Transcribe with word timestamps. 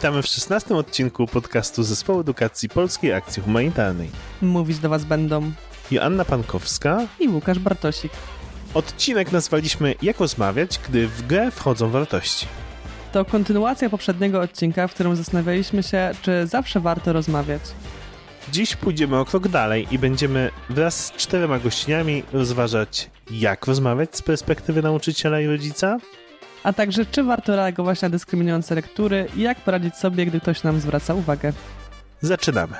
Witamy 0.00 0.22
w 0.22 0.26
16 0.26 0.76
odcinku 0.76 1.26
podcastu 1.26 1.82
Zespołu 1.82 2.20
Edukacji 2.20 2.68
Polskiej 2.68 3.12
Akcji 3.12 3.42
Humanitarnej. 3.42 4.10
Mówić 4.42 4.78
do 4.78 4.88
Was 4.88 5.04
będą 5.04 5.52
Joanna 5.90 6.24
Pankowska 6.24 7.06
i 7.18 7.28
Łukasz 7.28 7.58
Bartosik. 7.58 8.12
Odcinek 8.74 9.32
nazwaliśmy 9.32 9.94
Jak 10.02 10.20
rozmawiać, 10.20 10.80
gdy 10.88 11.08
w 11.08 11.26
grę 11.26 11.50
wchodzą 11.50 11.90
wartości. 11.90 12.46
To 13.12 13.24
kontynuacja 13.24 13.90
poprzedniego 13.90 14.40
odcinka, 14.40 14.88
w 14.88 14.94
którym 14.94 15.16
zastanawialiśmy 15.16 15.82
się, 15.82 16.10
czy 16.22 16.46
zawsze 16.46 16.80
warto 16.80 17.12
rozmawiać. 17.12 17.62
Dziś 18.52 18.76
pójdziemy 18.76 19.18
o 19.18 19.24
krok 19.24 19.48
dalej 19.48 19.86
i 19.90 19.98
będziemy 19.98 20.50
wraz 20.70 21.06
z 21.06 21.12
czterema 21.12 21.58
gościniami 21.58 22.22
rozważać, 22.32 23.10
jak 23.30 23.66
rozmawiać 23.66 24.16
z 24.16 24.22
perspektywy 24.22 24.82
nauczyciela 24.82 25.40
i 25.40 25.46
rodzica, 25.46 25.98
a 26.62 26.72
także 26.72 27.06
czy 27.06 27.22
warto 27.22 27.56
reagować 27.56 28.02
na 28.02 28.08
dyskryminujące 28.08 28.74
lektury 28.74 29.26
i 29.36 29.40
jak 29.40 29.60
poradzić 29.60 29.94
sobie, 29.94 30.26
gdy 30.26 30.40
ktoś 30.40 30.62
nam 30.62 30.80
zwraca 30.80 31.14
uwagę. 31.14 31.52
Zaczynamy. 32.20 32.76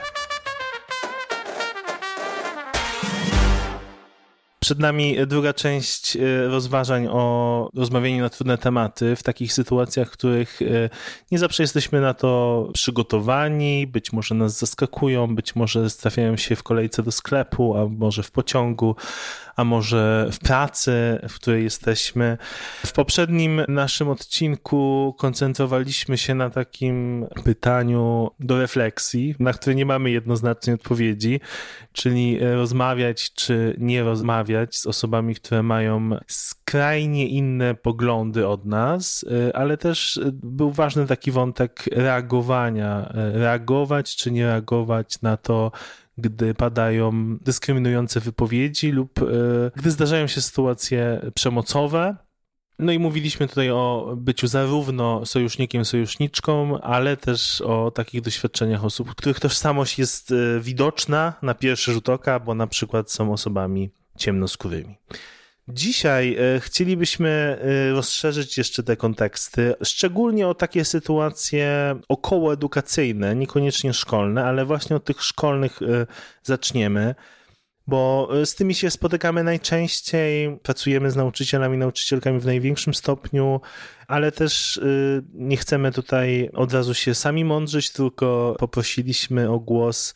Przed 4.60 4.78
nami 4.78 5.16
druga 5.26 5.52
część 5.52 6.16
e, 6.16 6.48
rozważań 6.48 7.06
o 7.10 7.70
rozmawianiu 7.74 8.22
na 8.22 8.28
trudne 8.28 8.58
tematy 8.58 9.16
w 9.16 9.22
takich 9.22 9.52
sytuacjach, 9.52 10.08
w 10.08 10.12
których 10.12 10.62
e, 10.62 10.90
nie 11.30 11.38
zawsze 11.38 11.62
jesteśmy 11.62 12.00
na 12.00 12.14
to 12.14 12.68
przygotowani, 12.74 13.86
być 13.86 14.12
może 14.12 14.34
nas 14.34 14.58
zaskakują, 14.58 15.34
być 15.34 15.56
może 15.56 15.90
trafiają 15.90 16.36
się 16.36 16.56
w 16.56 16.62
kolejce 16.62 17.02
do 17.02 17.12
sklepu, 17.12 17.76
a 17.76 17.86
może 17.86 18.22
w 18.22 18.30
pociągu, 18.30 18.96
a 19.56 19.64
może 19.64 20.28
w 20.32 20.38
pracy, 20.38 21.20
w 21.28 21.34
której 21.34 21.64
jesteśmy. 21.64 22.38
W 22.86 22.92
poprzednim 22.92 23.62
naszym 23.68 24.08
odcinku 24.08 25.14
koncentrowaliśmy 25.18 26.18
się 26.18 26.34
na 26.34 26.50
takim 26.50 27.26
pytaniu 27.44 28.30
do 28.40 28.58
refleksji, 28.58 29.34
na 29.38 29.52
które 29.52 29.74
nie 29.74 29.86
mamy 29.86 30.10
jednoznacznej 30.10 30.74
odpowiedzi, 30.74 31.40
czyli 31.92 32.38
rozmawiać 32.40 33.32
czy 33.34 33.74
nie 33.78 34.02
rozmawiać 34.02 34.76
z 34.76 34.86
osobami, 34.86 35.34
które 35.34 35.62
mają 35.62 36.10
skrajnie 36.26 37.28
inne 37.28 37.74
poglądy 37.74 38.48
od 38.48 38.64
nas, 38.64 39.24
ale 39.54 39.76
też 39.76 40.20
był 40.32 40.70
ważny 40.70 41.06
taki 41.06 41.30
wątek 41.30 41.84
reagowania, 41.92 43.12
reagować 43.14 44.16
czy 44.16 44.30
nie 44.30 44.46
reagować 44.46 45.22
na 45.22 45.36
to, 45.36 45.72
gdy 46.20 46.54
padają 46.54 47.36
dyskryminujące 47.38 48.20
wypowiedzi 48.20 48.92
lub 48.92 49.22
e, 49.22 49.24
gdy 49.76 49.90
zdarzają 49.90 50.26
się 50.26 50.40
sytuacje 50.40 51.20
przemocowe. 51.34 52.16
No 52.78 52.92
i 52.92 52.98
mówiliśmy 52.98 53.48
tutaj 53.48 53.70
o 53.70 54.14
byciu 54.16 54.46
zarówno 54.46 55.26
sojusznikiem, 55.26 55.84
sojuszniczką, 55.84 56.80
ale 56.80 57.16
też 57.16 57.60
o 57.60 57.90
takich 57.90 58.20
doświadczeniach 58.20 58.84
osób, 58.84 59.14
których 59.14 59.40
tożsamość 59.40 59.98
jest 59.98 60.32
e, 60.32 60.60
widoczna 60.60 61.34
na 61.42 61.54
pierwszy 61.54 61.92
rzut 61.92 62.08
oka, 62.08 62.40
bo 62.40 62.54
na 62.54 62.66
przykład 62.66 63.10
są 63.10 63.32
osobami 63.32 63.90
ciemnoskórymi. 64.18 64.96
Dzisiaj 65.72 66.36
e, 66.56 66.60
chcielibyśmy 66.60 67.28
e, 67.28 67.90
rozszerzyć 67.90 68.58
jeszcze 68.58 68.82
te 68.82 68.96
konteksty, 68.96 69.74
szczególnie 69.82 70.48
o 70.48 70.54
takie 70.54 70.84
sytuacje 70.84 71.96
okołoedukacyjne, 72.08 73.36
niekoniecznie 73.36 73.92
szkolne, 73.92 74.44
ale 74.44 74.64
właśnie 74.64 74.96
od 74.96 75.04
tych 75.04 75.22
szkolnych 75.22 75.82
e, 75.82 76.06
zaczniemy 76.42 77.14
bo 77.86 78.28
z 78.44 78.54
tymi 78.54 78.74
się 78.74 78.90
spotykamy 78.90 79.44
najczęściej, 79.44 80.58
pracujemy 80.62 81.10
z 81.10 81.16
nauczycielami, 81.16 81.78
nauczycielkami 81.78 82.40
w 82.40 82.46
największym 82.46 82.94
stopniu, 82.94 83.60
ale 84.06 84.32
też 84.32 84.80
nie 85.34 85.56
chcemy 85.56 85.92
tutaj 85.92 86.50
od 86.54 86.72
razu 86.72 86.94
się 86.94 87.14
sami 87.14 87.44
mądrzyć, 87.44 87.90
tylko 87.90 88.56
poprosiliśmy 88.58 89.50
o 89.50 89.60
głos 89.60 90.14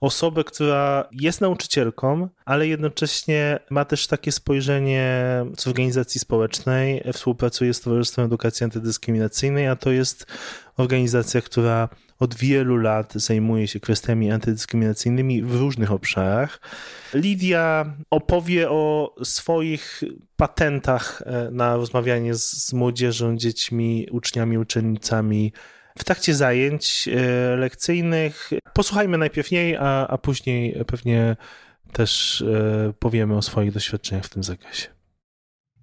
osobę, 0.00 0.44
która 0.44 1.08
jest 1.12 1.40
nauczycielką, 1.40 2.28
ale 2.44 2.66
jednocześnie 2.66 3.58
ma 3.70 3.84
też 3.84 4.06
takie 4.06 4.32
spojrzenie 4.32 5.24
z 5.56 5.66
organizacji 5.66 6.20
społecznej, 6.20 7.02
współpracuje 7.12 7.74
z 7.74 7.80
Towarzystwem 7.80 8.24
Edukacji 8.24 8.64
Antydyskryminacyjnej, 8.64 9.68
a 9.68 9.76
to 9.76 9.90
jest 9.90 10.26
organizacja, 10.76 11.40
która 11.40 11.88
od 12.18 12.34
wielu 12.34 12.76
lat 12.76 13.12
zajmuje 13.14 13.68
się 13.68 13.80
kwestiami 13.80 14.30
antydyskryminacyjnymi 14.30 15.42
w 15.42 15.54
różnych 15.54 15.92
obszarach. 15.92 16.60
Lidia 17.14 17.94
opowie 18.10 18.70
o 18.70 19.14
swoich 19.22 20.02
patentach 20.36 21.22
e, 21.26 21.50
na 21.50 21.76
rozmawianie 21.76 22.34
z, 22.34 22.66
z 22.66 22.72
młodzieżą, 22.72 23.36
dziećmi, 23.36 24.08
uczniami, 24.10 24.58
uczennicami 24.58 25.52
w 26.00 26.04
trakcie 26.04 26.34
zajęć 26.34 27.08
e, 27.08 27.56
lekcyjnych. 27.56 28.50
Posłuchajmy 28.74 29.18
najpierw 29.18 29.52
jej, 29.52 29.76
a, 29.76 30.06
a 30.06 30.18
później 30.18 30.84
pewnie 30.86 31.36
też 31.92 32.42
e, 32.42 32.92
powiemy 32.98 33.36
o 33.36 33.42
swoich 33.42 33.72
doświadczeniach 33.72 34.24
w 34.24 34.28
tym 34.28 34.44
zakresie. 34.44 34.88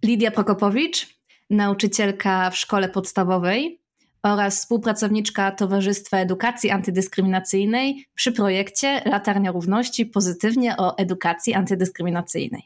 Lidia 0.05 0.31
Prokopowicz, 0.31 1.07
nauczycielka 1.49 2.49
w 2.49 2.57
szkole 2.57 2.89
podstawowej 2.89 3.81
oraz 4.23 4.59
współpracowniczka 4.59 5.51
Towarzystwa 5.51 6.17
Edukacji 6.17 6.69
Antydyskryminacyjnej 6.69 8.05
przy 8.15 8.31
projekcie 8.31 9.01
Latarnia 9.05 9.51
Równości 9.51 10.05
pozytywnie 10.05 10.77
o 10.77 10.97
edukacji 10.97 11.53
antydyskryminacyjnej. 11.53 12.61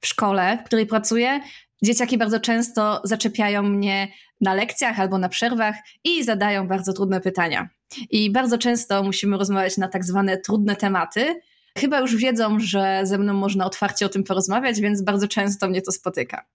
W 0.00 0.06
szkole, 0.06 0.58
w 0.62 0.66
której 0.66 0.86
pracuję, 0.86 1.40
Dzieciaki 1.82 2.18
bardzo 2.18 2.40
często 2.40 3.00
zaczepiają 3.04 3.62
mnie 3.62 4.08
na 4.40 4.54
lekcjach 4.54 5.00
albo 5.00 5.18
na 5.18 5.28
przerwach 5.28 5.74
i 6.04 6.24
zadają 6.24 6.68
bardzo 6.68 6.92
trudne 6.92 7.20
pytania. 7.20 7.68
I 8.10 8.32
bardzo 8.32 8.58
często 8.58 9.02
musimy 9.02 9.38
rozmawiać 9.38 9.76
na 9.76 9.88
tak 9.88 10.04
zwane 10.04 10.38
trudne 10.38 10.76
tematy. 10.76 11.40
Chyba 11.78 12.00
już 12.00 12.16
wiedzą, 12.16 12.60
że 12.60 13.00
ze 13.04 13.18
mną 13.18 13.34
można 13.34 13.66
otwarcie 13.66 14.06
o 14.06 14.08
tym 14.08 14.24
porozmawiać, 14.24 14.80
więc 14.80 15.02
bardzo 15.02 15.28
często 15.28 15.68
mnie 15.68 15.82
to 15.82 15.92
spotyka. 15.92 16.46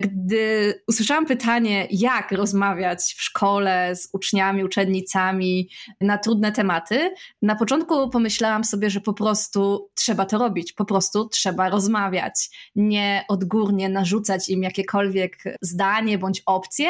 Gdy 0.00 0.74
usłyszałam 0.88 1.26
pytanie, 1.26 1.88
jak 1.90 2.32
rozmawiać 2.32 3.14
w 3.16 3.22
szkole 3.22 3.96
z 3.96 4.08
uczniami, 4.12 4.64
uczennicami 4.64 5.70
na 6.00 6.18
trudne 6.18 6.52
tematy, 6.52 7.14
na 7.42 7.56
początku 7.56 8.10
pomyślałam 8.10 8.64
sobie, 8.64 8.90
że 8.90 9.00
po 9.00 9.12
prostu 9.12 9.90
trzeba 9.94 10.26
to 10.26 10.38
robić, 10.38 10.72
po 10.72 10.84
prostu 10.84 11.28
trzeba 11.28 11.68
rozmawiać, 11.68 12.34
nie 12.76 13.24
odgórnie 13.28 13.88
narzucać 13.88 14.48
im 14.48 14.62
jakiekolwiek 14.62 15.42
zdanie 15.62 16.18
bądź 16.18 16.42
opcje, 16.46 16.88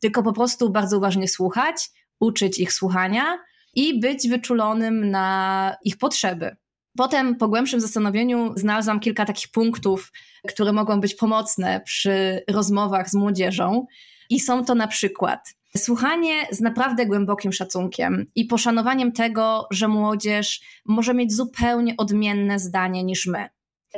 tylko 0.00 0.22
po 0.22 0.32
prostu 0.32 0.70
bardzo 0.70 0.98
uważnie 0.98 1.28
słuchać, 1.28 1.90
uczyć 2.20 2.58
ich 2.58 2.72
słuchania 2.72 3.38
i 3.74 4.00
być 4.00 4.28
wyczulonym 4.28 5.10
na 5.10 5.76
ich 5.84 5.98
potrzeby. 5.98 6.56
Potem 6.98 7.36
po 7.36 7.48
głębszym 7.48 7.80
zastanowieniu 7.80 8.52
znalazłam 8.56 9.00
kilka 9.00 9.24
takich 9.24 9.50
punktów, 9.50 10.12
które 10.48 10.72
mogą 10.72 11.00
być 11.00 11.14
pomocne 11.14 11.80
przy 11.80 12.44
rozmowach 12.50 13.10
z 13.10 13.14
młodzieżą. 13.14 13.86
I 14.30 14.40
są 14.40 14.64
to 14.64 14.74
na 14.74 14.86
przykład 14.86 15.54
słuchanie 15.76 16.46
z 16.50 16.60
naprawdę 16.60 17.06
głębokim 17.06 17.52
szacunkiem 17.52 18.26
i 18.34 18.44
poszanowaniem 18.44 19.12
tego, 19.12 19.66
że 19.70 19.88
młodzież 19.88 20.60
może 20.86 21.14
mieć 21.14 21.32
zupełnie 21.32 21.94
odmienne 21.96 22.58
zdanie 22.58 23.04
niż 23.04 23.26
my. 23.26 23.48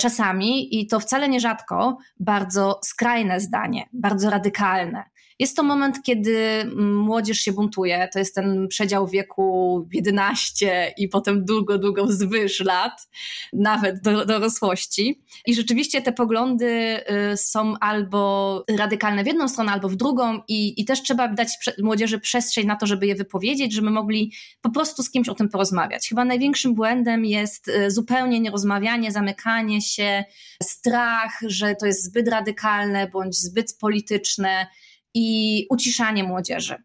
Czasami, 0.00 0.80
i 0.80 0.86
to 0.86 1.00
wcale 1.00 1.28
nierzadko, 1.28 1.98
bardzo 2.20 2.80
skrajne 2.84 3.40
zdanie, 3.40 3.88
bardzo 3.92 4.30
radykalne. 4.30 5.09
Jest 5.40 5.56
to 5.56 5.62
moment, 5.62 6.02
kiedy 6.02 6.64
młodzież 6.76 7.40
się 7.40 7.52
buntuje. 7.52 8.08
To 8.12 8.18
jest 8.18 8.34
ten 8.34 8.68
przedział 8.68 9.08
wieku 9.08 9.86
11 9.92 10.94
i 10.96 11.08
potem 11.08 11.44
długo, 11.44 11.78
długo 11.78 12.06
wzwyż 12.06 12.60
lat, 12.60 13.08
nawet 13.52 14.02
do 14.02 14.26
dorosłości. 14.26 15.22
I 15.46 15.54
rzeczywiście 15.54 16.02
te 16.02 16.12
poglądy 16.12 17.00
y, 17.32 17.36
są 17.36 17.74
albo 17.80 18.64
radykalne 18.78 19.24
w 19.24 19.26
jedną 19.26 19.48
stronę, 19.48 19.72
albo 19.72 19.88
w 19.88 19.97
drugą, 19.97 20.41
i, 20.48 20.80
i 20.80 20.84
też 20.84 21.03
trzeba 21.03 21.28
dać 21.28 21.48
młodzieży 21.82 22.20
przestrzeń 22.20 22.66
na 22.66 22.76
to, 22.76 22.86
żeby 22.86 23.06
je 23.06 23.15
wypowiedzieć, 23.15 23.72
żeby 23.72 23.91
mogli 23.91 24.32
po 24.62 24.70
prostu 24.70 25.03
z 25.03 25.10
kimś 25.10 25.28
o 25.28 25.34
tym 25.34 25.48
porozmawiać. 25.48 26.09
Chyba 26.09 26.24
największym 26.24 26.74
błędem 26.74 27.24
jest 27.24 27.68
y, 27.68 27.91
zupełnie 27.91 28.41
nierozmawianie, 28.41 29.12
zamykanie 29.12 29.82
się, 29.82 30.24
strach, 30.62 31.41
że 31.47 31.74
to 31.74 31.86
jest 31.86 32.04
zbyt 32.04 32.28
radykalne 32.28 33.09
bądź 33.09 33.36
zbyt 33.36 33.76
polityczne 33.80 34.66
i 35.15 35.66
uciszanie 35.71 36.24
młodzieży. 36.24 36.77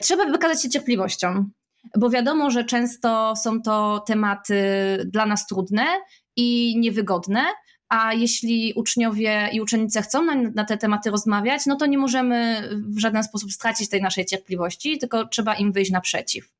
Trzeba 0.00 0.26
wykazać 0.26 0.62
się 0.62 0.70
cierpliwością, 0.70 1.50
bo 1.98 2.10
wiadomo, 2.10 2.50
że 2.50 2.64
często 2.64 3.36
są 3.36 3.62
to 3.62 4.04
tematy 4.06 4.56
dla 5.06 5.26
nas 5.26 5.46
trudne 5.46 5.86
i 6.36 6.78
niewygodne, 6.78 7.44
a 7.88 8.14
jeśli 8.14 8.72
uczniowie 8.76 9.48
i 9.52 9.60
uczennice 9.60 10.02
chcą 10.02 10.24
na, 10.24 10.34
na, 10.34 10.64
te 10.64 10.76
tematy 10.76 11.10
rozmawiać, 11.10 11.66
no 11.66 11.76
to 11.76 11.86
nie 11.86 11.98
możemy 11.98 12.68
w 12.88 12.98
żaden 12.98 13.24
sposób 13.24 13.52
stracić 13.52 13.88
tej 13.88 14.02
naszej 14.02 14.26
cierpliwości, 14.26 14.98
tylko 14.98 15.26
trzeba 15.26 15.54
im 15.54 15.72
wyjść 15.72 15.90
naprzeciw. 15.90 16.52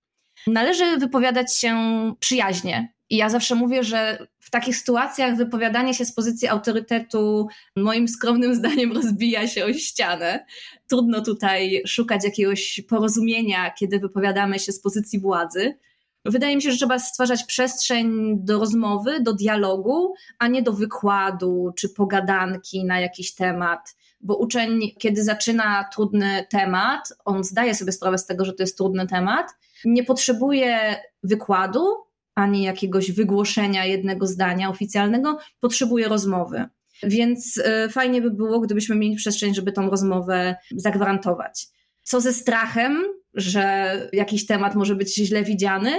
Należy 0.46 0.96
wypowiadać 0.96 1.56
się 1.56 1.76
przyjaźnie. 2.20 2.92
I 3.10 3.16
ja 3.16 3.28
zawsze 3.28 3.54
mówię, 3.54 3.84
że 3.84 4.26
takich 4.52 4.76
sytuacjach 4.76 5.36
wypowiadanie 5.36 5.94
się 5.94 6.04
z 6.04 6.12
pozycji 6.12 6.48
autorytetu, 6.48 7.48
moim 7.76 8.08
skromnym 8.08 8.54
zdaniem, 8.60 8.92
rozbija 8.92 9.48
się 9.48 9.64
o 9.64 9.72
ścianę. 9.72 10.46
Trudno 10.88 11.20
tutaj 11.20 11.82
szukać 11.86 12.24
jakiegoś 12.24 12.80
porozumienia, 12.88 13.70
kiedy 13.70 13.98
wypowiadamy 13.98 14.58
się 14.58 14.72
z 14.72 14.80
pozycji 14.80 15.20
władzy. 15.20 15.78
Wydaje 16.24 16.56
mi 16.56 16.62
się, 16.62 16.70
że 16.70 16.76
trzeba 16.76 16.98
stwarzać 16.98 17.44
przestrzeń 17.44 18.36
do 18.44 18.58
rozmowy, 18.58 19.20
do 19.20 19.32
dialogu, 19.32 20.14
a 20.38 20.48
nie 20.48 20.62
do 20.62 20.72
wykładu 20.72 21.72
czy 21.76 21.88
pogadanki 21.88 22.84
na 22.84 23.00
jakiś 23.00 23.34
temat. 23.34 23.96
Bo 24.20 24.36
uczeń, 24.36 24.80
kiedy 24.98 25.24
zaczyna 25.24 25.84
trudny 25.94 26.46
temat, 26.50 27.08
on 27.24 27.44
zdaje 27.44 27.74
sobie 27.74 27.92
sprawę 27.92 28.18
z 28.18 28.26
tego, 28.26 28.44
że 28.44 28.52
to 28.52 28.62
jest 28.62 28.76
trudny 28.76 29.06
temat, 29.06 29.46
nie 29.84 30.04
potrzebuje 30.04 30.96
wykładu 31.22 31.86
ani 32.34 32.62
jakiegoś 32.62 33.12
wygłoszenia 33.12 33.84
jednego 33.84 34.26
zdania 34.26 34.70
oficjalnego, 34.70 35.38
potrzebuje 35.60 36.08
rozmowy. 36.08 36.64
Więc 37.02 37.56
y, 37.56 37.88
fajnie 37.90 38.22
by 38.22 38.30
było, 38.30 38.60
gdybyśmy 38.60 38.96
mieli 38.96 39.16
przestrzeń, 39.16 39.54
żeby 39.54 39.72
tą 39.72 39.90
rozmowę 39.90 40.56
zagwarantować. 40.76 41.66
Co 42.02 42.20
ze 42.20 42.32
strachem, 42.32 43.02
że 43.34 43.92
jakiś 44.12 44.46
temat 44.46 44.74
może 44.74 44.94
być 44.94 45.14
źle 45.14 45.42
widziany? 45.42 45.92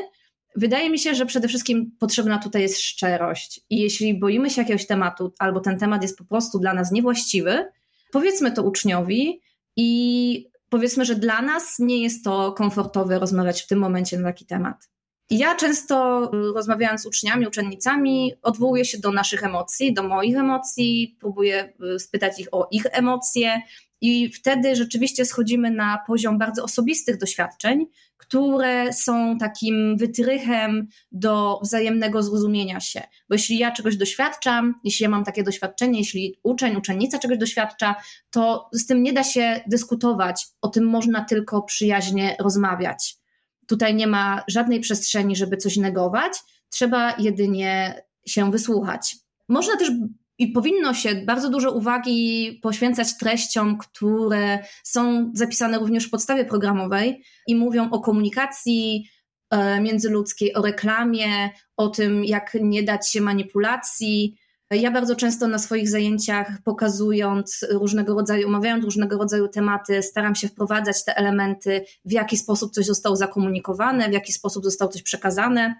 Wydaje 0.55 0.89
mi 0.89 0.99
się, 0.99 1.15
że 1.15 1.25
przede 1.25 1.47
wszystkim 1.47 1.91
potrzebna 1.99 2.37
tutaj 2.37 2.61
jest 2.61 2.79
szczerość. 2.79 3.61
I 3.69 3.81
jeśli 3.81 4.19
boimy 4.19 4.49
się 4.49 4.61
jakiegoś 4.61 4.87
tematu, 4.87 5.33
albo 5.39 5.59
ten 5.59 5.79
temat 5.79 6.01
jest 6.01 6.17
po 6.17 6.25
prostu 6.25 6.59
dla 6.59 6.73
nas 6.73 6.91
niewłaściwy, 6.91 7.65
powiedzmy 8.11 8.51
to 8.51 8.63
uczniowi 8.63 9.41
i 9.75 10.49
powiedzmy, 10.69 11.05
że 11.05 11.15
dla 11.15 11.41
nas 11.41 11.79
nie 11.79 12.03
jest 12.03 12.23
to 12.23 12.51
komfortowe 12.51 13.19
rozmawiać 13.19 13.61
w 13.61 13.67
tym 13.67 13.79
momencie 13.79 14.17
na 14.17 14.29
taki 14.29 14.45
temat. 14.45 14.92
Ja 15.35 15.55
często 15.55 16.29
rozmawiając 16.55 17.01
z 17.01 17.05
uczniami, 17.05 17.47
uczennicami, 17.47 18.33
odwołuję 18.41 18.85
się 18.85 18.97
do 18.97 19.11
naszych 19.11 19.43
emocji, 19.43 19.93
do 19.93 20.03
moich 20.03 20.37
emocji, 20.37 21.17
próbuję 21.19 21.73
y, 21.95 21.99
spytać 21.99 22.39
ich 22.39 22.47
o 22.51 22.67
ich 22.71 22.85
emocje, 22.91 23.61
i 24.03 24.29
wtedy 24.29 24.75
rzeczywiście 24.75 25.25
schodzimy 25.25 25.71
na 25.71 25.99
poziom 26.07 26.37
bardzo 26.37 26.63
osobistych 26.63 27.17
doświadczeń, 27.17 27.85
które 28.17 28.93
są 28.93 29.37
takim 29.37 29.97
wytrychem 29.97 30.87
do 31.11 31.59
wzajemnego 31.63 32.23
zrozumienia 32.23 32.79
się. 32.79 33.01
Bo 33.29 33.35
jeśli 33.35 33.57
ja 33.57 33.71
czegoś 33.71 33.97
doświadczam, 33.97 34.73
jeśli 34.83 35.03
ja 35.03 35.09
mam 35.09 35.23
takie 35.23 35.43
doświadczenie, 35.43 35.99
jeśli 35.99 36.39
uczeń, 36.43 36.75
uczennica 36.75 37.19
czegoś 37.19 37.37
doświadcza, 37.37 37.95
to 38.29 38.69
z 38.71 38.85
tym 38.85 39.03
nie 39.03 39.13
da 39.13 39.23
się 39.23 39.61
dyskutować, 39.67 40.47
o 40.61 40.67
tym 40.67 40.85
można 40.85 41.25
tylko 41.25 41.61
przyjaźnie 41.61 42.35
rozmawiać. 42.39 43.22
Tutaj 43.67 43.95
nie 43.95 44.07
ma 44.07 44.43
żadnej 44.47 44.79
przestrzeni, 44.79 45.35
żeby 45.35 45.57
coś 45.57 45.77
negować, 45.77 46.33
trzeba 46.69 47.15
jedynie 47.17 48.01
się 48.27 48.51
wysłuchać. 48.51 49.15
Można 49.49 49.77
też 49.77 49.91
i 50.37 50.47
powinno 50.47 50.93
się 50.93 51.15
bardzo 51.15 51.49
dużo 51.49 51.71
uwagi 51.71 52.59
poświęcać 52.61 53.17
treściom, 53.17 53.77
które 53.77 54.59
są 54.83 55.31
zapisane 55.33 55.79
również 55.79 56.05
w 56.05 56.09
podstawie 56.09 56.45
programowej 56.45 57.23
i 57.47 57.55
mówią 57.55 57.89
o 57.91 57.99
komunikacji 57.99 59.09
e, 59.49 59.81
międzyludzkiej, 59.81 60.53
o 60.53 60.61
reklamie, 60.61 61.49
o 61.77 61.87
tym, 61.87 62.25
jak 62.25 62.57
nie 62.61 62.83
dać 62.83 63.11
się 63.11 63.21
manipulacji. 63.21 64.37
Ja 64.75 64.91
bardzo 64.91 65.15
często 65.15 65.47
na 65.47 65.59
swoich 65.59 65.89
zajęciach, 65.89 66.47
pokazując 66.63 67.65
różnego 67.69 68.15
rodzaju, 68.15 68.47
omawiając 68.47 68.85
różnego 68.85 69.17
rodzaju 69.17 69.47
tematy, 69.47 70.03
staram 70.03 70.35
się 70.35 70.47
wprowadzać 70.47 71.05
te 71.05 71.17
elementy, 71.17 71.85
w 72.05 72.11
jaki 72.11 72.37
sposób 72.37 72.73
coś 72.73 72.85
zostało 72.85 73.15
zakomunikowane, 73.15 74.09
w 74.09 74.13
jaki 74.13 74.33
sposób 74.33 74.63
zostało 74.63 74.91
coś 74.91 75.01
przekazane. 75.01 75.75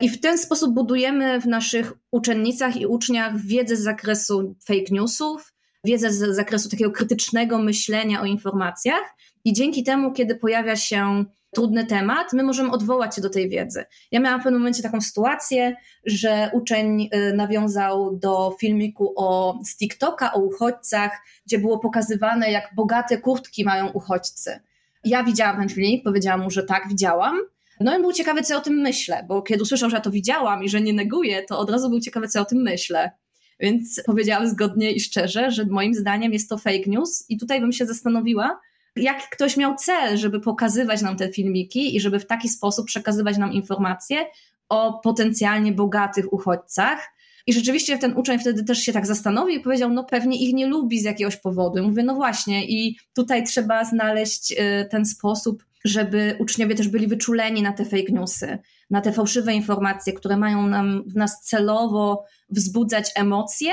I 0.00 0.08
w 0.08 0.20
ten 0.20 0.38
sposób 0.38 0.74
budujemy 0.74 1.40
w 1.40 1.46
naszych 1.46 1.92
uczennicach 2.10 2.76
i 2.76 2.86
uczniach 2.86 3.40
wiedzę 3.40 3.76
z 3.76 3.80
zakresu 3.80 4.54
fake 4.64 4.90
newsów, 4.90 5.52
wiedzę 5.84 6.12
z 6.12 6.36
zakresu 6.36 6.68
takiego 6.68 6.90
krytycznego 6.90 7.58
myślenia 7.58 8.20
o 8.20 8.24
informacjach. 8.24 9.16
I 9.50 9.52
dzięki 9.52 9.84
temu, 9.84 10.12
kiedy 10.12 10.34
pojawia 10.34 10.76
się 10.76 11.24
trudny 11.54 11.86
temat, 11.86 12.32
my 12.32 12.42
możemy 12.42 12.70
odwołać 12.70 13.16
się 13.16 13.22
do 13.22 13.30
tej 13.30 13.48
wiedzy. 13.48 13.84
Ja 14.10 14.20
miałam 14.20 14.40
w 14.40 14.44
pewnym 14.44 14.60
momencie 14.60 14.82
taką 14.82 15.00
sytuację, 15.00 15.76
że 16.04 16.50
uczeń 16.52 17.08
y, 17.14 17.32
nawiązał 17.32 18.16
do 18.16 18.56
filmiku 18.60 19.12
o, 19.16 19.58
z 19.64 19.76
TikToka 19.76 20.32
o 20.32 20.40
uchodźcach, 20.40 21.22
gdzie 21.46 21.58
było 21.58 21.78
pokazywane, 21.78 22.50
jak 22.50 22.74
bogate 22.74 23.18
kurtki 23.18 23.64
mają 23.64 23.88
uchodźcy. 23.88 24.60
Ja 25.04 25.24
widziałam 25.24 25.56
ten 25.56 25.68
filmik, 25.68 26.04
powiedziałam 26.04 26.40
mu, 26.40 26.50
że 26.50 26.62
tak, 26.62 26.88
widziałam. 26.88 27.36
No 27.80 27.98
i 27.98 28.00
był 28.00 28.12
ciekawy, 28.12 28.42
co 28.42 28.54
ja 28.54 28.60
o 28.60 28.62
tym 28.62 28.74
myślę, 28.74 29.24
bo 29.28 29.42
kiedy 29.42 29.62
usłyszał, 29.62 29.90
że 29.90 29.96
ja 29.96 30.02
to 30.02 30.10
widziałam 30.10 30.64
i 30.64 30.68
że 30.68 30.80
nie 30.80 30.92
neguję, 30.92 31.42
to 31.42 31.58
od 31.58 31.70
razu 31.70 31.90
był 31.90 32.00
ciekawy, 32.00 32.28
co 32.28 32.38
ja 32.38 32.42
o 32.42 32.48
tym 32.48 32.62
myślę. 32.62 33.10
Więc 33.60 34.02
powiedziałam 34.06 34.48
zgodnie 34.48 34.92
i 34.92 35.00
szczerze, 35.00 35.50
że 35.50 35.66
moim 35.66 35.94
zdaniem 35.94 36.32
jest 36.32 36.48
to 36.48 36.58
fake 36.58 36.86
news 36.86 37.24
i 37.28 37.38
tutaj 37.38 37.60
bym 37.60 37.72
się 37.72 37.86
zastanowiła, 37.86 38.60
jak 39.00 39.28
ktoś 39.30 39.56
miał 39.56 39.74
cel, 39.76 40.16
żeby 40.16 40.40
pokazywać 40.40 41.02
nam 41.02 41.16
te 41.16 41.32
filmiki 41.32 41.96
i 41.96 42.00
żeby 42.00 42.18
w 42.18 42.26
taki 42.26 42.48
sposób 42.48 42.86
przekazywać 42.86 43.38
nam 43.38 43.52
informacje 43.52 44.26
o 44.68 45.00
potencjalnie 45.04 45.72
bogatych 45.72 46.32
uchodźcach. 46.32 47.10
I 47.46 47.52
rzeczywiście 47.52 47.98
ten 47.98 48.16
uczeń 48.16 48.38
wtedy 48.38 48.64
też 48.64 48.78
się 48.78 48.92
tak 48.92 49.06
zastanowił 49.06 49.60
i 49.60 49.62
powiedział, 49.62 49.90
no 49.90 50.04
pewnie 50.04 50.38
ich 50.38 50.54
nie 50.54 50.66
lubi 50.66 51.00
z 51.00 51.04
jakiegoś 51.04 51.36
powodu. 51.36 51.82
mówię, 51.82 52.02
no 52.02 52.14
właśnie, 52.14 52.66
i 52.66 52.96
tutaj 53.14 53.44
trzeba 53.44 53.84
znaleźć 53.84 54.52
y, 54.52 54.88
ten 54.90 55.06
sposób, 55.06 55.64
żeby 55.84 56.36
uczniowie 56.38 56.74
też 56.74 56.88
byli 56.88 57.06
wyczuleni 57.06 57.62
na 57.62 57.72
te 57.72 57.84
fake 57.84 58.12
newsy, 58.12 58.58
na 58.90 59.00
te 59.00 59.12
fałszywe 59.12 59.54
informacje, 59.54 60.12
które 60.12 60.36
mają 60.36 60.66
nam 60.66 61.02
w 61.06 61.16
nas 61.16 61.40
celowo 61.42 62.24
wzbudzać 62.50 63.10
emocje 63.14 63.72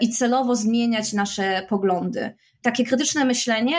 i 0.00 0.10
celowo 0.10 0.56
zmieniać 0.56 1.12
nasze 1.12 1.66
poglądy. 1.68 2.34
Takie 2.62 2.84
krytyczne 2.84 3.24
myślenie 3.24 3.74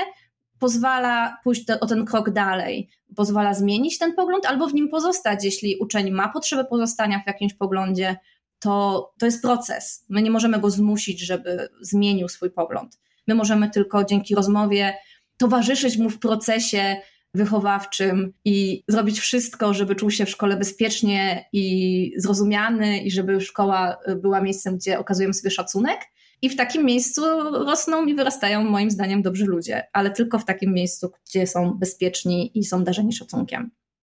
pozwala 0.62 1.38
pójść 1.44 1.70
o 1.70 1.88
ten 1.88 2.06
krok 2.06 2.30
dalej, 2.30 2.90
pozwala 3.16 3.54
zmienić 3.54 3.98
ten 3.98 4.14
pogląd 4.14 4.46
albo 4.46 4.68
w 4.68 4.74
nim 4.74 4.90
pozostać. 4.90 5.44
Jeśli 5.46 5.78
uczeń 5.80 6.12
ma 6.12 6.30
potrzebę 6.30 6.66
pozostania 6.66 7.20
w 7.20 7.28
jakimś 7.28 7.54
poglądzie, 7.54 8.16
to, 8.60 9.12
to 9.20 9.26
jest 9.26 9.42
proces. 9.42 10.06
My 10.10 10.22
nie 10.22 10.32
możemy 10.32 10.60
go 10.60 10.70
zmusić, 10.70 11.20
żeby 11.20 11.70
zmienił 11.82 12.28
swój 12.28 12.52
pogląd. 12.52 13.00
My 13.28 13.36
możemy 13.36 13.70
tylko 13.70 14.04
dzięki 14.04 14.36
rozmowie 14.36 14.94
towarzyszyć 15.38 15.98
mu 15.98 16.10
w 16.10 16.20
procesie 16.20 16.96
wychowawczym 17.34 18.34
i 18.46 18.84
zrobić 18.88 19.20
wszystko, 19.20 19.74
żeby 19.74 19.96
czuł 19.96 20.12
się 20.12 20.26
w 20.26 20.30
szkole 20.30 20.58
bezpiecznie 20.58 21.46
i 21.54 22.14
zrozumiany, 22.18 23.00
i 23.00 23.12
żeby 23.12 23.42
szkoła 23.42 23.98
była 24.16 24.42
miejscem, 24.42 24.78
gdzie 24.78 25.00
okazujemy 25.00 25.34
sobie 25.34 25.52
szacunek. 25.52 26.00
I 26.42 26.50
w 26.50 26.56
takim 26.56 26.86
miejscu 26.86 27.22
rosną 27.54 28.06
i 28.06 28.16
wyrastają, 28.16 28.64
moim 28.64 28.92
zdaniem, 28.92 29.22
dobrzy 29.22 29.46
ludzie, 29.46 29.84
ale 29.94 30.12
tylko 30.12 30.40
w 30.40 30.46
takim 30.46 30.74
miejscu, 30.74 31.12
gdzie 31.30 31.48
są 31.48 31.72
bezpieczni 31.72 32.52
i 32.60 32.64
są 32.64 32.84
darzeni 32.84 33.14
szacunkiem. 33.14 33.72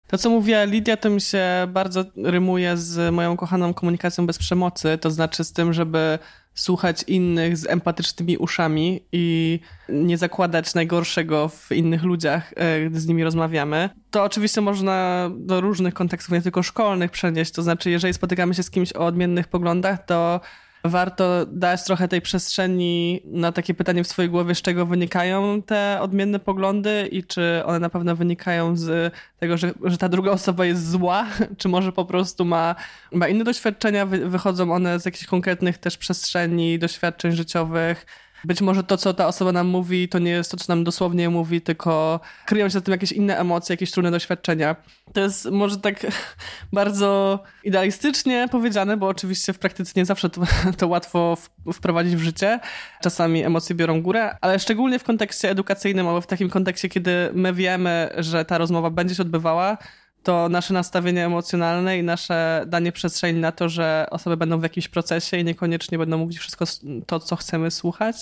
To, 0.07 0.17
co 0.17 0.29
mówiła 0.29 0.63
Lidia, 0.63 0.97
to 0.97 1.09
mi 1.09 1.21
się 1.21 1.43
bardzo 1.67 2.05
rymuje 2.15 2.77
z 2.77 3.13
moją 3.13 3.37
kochaną 3.37 3.73
komunikacją 3.73 4.27
bez 4.27 4.37
przemocy, 4.37 4.97
to 5.01 5.11
znaczy 5.11 5.43
z 5.43 5.53
tym, 5.53 5.73
żeby 5.73 6.19
słuchać 6.53 7.03
innych 7.07 7.57
z 7.57 7.67
empatycznymi 7.67 8.37
uszami 8.37 9.01
i 9.11 9.59
nie 9.89 10.17
zakładać 10.17 10.73
najgorszego 10.73 11.49
w 11.49 11.71
innych 11.71 12.03
ludziach, 12.03 12.53
e, 12.55 12.85
gdy 12.89 12.99
z 12.99 13.07
nimi 13.07 13.23
rozmawiamy. 13.23 13.89
To 14.11 14.23
oczywiście 14.23 14.61
można 14.61 15.29
do 15.37 15.61
różnych 15.61 15.93
kontekstów, 15.93 16.33
nie 16.33 16.41
tylko 16.41 16.63
szkolnych 16.63 17.11
przenieść. 17.11 17.51
To 17.51 17.63
znaczy, 17.63 17.91
jeżeli 17.91 18.13
spotykamy 18.13 18.53
się 18.53 18.63
z 18.63 18.69
kimś 18.69 18.93
o 18.93 19.05
odmiennych 19.05 19.47
poglądach, 19.47 20.05
to 20.05 20.39
warto 20.89 21.45
dać 21.45 21.83
trochę 21.83 22.07
tej 22.07 22.21
przestrzeni 22.21 23.21
na 23.25 23.51
takie 23.51 23.73
pytanie 23.73 24.03
w 24.03 24.07
swojej 24.07 24.31
głowie, 24.31 24.55
z 24.55 24.61
czego 24.61 24.85
wynikają 24.85 25.61
te 25.61 25.97
odmienne 26.01 26.39
poglądy 26.39 27.09
i 27.11 27.23
czy 27.23 27.61
one 27.65 27.79
na 27.79 27.89
pewno 27.89 28.15
wynikają 28.15 28.77
z 28.77 29.13
tego, 29.39 29.57
że, 29.57 29.73
że 29.83 29.97
ta 29.97 30.09
druga 30.09 30.31
osoba 30.31 30.65
jest 30.65 30.89
zła, 30.89 31.25
czy 31.57 31.69
może 31.69 31.91
po 31.91 32.05
prostu 32.05 32.45
ma, 32.45 32.75
ma 33.11 33.27
inne 33.27 33.43
doświadczenia, 33.43 34.05
wychodzą 34.05 34.73
one 34.73 34.99
z 34.99 35.05
jakichś 35.05 35.25
konkretnych 35.25 35.77
też 35.77 35.97
przestrzeni, 35.97 36.79
doświadczeń 36.79 37.31
życiowych 37.31 38.05
być 38.43 38.61
może 38.61 38.83
to, 38.83 38.97
co 38.97 39.13
ta 39.13 39.27
osoba 39.27 39.51
nam 39.51 39.67
mówi, 39.67 40.09
to 40.09 40.19
nie 40.19 40.31
jest 40.31 40.51
to, 40.51 40.57
co 40.57 40.65
nam 40.67 40.83
dosłownie 40.83 41.29
mówi, 41.29 41.61
tylko 41.61 42.19
kryją 42.45 42.65
się 42.65 42.73
za 42.73 42.81
tym 42.81 42.91
jakieś 42.91 43.11
inne 43.11 43.37
emocje, 43.37 43.73
jakieś 43.73 43.91
trudne 43.91 44.11
doświadczenia. 44.11 44.75
To 45.13 45.21
jest 45.21 45.51
może 45.51 45.77
tak 45.77 46.07
bardzo 46.73 47.39
idealistycznie 47.63 48.47
powiedziane, 48.51 48.97
bo 48.97 49.07
oczywiście 49.07 49.53
w 49.53 49.59
praktyce 49.59 49.93
nie 49.95 50.05
zawsze 50.05 50.29
to, 50.29 50.41
to 50.77 50.87
łatwo 50.87 51.37
wprowadzić 51.73 52.15
w 52.15 52.19
życie. 52.19 52.59
Czasami 53.01 53.43
emocje 53.43 53.75
biorą 53.75 54.01
górę, 54.01 54.37
ale 54.41 54.59
szczególnie 54.59 54.99
w 54.99 55.03
kontekście 55.03 55.49
edukacyjnym 55.49 56.07
albo 56.07 56.21
w 56.21 56.27
takim 56.27 56.49
kontekście, 56.49 56.89
kiedy 56.89 57.29
my 57.33 57.53
wiemy, 57.53 58.09
że 58.17 58.45
ta 58.45 58.57
rozmowa 58.57 58.89
będzie 58.89 59.15
się 59.15 59.21
odbywała, 59.21 59.77
to 60.25 60.49
nasze 60.49 60.73
nastawienie 60.73 61.25
emocjonalne 61.25 61.97
i 61.97 62.03
nasze 62.03 62.63
danie 62.67 62.91
przestrzeni 62.91 63.39
na 63.39 63.51
to, 63.51 63.69
że 63.69 64.07
osoby 64.11 64.37
będą 64.37 64.59
w 64.59 64.63
jakimś 64.63 64.87
procesie 64.87 65.37
i 65.37 65.43
niekoniecznie 65.43 65.97
będą 65.97 66.17
mówić 66.17 66.39
wszystko 66.39 66.65
to, 67.07 67.19
co 67.19 67.35
chcemy 67.35 67.71
słuchać, 67.71 68.15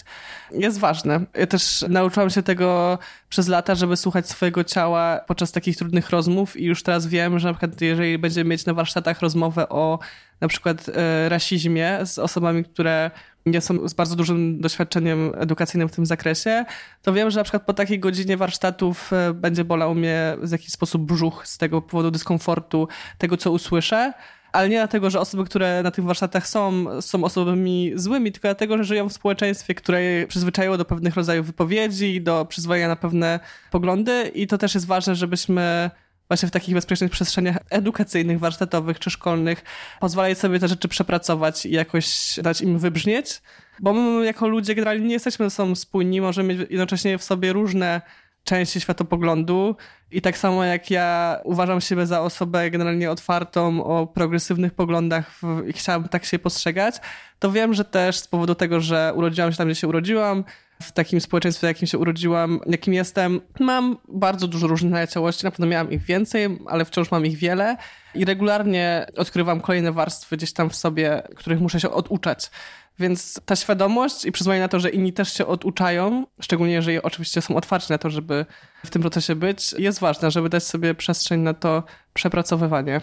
jest 0.52 0.80
ważne. 0.80 1.22
Ja 1.36 1.48
też 1.48 1.86
nauczyłam 1.90 2.30
się 2.30 2.44
tego 2.44 3.00
przez 3.30 3.48
lata, 3.48 3.76
żeby 3.76 3.98
słuchać 3.98 4.30
swojego 4.30 4.64
ciała 4.64 5.20
podczas 5.28 5.52
takich 5.52 5.78
trudnych 5.78 6.10
rozmów 6.10 6.58
i 6.58 6.66
już 6.66 6.84
teraz 6.84 7.08
wiem, 7.08 7.40
że 7.40 7.48
na 7.48 7.54
przykład 7.54 7.82
jeżeli 7.82 8.18
będziemy 8.18 8.50
mieć 8.50 8.66
na 8.66 8.74
warsztatach 8.74 9.22
rozmowę 9.22 9.70
o 9.70 10.00
na 10.42 10.48
przykład 10.48 10.90
e, 10.90 11.30
rasizmie 11.30 12.00
z 12.04 12.20
osobami, 12.20 12.64
które 12.64 13.12
nie 13.46 13.62
są 13.62 13.88
z 13.88 13.94
bardzo 13.94 14.16
dużym 14.16 14.62
doświadczeniem 14.62 15.32
edukacyjnym 15.36 15.90
w 15.90 15.96
tym 15.96 16.06
zakresie, 16.06 16.66
to 17.02 17.14
wiem, 17.14 17.32
że 17.32 17.40
na 17.40 17.44
przykład 17.44 17.66
po 17.66 17.74
takiej 17.74 18.00
godzinie 18.00 18.38
warsztatów 18.38 19.14
e, 19.14 19.34
będzie 19.34 19.64
bolał 19.64 19.96
mnie 19.96 20.38
w 20.42 20.52
jakiś 20.52 20.72
sposób 20.72 21.02
brzuch 21.02 21.48
z 21.48 21.58
tego 21.58 21.82
powodu 21.82 22.12
dyskomfortu, 22.12 22.88
tego 23.18 23.38
co 23.38 23.52
usłyszę, 23.52 24.14
ale 24.54 24.70
nie 24.70 24.78
dlatego, 24.78 25.10
że 25.10 25.20
osoby, 25.20 25.46
które 25.46 25.84
na 25.84 25.92
tych 25.92 26.06
warsztatach 26.06 26.48
są, 26.48 26.86
są 27.02 27.24
osobami 27.24 27.92
złymi, 27.96 28.32
tylko 28.32 28.48
dlatego, 28.48 28.78
że 28.78 28.84
żyją 28.84 29.10
w 29.10 29.14
społeczeństwie, 29.14 29.76
które 29.76 30.00
przyzwyczaiło 30.28 30.78
do 30.78 30.86
pewnych 30.86 31.16
rodzajów 31.16 31.48
wypowiedzi, 31.48 32.22
do 32.22 32.46
przyzwolenia 32.46 32.88
na 32.88 32.96
pewne 32.96 33.40
poglądy. 33.72 34.32
I 34.36 34.48
to 34.48 34.58
też 34.58 34.74
jest 34.76 34.88
ważne, 34.88 35.16
żebyśmy 35.16 35.92
właśnie 36.34 36.50
w 36.50 36.52
takich 36.52 36.76
bezpiecznych 36.76 37.12
przestrzeniach 37.12 37.58
edukacyjnych, 37.70 38.40
warsztatowych 38.40 39.00
czy 39.00 39.10
szkolnych 39.10 39.64
pozwalać 40.00 40.38
sobie 40.38 40.60
te 40.60 40.68
rzeczy 40.68 40.88
przepracować 40.88 41.66
i 41.66 41.72
jakoś 41.72 42.40
dać 42.44 42.62
im 42.62 42.80
wybrzmieć, 42.80 43.42
bo 43.80 43.94
my 43.94 44.26
jako 44.26 44.48
ludzie 44.48 44.76
generalnie 44.76 45.06
nie 45.06 45.14
jesteśmy 45.14 45.46
ze 45.46 45.56
sobą 45.56 45.76
spójni, 45.76 46.22
możemy 46.22 46.56
mieć 46.56 46.70
jednocześnie 46.70 47.18
w 47.18 47.24
sobie 47.24 47.54
różne 47.54 48.02
części 48.44 48.82
światopoglądu 48.82 49.76
i 50.12 50.22
tak 50.22 50.38
samo 50.38 50.64
jak 50.64 50.92
ja 50.92 51.40
uważam 51.44 51.82
siebie 51.82 52.06
za 52.06 52.22
osobę 52.22 52.72
generalnie 52.72 53.12
otwartą 53.12 53.84
o 53.84 54.08
progresywnych 54.08 54.74
poglądach 54.74 55.42
i 55.68 55.74
chciałam 55.74 56.10
tak 56.10 56.26
się 56.26 56.40
postrzegać, 56.40 56.96
to 57.40 57.52
wiem, 57.52 57.74
że 57.74 57.86
też 57.86 58.20
z 58.20 58.28
powodu 58.28 58.56
tego, 58.56 58.82
że 58.82 59.14
urodziłam 59.16 59.52
się 59.52 59.58
tam, 59.58 59.68
gdzie 59.68 59.76
się 59.76 59.88
urodziłam, 59.88 60.44
w 60.82 60.92
takim 60.92 61.22
społeczeństwie, 61.22 61.68
w 61.68 61.70
jakim 61.70 61.88
się 61.88 61.98
urodziłam, 61.98 62.60
jakim 62.66 62.94
jestem, 62.94 63.42
mam 63.60 63.98
bardzo 64.08 64.48
dużo 64.48 64.68
różnych 64.68 64.92
naleciałości. 64.92 65.46
Na 65.46 65.52
pewno 65.52 65.66
miałam 65.66 65.92
ich 65.92 66.04
więcej, 66.04 66.60
ale 66.68 66.86
wciąż 66.86 67.12
mam 67.12 67.26
ich 67.26 67.38
wiele 67.38 67.78
i 68.16 68.26
regularnie 68.26 69.06
odkrywam 69.18 69.62
kolejne 69.62 69.92
warstwy 69.92 70.38
gdzieś 70.38 70.54
tam 70.54 70.70
w 70.70 70.76
sobie, 70.76 71.24
których 71.36 71.60
muszę 71.60 71.80
się 71.80 71.92
oduczać. 71.92 72.52
Więc 73.00 73.42
ta 73.46 73.56
świadomość 73.56 74.26
i 74.26 74.32
przyzwolenie 74.32 74.62
na 74.62 74.68
to, 74.68 74.80
że 74.80 74.90
inni 74.90 75.14
też 75.14 75.34
się 75.34 75.46
oduczają, 75.46 76.26
szczególnie 76.42 76.74
jeżeli 76.74 77.02
oczywiście 77.02 77.42
są 77.42 77.56
otwarci 77.56 77.92
na 77.92 77.98
to, 77.98 78.10
żeby 78.10 78.46
w 78.86 78.90
tym 78.90 79.02
procesie 79.02 79.36
być, 79.36 79.74
jest 79.78 80.00
ważne, 80.00 80.32
żeby 80.32 80.50
dać 80.50 80.64
sobie 80.64 80.96
przestrzeń 80.96 81.42
na 81.42 81.54
to 81.54 81.84
przepracowywanie. 82.14 83.02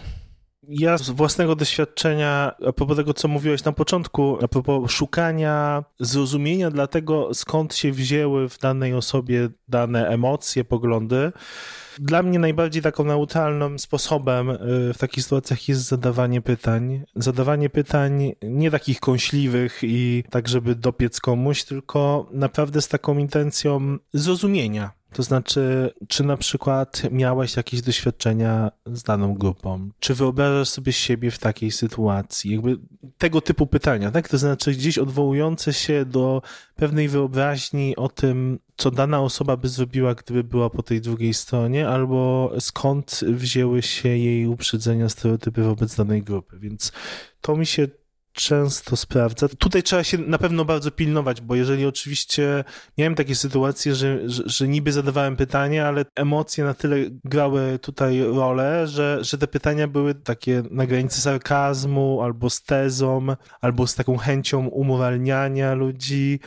Ja 0.73 0.97
z 0.97 1.09
własnego 1.09 1.55
doświadczenia, 1.55 2.51
a 2.67 2.73
propos 2.73 2.97
tego, 2.97 3.13
co 3.13 3.27
mówiłeś 3.27 3.63
na 3.63 3.71
początku, 3.71 4.37
a 4.43 4.47
propos 4.47 4.91
szukania 4.91 5.83
zrozumienia 5.99 6.71
dla 6.71 6.87
tego, 6.87 7.33
skąd 7.33 7.75
się 7.75 7.91
wzięły 7.91 8.49
w 8.49 8.59
danej 8.59 8.93
osobie 8.93 9.49
dane 9.67 10.07
emocje, 10.07 10.63
poglądy, 10.63 11.31
dla 11.99 12.23
mnie 12.23 12.39
najbardziej 12.39 12.81
taką 12.81 13.03
neutralnym 13.03 13.79
sposobem 13.79 14.49
y, 14.49 14.57
w 14.93 14.97
takich 14.97 15.23
sytuacjach 15.23 15.69
jest 15.69 15.81
zadawanie 15.81 16.41
pytań. 16.41 17.03
Zadawanie 17.15 17.69
pytań 17.69 18.31
nie 18.41 18.71
takich 18.71 18.99
kąśliwych 18.99 19.79
i 19.83 20.23
tak, 20.29 20.47
żeby 20.47 20.75
dopiec 20.75 21.19
komuś, 21.19 21.63
tylko 21.63 22.29
naprawdę 22.31 22.81
z 22.81 22.87
taką 22.87 23.17
intencją 23.17 23.97
zrozumienia 24.13 25.00
to 25.13 25.23
znaczy, 25.23 25.93
czy 26.07 26.23
na 26.23 26.37
przykład 26.37 27.01
miałeś 27.11 27.57
jakieś 27.57 27.81
doświadczenia 27.81 28.71
z 28.85 29.03
daną 29.03 29.33
grupą? 29.33 29.89
Czy 29.99 30.13
wyobrażasz 30.13 30.69
sobie 30.69 30.93
siebie 30.93 31.31
w 31.31 31.39
takiej 31.39 31.71
sytuacji? 31.71 32.51
Jakby 32.51 32.77
tego 33.17 33.41
typu 33.41 33.67
pytania, 33.67 34.11
tak? 34.11 34.29
To 34.29 34.37
znaczy, 34.37 34.71
gdzieś 34.71 34.97
odwołujące 34.97 35.73
się 35.73 36.05
do 36.05 36.41
pewnej 36.75 37.07
wyobraźni 37.09 37.95
o 37.95 38.09
tym, 38.09 38.59
co 38.77 38.91
dana 38.91 39.21
osoba 39.21 39.57
by 39.57 39.69
zrobiła, 39.69 40.15
gdyby 40.15 40.43
była 40.43 40.69
po 40.69 40.83
tej 40.83 41.01
drugiej 41.01 41.33
stronie, 41.33 41.87
albo 41.87 42.51
skąd 42.59 43.19
wzięły 43.27 43.81
się 43.81 44.09
jej 44.09 44.47
uprzedzenia, 44.47 45.09
stereotypy 45.09 45.63
wobec 45.63 45.95
danej 45.95 46.23
grupy. 46.23 46.59
Więc 46.59 46.91
to 47.41 47.55
mi 47.55 47.65
się 47.65 47.87
często 48.33 48.97
sprawdza. 48.97 49.47
Tutaj 49.47 49.83
trzeba 49.83 50.03
się 50.03 50.17
na 50.17 50.37
pewno 50.37 50.65
bardzo 50.65 50.91
pilnować, 50.91 51.41
bo 51.41 51.55
jeżeli 51.55 51.85
oczywiście 51.85 52.63
miałem 52.97 53.15
takie 53.15 53.35
sytuacje, 53.35 53.95
że, 53.95 54.29
że, 54.29 54.43
że 54.45 54.67
niby 54.67 54.91
zadawałem 54.91 55.35
pytania, 55.35 55.87
ale 55.87 56.05
emocje 56.15 56.63
na 56.63 56.73
tyle 56.73 56.97
grały 57.23 57.79
tutaj 57.81 58.21
rolę, 58.21 58.87
że, 58.87 59.17
że 59.21 59.37
te 59.37 59.47
pytania 59.47 59.87
były 59.87 60.15
takie 60.15 60.63
na 60.71 60.85
granicy 60.85 61.21
sarkazmu, 61.21 62.21
albo 62.21 62.49
z 62.49 62.61
tezą, 62.61 63.27
albo 63.61 63.87
z 63.87 63.95
taką 63.95 64.17
chęcią 64.17 64.67
umoralniania 64.67 65.73
ludzi. 65.73 66.39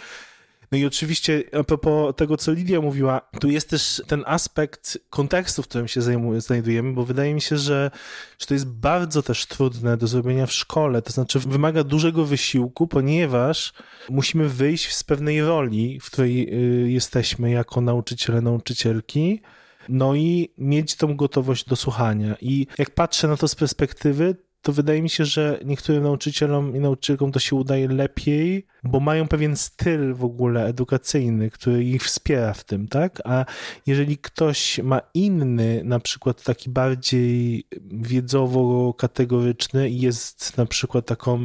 No 0.73 0.79
i 0.79 0.87
oczywiście 0.87 1.43
a 1.61 1.65
propos 1.65 2.15
tego, 2.17 2.37
co 2.37 2.53
Lidia 2.53 2.81
mówiła, 2.81 3.21
tu 3.41 3.51
jest 3.51 3.71
też 3.71 4.03
ten 4.07 4.23
aspekt 4.27 4.99
kontekstu, 5.11 5.63
w 5.63 5.69
którym 5.69 5.89
się 5.89 6.01
znajdujemy, 6.39 6.93
bo 6.93 7.05
wydaje 7.05 7.35
mi 7.35 7.41
się, 7.41 7.57
że, 7.57 7.91
że 8.39 8.47
to 8.47 8.55
jest 8.55 8.67
bardzo 8.67 9.23
też 9.23 9.47
trudne 9.47 9.97
do 9.97 10.07
zrobienia 10.07 10.47
w 10.47 10.53
szkole, 10.53 11.03
to 11.03 11.13
znaczy 11.13 11.39
wymaga 11.39 11.85
dużego 11.85 12.25
wysiłku, 12.25 12.87
ponieważ 12.87 13.73
musimy 14.11 14.49
wyjść 14.49 14.95
z 14.95 15.05
pewnej 15.05 15.43
roli, 15.43 16.01
w 16.01 16.07
której 16.07 16.55
y, 16.85 16.91
jesteśmy 16.91 17.51
jako 17.51 17.81
nauczyciele, 17.81 18.41
nauczycielki, 18.41 19.41
no 19.89 20.15
i 20.15 20.51
mieć 20.59 20.97
tą 20.97 21.17
gotowość 21.17 21.69
do 21.69 21.77
słuchania. 21.77 22.37
I 22.41 22.67
jak 22.79 22.91
patrzę 22.91 23.29
na 23.29 23.37
to 23.37 23.49
z 23.49 23.55
perspektywy, 23.55 24.37
to 24.65 24.73
wydaje 24.73 25.03
mi 25.03 25.11
się, 25.11 25.25
że 25.25 25.61
niektórym 25.65 26.03
nauczycielom 26.03 26.77
i 26.77 26.81
nauczycielkom 26.81 27.33
to 27.33 27.41
się 27.41 27.57
udaje 27.57 27.89
lepiej, 27.89 28.67
bo 28.85 29.01
mają 29.01 29.29
pewien 29.29 29.57
styl 29.57 30.15
w 30.15 30.25
ogóle 30.25 30.67
edukacyjny, 30.67 31.51
który 31.51 31.85
ich 31.85 32.03
wspiera 32.05 32.53
w 32.53 32.65
tym, 32.65 32.89
tak? 32.89 33.23
A 33.25 33.45
jeżeli 33.87 34.19
ktoś 34.19 34.79
ma 34.79 35.01
inny, 35.15 35.83
na 35.85 36.01
przykład 36.01 36.43
taki 36.43 36.71
bardziej 36.71 37.67
wiedzowo-kategoryczny 37.93 39.89
i 39.89 40.01
jest 40.01 40.57
na 40.57 40.67
przykład 40.67 41.07
taką, 41.07 41.45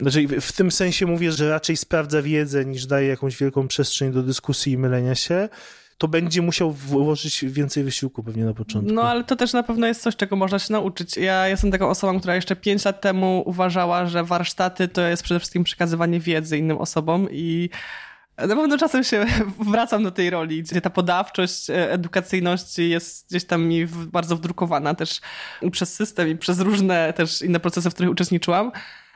znaczy 0.00 0.40
w 0.40 0.52
tym 0.52 0.70
sensie 0.70 1.06
mówię, 1.06 1.32
że 1.32 1.50
raczej 1.50 1.76
sprawdza 1.76 2.22
wiedzę 2.22 2.64
niż 2.64 2.86
daje 2.86 3.08
jakąś 3.08 3.36
wielką 3.36 3.68
przestrzeń 3.68 4.12
do 4.12 4.22
dyskusji 4.22 4.72
i 4.72 4.78
mylenia 4.78 5.14
się, 5.14 5.48
to 5.98 6.08
będzie 6.08 6.42
musiał 6.42 6.72
włożyć 6.72 7.44
więcej 7.44 7.84
wysiłku 7.84 8.22
pewnie 8.22 8.44
na 8.44 8.54
początku. 8.54 8.92
No 8.92 9.02
ale 9.02 9.24
to 9.24 9.36
też 9.36 9.52
na 9.52 9.62
pewno 9.62 9.86
jest 9.86 10.02
coś, 10.02 10.16
czego 10.16 10.36
można 10.36 10.58
się 10.58 10.72
nauczyć. 10.72 11.16
Ja 11.16 11.48
jestem 11.48 11.70
taką 11.70 11.88
osobą, 11.88 12.18
która 12.18 12.34
jeszcze 12.34 12.56
5 12.56 12.84
lat 12.84 13.00
temu 13.00 13.42
uważała, 13.46 14.06
że 14.06 14.24
warsztaty 14.24 14.88
to 14.88 15.02
jest 15.02 15.22
przede 15.22 15.40
wszystkim 15.40 15.64
przekazywanie 15.64 16.20
wiedzy 16.20 16.58
innym 16.58 16.78
osobom 16.78 17.28
i 17.30 17.70
na 18.38 18.56
pewno 18.56 18.78
czasem 18.78 19.04
się 19.04 19.26
wracam 19.72 20.02
do 20.02 20.10
tej 20.10 20.30
roli, 20.30 20.62
gdzie 20.62 20.80
ta 20.80 20.90
podawczość 20.90 21.70
e, 21.70 21.92
edukacyjności 21.92 22.90
jest 22.90 23.28
gdzieś 23.28 23.44
tam 23.44 23.64
mi 23.64 23.86
bardzo 23.86 24.36
wdrukowana 24.36 24.94
też 24.94 25.20
przez 25.70 25.94
system 25.94 26.28
i 26.28 26.36
przez 26.36 26.60
różne 26.60 27.12
też 27.12 27.42
inne 27.42 27.60
procesy, 27.60 27.90
w 27.90 27.94
których 27.94 28.12
uczestniczyłam 28.12 28.72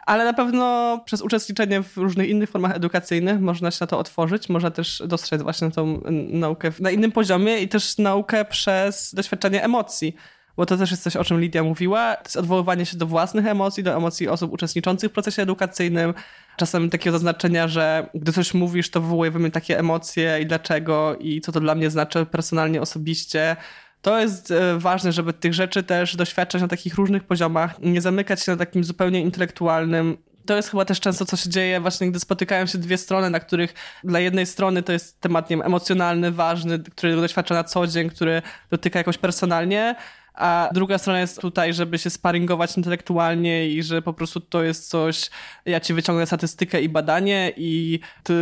ale 0.06 0.24
na 0.24 0.32
pewno 0.32 0.98
przez 1.04 1.22
uczestniczenie 1.22 1.82
w 1.82 1.96
różnych 1.96 2.28
innych 2.28 2.50
formach 2.50 2.76
edukacyjnych 2.76 3.40
można 3.40 3.70
się 3.70 3.78
na 3.80 3.86
to 3.86 3.98
otworzyć, 3.98 4.48
można 4.48 4.70
też 4.70 5.02
dostrzec 5.06 5.42
właśnie 5.42 5.70
tą 5.70 6.00
naukę 6.28 6.72
na 6.80 6.90
innym 6.90 7.12
poziomie 7.12 7.58
i 7.58 7.68
też 7.68 7.98
naukę 7.98 8.44
przez 8.44 9.14
doświadczenie 9.14 9.64
emocji 9.64 10.16
bo 10.56 10.66
to 10.66 10.76
też 10.76 10.90
jest 10.90 11.02
coś, 11.02 11.16
o 11.16 11.24
czym 11.24 11.40
Lidia 11.40 11.62
mówiła. 11.62 12.14
To 12.14 12.22
jest 12.24 12.36
odwoływanie 12.36 12.86
się 12.86 12.96
do 12.96 13.06
własnych 13.06 13.46
emocji, 13.46 13.82
do 13.82 13.96
emocji 13.96 14.28
osób 14.28 14.52
uczestniczących 14.52 15.10
w 15.10 15.14
procesie 15.14 15.42
edukacyjnym. 15.42 16.14
Czasem 16.56 16.90
takiego 16.90 17.12
zaznaczenia, 17.12 17.68
że 17.68 18.10
gdy 18.14 18.32
coś 18.32 18.54
mówisz, 18.54 18.90
to 18.90 19.00
wywołuje 19.00 19.30
we 19.30 19.38
mnie 19.38 19.50
takie 19.50 19.78
emocje 19.78 20.38
i 20.42 20.46
dlaczego 20.46 21.16
i 21.20 21.40
co 21.40 21.52
to 21.52 21.60
dla 21.60 21.74
mnie 21.74 21.90
znaczy 21.90 22.26
personalnie, 22.26 22.80
osobiście 22.80 23.56
to 24.02 24.20
jest 24.20 24.50
e, 24.50 24.78
ważne, 24.78 25.12
żeby 25.12 25.32
tych 25.32 25.54
rzeczy 25.54 25.82
też 25.82 26.16
doświadczać 26.16 26.62
na 26.62 26.68
takich 26.68 26.94
różnych 26.94 27.24
poziomach, 27.24 27.78
nie 27.80 28.00
zamykać 28.00 28.42
się 28.42 28.52
na 28.52 28.58
takim 28.58 28.84
zupełnie 28.84 29.20
intelektualnym. 29.20 30.16
To 30.46 30.56
jest 30.56 30.70
chyba 30.70 30.84
też 30.84 31.00
często, 31.00 31.24
co 31.24 31.36
się 31.36 31.50
dzieje 31.50 31.80
właśnie, 31.80 32.10
gdy 32.10 32.20
spotykają 32.20 32.66
się 32.66 32.78
dwie 32.78 32.98
strony, 32.98 33.30
na 33.30 33.40
których 33.40 33.74
dla 34.04 34.20
jednej 34.20 34.46
strony 34.46 34.82
to 34.82 34.92
jest 34.92 35.20
temat 35.20 35.50
nie 35.50 35.56
wiem, 35.56 35.66
emocjonalny, 35.66 36.32
ważny, 36.32 36.78
który 36.78 37.16
doświadcza 37.16 37.54
na 37.54 37.64
co 37.64 37.86
dzień, 37.86 38.10
który 38.10 38.42
dotyka 38.70 38.98
jakoś 38.98 39.18
personalnie, 39.18 39.94
a 40.36 40.68
druga 40.72 40.98
strona 40.98 41.20
jest 41.20 41.40
tutaj, 41.40 41.74
żeby 41.74 41.98
się 41.98 42.10
sparingować 42.10 42.76
intelektualnie 42.76 43.68
i 43.68 43.82
że 43.82 44.02
po 44.02 44.12
prostu 44.12 44.40
to 44.40 44.62
jest 44.62 44.88
coś, 44.88 45.30
ja 45.64 45.80
ci 45.80 45.94
wyciągnę 45.94 46.26
statystykę 46.26 46.82
i 46.82 46.88
badanie 46.88 47.52
i 47.56 48.00
ty 48.22 48.34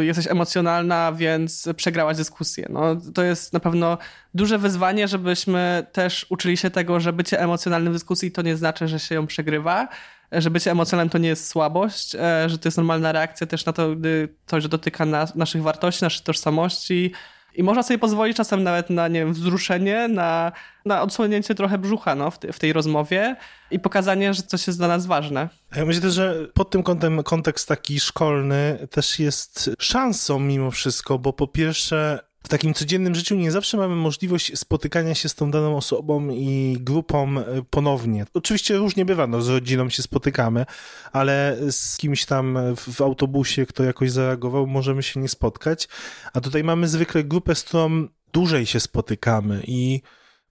jesteś 0.00 0.26
emocjonalna, 0.26 1.12
więc 1.12 1.68
przegrałaś 1.76 2.16
dyskusję. 2.16 2.66
No, 2.70 2.96
to 3.14 3.22
jest 3.22 3.52
na 3.52 3.60
pewno 3.60 3.98
duże 4.34 4.58
wyzwanie, 4.58 5.08
żebyśmy 5.08 5.86
też 5.92 6.26
uczyli 6.28 6.56
się 6.56 6.70
tego, 6.70 7.00
że 7.00 7.12
bycie 7.12 7.40
emocjonalnym 7.40 7.92
w 7.92 7.96
dyskusji 7.96 8.32
to 8.32 8.42
nie 8.42 8.56
znaczy, 8.56 8.88
że 8.88 8.98
się 8.98 9.14
ją 9.14 9.26
przegrywa, 9.26 9.88
że 10.32 10.50
bycie 10.50 10.70
emocjonalnym 10.70 11.10
to 11.10 11.18
nie 11.18 11.28
jest 11.28 11.48
słabość, 11.48 12.14
e, 12.14 12.48
że 12.48 12.58
to 12.58 12.68
jest 12.68 12.76
normalna 12.76 13.12
reakcja 13.12 13.46
też 13.46 13.66
na 13.66 13.72
to, 13.72 13.96
gdy 13.96 14.28
coś 14.46 14.68
dotyka 14.68 15.06
nas, 15.06 15.34
naszych 15.34 15.62
wartości, 15.62 16.04
naszej 16.04 16.24
tożsamości, 16.24 17.12
I 17.54 17.62
można 17.62 17.82
sobie 17.82 17.98
pozwolić 17.98 18.36
czasem 18.36 18.62
nawet 18.62 18.90
na, 18.90 19.08
nie 19.08 19.20
wiem, 19.20 19.32
wzruszenie, 19.32 20.08
na, 20.08 20.52
na 20.84 21.02
odsłonięcie 21.02 21.54
trochę 21.54 21.78
brzucha 21.78 22.14
no, 22.14 22.30
w, 22.30 22.38
te, 22.38 22.52
w 22.52 22.58
tej 22.58 22.72
rozmowie 22.72 23.36
i 23.70 23.78
pokazanie, 23.78 24.34
że 24.34 24.42
coś 24.42 24.66
jest 24.66 24.78
dla 24.78 24.88
nas 24.88 25.06
ważne. 25.06 25.48
Ja 25.76 25.84
myślę, 25.84 26.10
że 26.10 26.48
pod 26.54 26.70
tym 26.70 26.82
kątem 26.82 27.22
kontekst 27.22 27.68
taki 27.68 28.00
szkolny 28.00 28.88
też 28.90 29.18
jest 29.18 29.70
szansą 29.78 30.38
mimo 30.38 30.70
wszystko, 30.70 31.18
bo 31.18 31.32
po 31.32 31.48
pierwsze 31.48 32.29
takim 32.50 32.74
codziennym 32.74 33.14
życiu 33.14 33.34
nie 33.34 33.50
zawsze 33.50 33.76
mamy 33.76 33.96
możliwość 33.96 34.58
spotykania 34.58 35.14
się 35.14 35.28
z 35.28 35.34
tą 35.34 35.50
daną 35.50 35.76
osobą 35.76 36.28
i 36.30 36.76
grupą 36.80 37.38
e, 37.38 37.62
ponownie. 37.70 38.26
Oczywiście 38.34 38.76
różnie 38.76 39.04
bywa, 39.04 39.26
no 39.26 39.42
z 39.42 39.48
rodziną 39.48 39.88
się 39.88 40.02
spotykamy, 40.02 40.66
ale 41.12 41.56
z 41.70 41.96
kimś 41.96 42.24
tam 42.24 42.58
w 42.76 43.00
autobusie, 43.00 43.66
kto 43.66 43.84
jakoś 43.84 44.10
zareagował, 44.10 44.66
możemy 44.66 45.02
się 45.02 45.20
nie 45.20 45.28
spotkać. 45.28 45.88
A 46.32 46.40
tutaj 46.40 46.64
mamy 46.64 46.88
zwykle 46.88 47.24
grupę, 47.24 47.54
z 47.54 47.62
którą 47.64 48.08
dłużej 48.32 48.66
się 48.66 48.80
spotykamy 48.80 49.62
i 49.66 50.00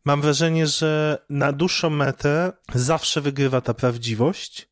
mam 0.06 0.22
wrażenie, 0.22 0.68
że 0.68 1.18
na 1.29 1.51
dłuższą 1.51 1.89
metę 1.89 2.51
zawsze 2.75 3.22
wygrywa 3.22 3.62
ta 3.62 3.74
prawdziwość, 3.74 4.70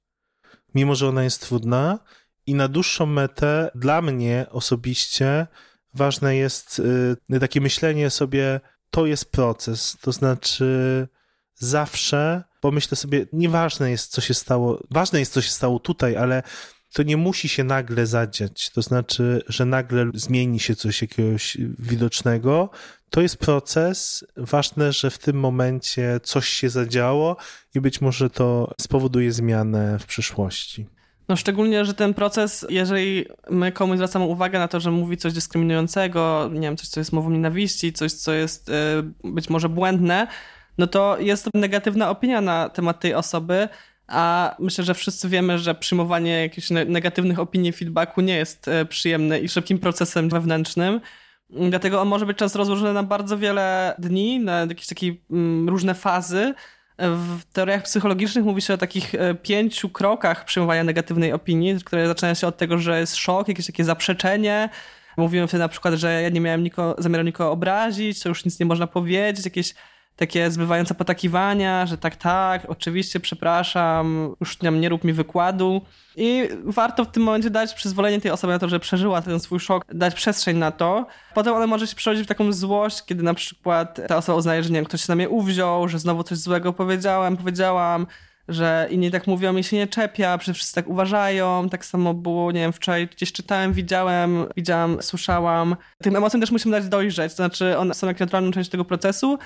mimo 0.76 0.96
że 0.96 1.08
ona 1.08 1.24
jest 1.24 1.42
trudna. 1.42 2.00
I 2.46 2.56
na 2.56 2.68
dłuższą 2.68 3.06
metę 3.06 3.72
dla 3.76 4.02
mnie 4.02 4.46
osobiście 4.52 5.48
ważne 5.94 6.36
jest 6.36 6.82
y, 7.30 7.40
takie 7.40 7.62
myślenie 7.62 8.10
sobie, 8.10 8.60
to 8.92 9.06
jest 9.06 9.32
proces, 9.32 9.98
to 10.02 10.12
znaczy 10.12 11.08
zawsze 11.56 12.44
pomyślę 12.62 12.98
sobie, 12.98 13.26
nieważne 13.34 13.92
jest, 13.92 14.12
co 14.12 14.22
się 14.22 14.34
stało, 14.34 14.84
ważne 14.92 15.20
jest, 15.20 15.34
co 15.34 15.42
się 15.42 15.50
stało 15.50 15.80
tutaj, 15.80 16.16
ale 16.16 16.44
to 16.94 17.04
nie 17.04 17.18
musi 17.18 17.50
się 17.50 17.64
nagle 17.64 18.08
zadziać. 18.08 18.70
To 18.70 18.82
znaczy, 18.82 19.42
że 19.48 19.66
nagle 19.66 20.12
zmieni 20.14 20.60
się 20.60 20.76
coś 20.76 21.02
jakiegoś 21.02 21.58
widocznego. 21.80 22.70
To 23.10 23.22
jest 23.22 23.38
proces. 23.38 24.26
Ważne, 24.38 24.94
że 24.94 25.12
w 25.12 25.18
tym 25.18 25.40
momencie 25.40 26.20
coś 26.24 26.48
się 26.48 26.70
zadziało 26.70 27.38
i 27.76 27.82
być 27.82 28.02
może 28.02 28.30
to 28.30 28.74
spowoduje 28.82 29.32
zmianę 29.32 30.00
w 30.00 30.06
przyszłości. 30.06 30.88
No 31.30 31.36
szczególnie, 31.36 31.86
że 31.86 31.94
ten 31.94 32.14
proces, 32.14 32.66
jeżeli 32.70 33.26
my 33.50 33.72
komuś 33.72 33.98
zwracamy 33.98 34.26
uwagę 34.26 34.60
na 34.60 34.68
to, 34.68 34.80
że 34.80 34.92
mówi 34.92 35.18
coś 35.18 35.34
dyskryminującego, 35.34 36.50
nie 36.54 36.62
wiem, 36.62 36.78
coś, 36.78 36.88
co 36.88 37.00
jest 37.00 37.14
mową 37.14 37.30
nienawiści, 37.30 37.94
coś, 37.94 38.12
co 38.14 38.34
jest 38.34 38.70
y, 38.70 38.74
być 39.24 39.50
może 39.50 39.70
błędne, 39.70 40.28
no 40.78 40.88
to 40.88 41.18
jest 41.20 41.50
negatywna 41.54 42.10
opinia 42.10 42.42
na 42.42 42.70
temat 42.70 43.00
tej 43.00 43.14
osoby, 43.14 43.70
a 44.08 44.56
myślę, 44.60 44.84
że 44.84 44.94
wszyscy 44.94 45.30
wiemy, 45.30 45.60
że 45.60 45.76
przyjmowanie 45.76 46.42
jakichś 46.42 46.70
negatywnych 46.70 47.40
opinii, 47.40 47.72
feedbacku 47.72 48.22
nie 48.22 48.38
jest 48.38 48.68
y, 48.68 48.86
przyjemny 48.86 49.40
i 49.40 49.50
szybkim 49.50 49.80
procesem 49.80 50.30
wewnętrznym. 50.30 51.02
Dlatego 51.50 52.02
on 52.02 52.08
może 52.08 52.26
być 52.26 52.38
czas 52.38 52.56
rozłożony 52.56 52.94
na 52.94 53.04
bardzo 53.04 53.38
wiele 53.38 53.96
dni, 54.00 54.40
na 54.40 54.60
jakieś 54.60 54.88
takie 54.88 55.16
mm, 55.32 55.70
różne 55.70 55.94
fazy, 55.96 56.54
w 57.00 57.40
teoriach 57.54 57.84
psychologicznych 57.84 58.46
mówi 58.46 58.62
się 58.62 58.74
o 58.74 58.78
takich 58.78 59.16
e, 59.16 59.36
pięciu 59.36 59.90
krokach 59.90 60.46
przyjmowania 60.46 60.84
negatywnej 60.84 61.34
opinii, 61.34 61.76
które 61.86 62.08
zaczynają 62.08 62.36
się 62.36 62.48
od 62.48 62.58
tego, 62.58 62.78
że 62.78 63.00
jest 63.00 63.16
szok, 63.16 63.48
jakieś 63.48 63.66
takie 63.66 63.84
zaprzeczenie. 63.84 64.70
Mówiłem 65.18 65.48
wtedy 65.48 65.60
na 65.60 65.70
przykład, 65.70 65.94
że 65.94 66.22
ja 66.22 66.30
nie 66.30 66.42
miałem 66.42 66.64
niko, 66.64 66.96
zamiaru 66.98 67.24
nikogo 67.24 67.52
obrazić, 67.52 68.20
to 68.20 68.30
już 68.30 68.46
nic 68.46 68.60
nie 68.60 68.66
można 68.66 68.88
powiedzieć, 68.88 69.46
jakieś 69.46 69.74
takie 70.18 70.52
zbywające 70.52 70.96
potakiwania, 70.96 71.86
że 71.86 71.98
tak, 71.98 72.16
tak, 72.16 72.66
oczywiście, 72.68 73.20
przepraszam, 73.20 74.36
już 74.40 74.62
nie, 74.62 74.72
nie 74.72 74.90
rób 74.90 75.04
mi 75.04 75.14
wykładu. 75.14 75.82
I 76.16 76.50
warto 76.64 77.06
w 77.06 77.12
tym 77.12 77.24
momencie 77.24 77.50
dać 77.50 77.74
przyzwolenie 77.74 78.22
tej 78.22 78.32
osobie 78.32 78.54
na 78.54 78.60
to, 78.60 78.70
że 78.70 78.80
przeżyła 78.80 79.22
ten 79.22 79.40
swój 79.40 79.60
szok, 79.60 79.86
dać 79.94 80.16
przestrzeń 80.16 80.58
na 80.58 80.72
to. 80.72 81.06
Potem 81.34 81.54
ona 81.54 81.68
może 81.68 81.88
się 81.88 81.96
przerodzić 81.96 82.26
w 82.26 82.28
taką 82.28 82.54
złość, 82.54 83.06
kiedy 83.06 83.24
na 83.24 83.34
przykład 83.34 84.00
ta 84.08 84.18
osoba 84.18 84.38
uznaje, 84.38 84.64
że 84.64 84.70
nie 84.70 84.76
wiem, 84.76 84.86
ktoś 84.86 85.02
się 85.02 85.06
na 85.10 85.16
mnie 85.16 85.30
uwziął, 85.30 85.88
że 85.88 86.00
znowu 86.00 86.24
coś 86.24 86.38
złego 86.38 86.74
powiedziałem, 86.74 87.38
powiedziałam, 87.38 88.08
że 88.48 88.88
inni 88.92 89.12
tak 89.12 89.28
mówią, 89.28 89.54
mi 89.54 89.64
się 89.64 89.78
nie 89.78 89.88
czepia, 89.88 90.38
przecież 90.38 90.58
wszyscy 90.58 90.76
tak 90.76 90.88
uważają. 90.88 91.70
Tak 91.70 91.86
samo 91.86 92.14
było, 92.14 92.52
nie 92.52 92.60
wiem, 92.60 92.74
wczoraj 92.74 93.08
gdzieś 93.08 93.32
czytałem, 93.32 93.74
widziałem, 93.74 94.46
widziałam, 94.56 94.98
słyszałam. 95.02 95.76
Tym 96.04 96.16
emocjom 96.16 96.42
też 96.42 96.52
musimy 96.52 96.72
dać 96.80 96.90
dojrzeć, 96.90 97.32
to 97.32 97.36
znaczy 97.36 97.78
one 97.78 97.94
są 97.94 98.08
jak 98.08 98.20
naturalną 98.20 98.52
część 98.52 98.70
tego 98.70 98.86
procesu. 98.86 99.38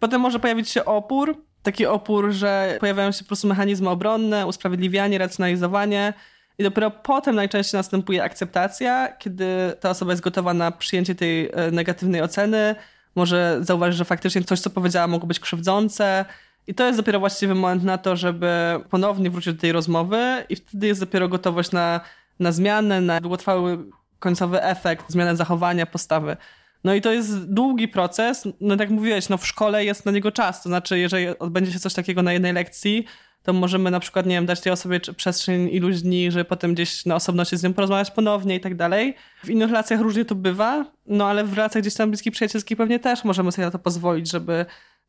Potem 0.00 0.20
może 0.20 0.38
pojawić 0.38 0.68
się 0.68 0.84
opór, 0.84 1.36
taki 1.62 1.86
opór, 1.86 2.30
że 2.30 2.76
pojawiają 2.80 3.12
się 3.12 3.24
po 3.24 3.26
prostu 3.28 3.48
mechanizmy 3.48 3.90
obronne, 3.90 4.46
usprawiedliwianie, 4.46 5.18
racjonalizowanie. 5.18 6.14
I 6.58 6.62
dopiero 6.62 6.90
potem 6.90 7.36
najczęściej 7.36 7.78
następuje 7.78 8.22
akceptacja, 8.22 9.08
kiedy 9.18 9.46
ta 9.80 9.90
osoba 9.90 10.12
jest 10.12 10.22
gotowa 10.22 10.54
na 10.54 10.70
przyjęcie 10.70 11.14
tej 11.14 11.50
e, 11.52 11.70
negatywnej 11.70 12.22
oceny, 12.22 12.74
może 13.14 13.58
zauważyć, 13.60 13.98
że 13.98 14.04
faktycznie 14.04 14.44
coś, 14.44 14.60
co 14.60 14.70
powiedziała, 14.70 15.06
mogło 15.06 15.26
być 15.26 15.40
krzywdzące. 15.40 16.24
I 16.66 16.74
to 16.74 16.86
jest 16.86 16.98
dopiero 16.98 17.20
właściwy 17.20 17.54
moment 17.54 17.84
na 17.84 17.98
to, 17.98 18.16
żeby 18.16 18.80
ponownie 18.90 19.30
wrócić 19.30 19.54
do 19.54 19.60
tej 19.60 19.72
rozmowy, 19.72 20.44
i 20.48 20.56
wtedy 20.56 20.86
jest 20.86 21.00
dopiero 21.00 21.28
gotowość 21.28 21.72
na, 21.72 22.00
na 22.40 22.52
zmianę, 22.52 23.00
na 23.00 23.20
długotrwały 23.20 23.78
końcowy 24.18 24.62
efekt, 24.62 25.04
zmianę 25.08 25.36
zachowania, 25.36 25.86
postawy. 25.86 26.36
No 26.84 26.94
i 26.94 27.00
to 27.00 27.12
jest 27.12 27.52
długi 27.52 27.88
proces. 27.88 28.48
No 28.60 28.76
tak 28.76 28.80
jak 28.80 28.90
mówiłeś, 28.90 29.28
no 29.28 29.38
w 29.38 29.46
szkole 29.46 29.84
jest 29.84 30.06
na 30.06 30.12
niego 30.12 30.32
czas. 30.32 30.62
To 30.62 30.68
znaczy, 30.68 30.98
jeżeli 30.98 31.38
odbędzie 31.38 31.72
się 31.72 31.78
coś 31.78 31.94
takiego 31.94 32.22
na 32.22 32.32
jednej 32.32 32.52
lekcji, 32.52 33.04
to 33.42 33.52
możemy 33.52 33.90
na 33.90 34.00
przykład, 34.00 34.26
nie 34.26 34.34
wiem, 34.34 34.46
dać 34.46 34.60
tej 34.60 34.72
osobie 34.72 35.00
przestrzeń 35.00 35.68
iluś 35.72 36.00
dni, 36.00 36.30
żeby 36.30 36.44
potem 36.44 36.74
gdzieś 36.74 37.06
na 37.06 37.14
osobności 37.14 37.56
z 37.56 37.62
nią 37.62 37.74
porozmawiać 37.74 38.10
ponownie 38.10 38.56
i 38.56 38.60
tak 38.60 38.74
dalej. 38.74 39.14
W 39.44 39.50
innych 39.50 39.70
relacjach 39.70 40.00
różnie 40.00 40.24
to 40.24 40.34
bywa, 40.34 40.84
no 41.06 41.26
ale 41.26 41.44
w 41.44 41.52
relacjach 41.52 41.82
gdzieś 41.82 41.94
tam 41.94 42.10
bliskich, 42.10 42.32
przyjacielskich 42.32 42.76
pewnie 42.78 42.98
też 42.98 43.24
możemy 43.24 43.52
sobie 43.52 43.64
na 43.64 43.70
to 43.70 43.78
pozwolić, 43.78 44.30
żeby 44.30 44.66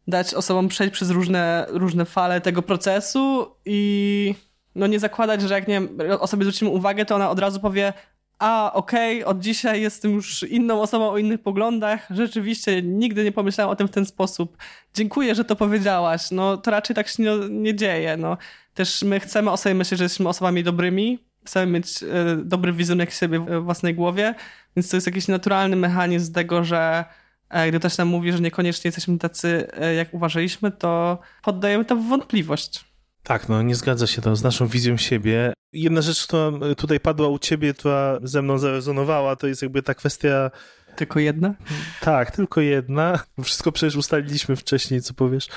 dać 0.08 0.34
osobom 0.34 0.68
przejść 0.68 0.94
przez 0.94 1.10
różne, 1.10 1.66
różne 1.70 2.06
fale 2.06 2.42
tego 2.42 2.62
procesu 2.62 3.56
i 3.66 4.36
no 4.76 4.88
nie 4.88 5.00
zakładać, 5.00 5.42
że 5.42 5.54
jak 5.54 5.68
nie 5.68 5.74
wiem, 5.74 5.98
osobie 6.20 6.44
zwrócimy 6.44 6.72
uwagę, 6.72 7.06
to 7.06 7.16
ona 7.16 7.30
od 7.30 7.40
razu 7.40 7.60
powie, 7.60 7.94
a 8.39 8.71
okej, 8.73 9.23
okay, 9.23 9.36
od 9.36 9.39
dzisiaj 9.39 9.82
jestem 9.82 10.12
już 10.12 10.43
inną 10.43 10.82
osobą 10.82 11.10
o 11.10 11.17
innych 11.17 11.41
poglądach. 11.41 12.08
Rzeczywiście 12.10 12.82
nigdy 12.82 13.23
nie 13.23 13.32
pomyślałam 13.32 13.71
o 13.71 13.75
tym 13.75 13.88
w 13.88 13.91
ten 13.91 14.06
sposób. 14.06 14.58
Dziękuję, 14.93 15.36
że 15.36 15.45
to 15.45 15.56
powiedziałaś. 15.56 16.32
No 16.32 16.58
to 16.58 16.71
raczej 16.71 16.95
tak 16.95 17.08
się 17.08 17.23
nie, 17.23 17.49
nie 17.49 17.75
dzieje. 17.75 18.17
No, 18.17 18.38
też 18.73 19.04
my 19.04 19.19
chcemy 19.19 19.52
o 19.52 19.58
sobie 19.58 19.75
myśleć, 19.75 19.97
że 19.97 20.06
jesteśmy 20.06 20.30
osobami 20.30 20.63
dobrymi. 20.63 21.19
Chcemy 21.45 21.71
mieć 21.71 22.04
e, 22.04 22.08
dobry 22.43 22.73
wizerunek 22.73 23.12
siebie 23.12 23.39
w 23.39 23.63
własnej 23.63 23.95
głowie, 23.95 24.36
więc 24.75 24.89
to 24.89 24.97
jest 24.97 25.08
jakiś 25.08 25.28
naturalny 25.28 25.75
mechanizm 25.75 26.34
tego, 26.34 26.63
że 26.63 27.06
e, 27.49 27.69
gdy 27.69 27.80
ktoś 27.80 27.97
nam 27.97 28.08
mówi, 28.08 28.32
że 28.32 28.39
niekoniecznie 28.39 28.88
jesteśmy 28.88 29.17
tacy, 29.17 29.67
e, 29.73 29.93
jak 29.93 30.13
uważaliśmy, 30.13 30.71
to 30.71 31.19
poddajemy 31.43 31.86
to 31.86 31.95
w 31.95 32.08
wątpliwość. 32.08 32.88
Tak, 33.24 33.50
no 33.50 33.62
nie 33.62 33.76
zgadza 33.76 34.08
się 34.08 34.22
to 34.22 34.36
z 34.36 34.44
naszą 34.44 34.68
wizją 34.68 34.98
siebie. 34.98 35.54
Jedna 35.74 36.02
rzecz, 36.02 36.28
która 36.28 36.52
tutaj 36.78 37.00
padła 37.00 37.28
u 37.28 37.40
ciebie, 37.40 37.74
która 37.74 38.20
ze 38.24 38.42
mną 38.42 38.58
zarezonowała, 38.58 39.36
to 39.36 39.48
jest 39.48 39.62
jakby 39.62 39.84
ta 39.84 39.94
kwestia 39.94 40.52
tylko 41.00 41.20
jedna? 41.20 41.54
Tak, 42.02 42.32
tylko 42.32 42.62
jedna. 42.62 43.20
Wszystko 43.44 43.72
przecież 43.72 43.96
ustaliliśmy 43.96 44.56
wcześniej, 44.56 45.02
co 45.02 45.14
powiesz. 45.14 45.48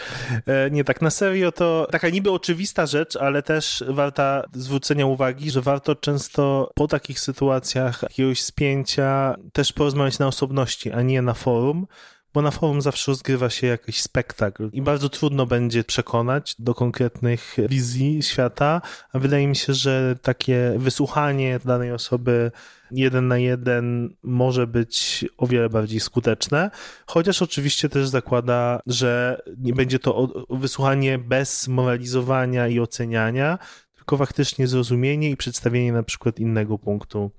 E, 0.46 0.70
nie, 0.70 0.85
tak 0.85 1.03
na 1.03 1.11
serio 1.11 1.53
to 1.53 1.88
taka 1.90 2.09
niby 2.09 2.31
oczywista 2.31 2.87
rzecz, 2.87 3.16
ale 3.16 3.42
też 3.42 3.85
warta 3.88 4.44
zwrócenia 4.53 5.07
uwagi, 5.07 5.51
że 5.51 5.61
warto 5.61 5.94
często 5.94 6.70
po 6.75 6.88
takich 6.88 7.20
sytuacjach 7.20 8.03
jakiegoś 8.03 8.42
spięcia 8.42 9.35
też 9.53 9.72
porozmawiać 9.72 10.18
na 10.18 10.27
osobności, 10.27 10.92
a 10.92 11.03
nie 11.03 11.22
na 11.22 11.35
forum, 11.35 11.87
bo 12.34 12.42
na 12.42 12.50
forum 12.50 12.82
zawsze 12.82 13.10
rozgrywa 13.10 13.50
się 13.50 13.66
jakiś 13.66 14.02
spektakl 14.02 14.70
i 14.72 14.82
bardzo 14.82 15.08
trudno 15.08 15.46
będzie 15.46 15.84
przekonać 15.84 16.54
do 16.58 16.74
konkretnych 16.74 17.56
wizji 17.68 18.22
świata, 18.22 18.80
a 19.12 19.18
wydaje 19.18 19.46
mi 19.46 19.56
się, 19.56 19.74
że 19.74 20.16
takie 20.22 20.74
wysłuchanie 20.76 21.60
danej 21.64 21.92
osoby 21.92 22.50
jeden 22.90 23.28
na 23.28 23.38
jeden 23.38 24.14
może 24.22 24.66
być 24.66 25.24
o 25.38 25.46
wiele 25.46 25.68
bardziej 25.68 26.00
skuteczne, 26.00 26.70
chociaż 27.06 27.42
oczywiście 27.42 27.88
też 27.88 28.08
zakłada, 28.08 28.80
że 28.86 29.42
nie 29.58 29.72
będzie 29.72 29.98
to 29.98 30.44
wysłuchanie 30.50 31.18
bez 31.18 31.68
moralizowania 31.68 32.68
i 32.68 32.80
oceniania, 32.80 33.58
tylko 33.96 34.16
faktycznie 34.16 34.66
zrozumienie 34.66 35.30
i 35.30 35.36
przedstawienie 35.36 35.92
na 35.92 36.02
przykład 36.02 36.38
innego 36.38 36.78
punktu 36.78 37.30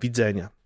widzenia. 0.00 0.57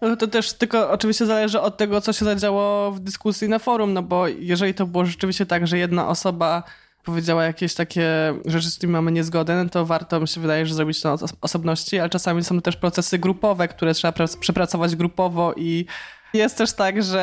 No 0.00 0.16
to 0.16 0.26
też 0.26 0.52
tylko 0.52 0.90
oczywiście 0.90 1.26
zależy 1.26 1.60
od 1.60 1.76
tego, 1.76 2.00
co 2.00 2.12
się 2.12 2.24
zadziało 2.24 2.92
w 2.92 3.00
dyskusji 3.00 3.48
na 3.48 3.58
forum, 3.58 3.92
no 3.92 4.02
bo 4.02 4.28
jeżeli 4.28 4.74
to 4.74 4.86
było 4.86 5.04
rzeczywiście 5.04 5.46
tak, 5.46 5.66
że 5.66 5.78
jedna 5.78 6.08
osoba 6.08 6.62
powiedziała 7.04 7.44
jakieś 7.44 7.74
takie 7.74 8.34
rzeczy, 8.44 8.70
z 8.70 8.76
którymi 8.76 8.92
mamy 8.92 9.12
niezgodę, 9.12 9.64
no 9.64 9.70
to 9.70 9.86
warto, 9.86 10.20
mi 10.20 10.28
się 10.28 10.40
wydaje, 10.40 10.66
że 10.66 10.74
zrobić 10.74 11.00
to 11.00 11.16
osobności, 11.40 11.98
ale 11.98 12.08
czasami 12.08 12.44
są 12.44 12.60
też 12.60 12.76
procesy 12.76 13.18
grupowe, 13.18 13.68
które 13.68 13.94
trzeba 13.94 14.26
przepracować 14.40 14.96
grupowo 14.96 15.54
i 15.56 15.86
jest 16.34 16.58
też 16.58 16.72
tak, 16.72 17.02
że 17.02 17.20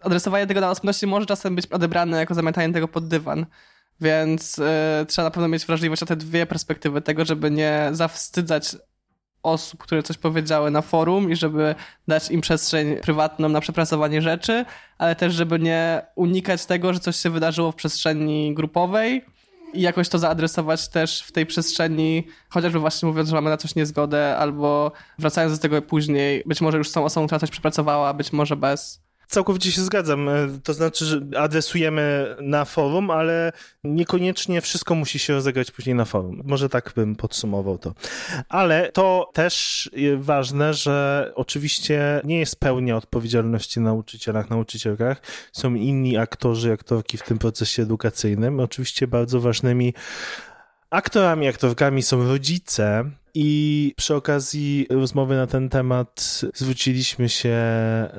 e, 0.00 0.06
adresowanie 0.06 0.46
tego 0.46 0.60
na 0.60 0.70
osobności 0.70 1.06
może 1.06 1.26
czasem 1.26 1.56
być 1.56 1.66
odebrane 1.66 2.18
jako 2.18 2.34
zamiatanie 2.34 2.72
tego 2.72 2.88
pod 2.88 3.08
dywan. 3.08 3.46
Więc 4.00 4.58
y, 4.58 5.06
trzeba 5.06 5.26
na 5.26 5.30
pewno 5.30 5.48
mieć 5.48 5.66
wrażliwość 5.66 6.00
na 6.00 6.06
te 6.06 6.16
dwie 6.16 6.46
perspektywy 6.46 7.00
tego, 7.00 7.24
żeby 7.24 7.50
nie 7.50 7.88
zawstydzać 7.92 8.76
osób, 9.42 9.82
które 9.82 10.02
coś 10.02 10.18
powiedziały 10.18 10.70
na 10.70 10.82
forum 10.82 11.30
i 11.30 11.36
żeby 11.36 11.74
dać 12.08 12.30
im 12.30 12.40
przestrzeń 12.40 12.96
prywatną 12.96 13.48
na 13.48 13.60
przepracowanie 13.60 14.22
rzeczy, 14.22 14.64
ale 14.98 15.16
też 15.16 15.34
żeby 15.34 15.58
nie 15.58 16.02
unikać 16.14 16.66
tego, 16.66 16.92
że 16.94 17.00
coś 17.00 17.16
się 17.16 17.30
wydarzyło 17.30 17.72
w 17.72 17.74
przestrzeni 17.74 18.54
grupowej 18.54 19.24
i 19.72 19.80
jakoś 19.80 20.08
to 20.08 20.18
zaadresować 20.18 20.88
też 20.88 21.22
w 21.22 21.32
tej 21.32 21.46
przestrzeni, 21.46 22.26
chociażby 22.48 22.78
właśnie 22.78 23.08
mówiąc, 23.08 23.28
że 23.28 23.34
mamy 23.34 23.50
na 23.50 23.56
coś 23.56 23.74
niezgodę, 23.74 24.36
albo 24.36 24.92
wracając 25.18 25.58
do 25.58 25.62
tego 25.62 25.82
później, 25.82 26.42
być 26.46 26.60
może 26.60 26.78
już 26.78 26.88
z 26.88 26.92
tą 26.92 27.04
osobą, 27.04 27.26
która 27.26 27.38
coś 27.38 27.50
przepracowała, 27.50 28.14
być 28.14 28.32
może 28.32 28.56
bez. 28.56 29.09
Całkowicie 29.30 29.72
się 29.72 29.80
zgadzam. 29.80 30.28
E, 30.28 30.32
to 30.64 30.74
znaczy, 30.74 31.04
że 31.04 31.20
adresujemy 31.38 32.36
na 32.40 32.64
forum, 32.64 33.10
ale 33.10 33.52
niekoniecznie 33.84 34.60
wszystko 34.60 34.94
musi 34.94 35.18
się 35.18 35.32
rozegrać 35.32 35.70
później 35.70 35.94
na 35.94 36.04
forum. 36.04 36.42
Może 36.44 36.68
tak 36.68 36.92
bym 36.96 37.16
podsumował 37.16 37.78
to. 37.78 37.94
Ale 38.48 38.92
to 38.92 39.30
też 39.32 39.90
ważne, 40.16 40.74
że 40.74 41.32
oczywiście 41.34 42.20
nie 42.24 42.38
jest 42.38 42.56
pełnia 42.56 42.96
odpowiedzialności 42.96 43.80
na 43.80 43.90
nauczycielach, 43.90 44.50
nauczycielkach. 44.50 45.22
Są 45.52 45.74
inni 45.74 46.16
aktorzy, 46.16 46.72
aktorki 46.72 47.18
w 47.18 47.22
tym 47.22 47.38
procesie 47.38 47.82
edukacyjnym. 47.82 48.60
Oczywiście 48.60 49.06
bardzo 49.06 49.40
ważnymi 49.40 49.94
aktorami, 50.90 51.48
aktorkami 51.48 52.02
są 52.02 52.28
rodzice, 52.28 53.10
i 53.34 53.92
przy 53.96 54.14
okazji 54.14 54.86
rozmowy 54.90 55.36
na 55.36 55.46
ten 55.46 55.68
temat 55.68 56.40
zwróciliśmy 56.54 57.28
się 57.28 57.58